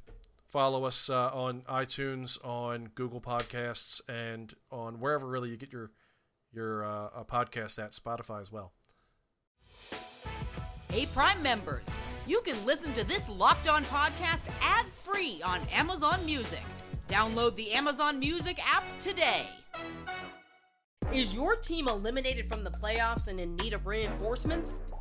follow 0.47 0.83
us 0.83 1.09
uh, 1.09 1.31
on 1.33 1.61
iTunes, 1.61 2.43
on 2.45 2.89
Google 2.93 3.21
Podcasts, 3.21 4.01
and 4.07 4.53
on 4.71 4.99
wherever 4.99 5.25
really 5.25 5.49
you 5.49 5.57
get 5.57 5.71
your 5.71 5.91
your 6.53 6.83
uh, 6.83 7.23
podcast 7.23 7.81
at 7.83 7.91
Spotify 7.91 8.41
as 8.41 8.51
well. 8.51 8.73
Hey, 10.91 11.05
Prime 11.05 11.41
members, 11.41 11.85
you 12.27 12.41
can 12.41 12.63
listen 12.65 12.93
to 12.95 13.05
this 13.05 13.27
Locked 13.29 13.69
On 13.69 13.85
podcast 13.85 14.41
ad 14.61 14.85
free 14.87 15.41
on 15.43 15.61
Amazon 15.71 16.25
Music. 16.25 16.63
Download 17.07 17.55
the 17.55 17.71
Amazon 17.71 18.19
Music 18.19 18.59
app 18.65 18.83
today. 18.99 19.47
Is 21.13 21.33
your 21.33 21.55
team 21.55 21.87
eliminated 21.87 22.47
from 22.47 22.63
the 22.63 22.71
playoffs 22.71 23.27
and 23.27 23.39
in 23.39 23.55
need 23.55 23.73
of 23.73 23.87
reinforcements? 23.87 24.81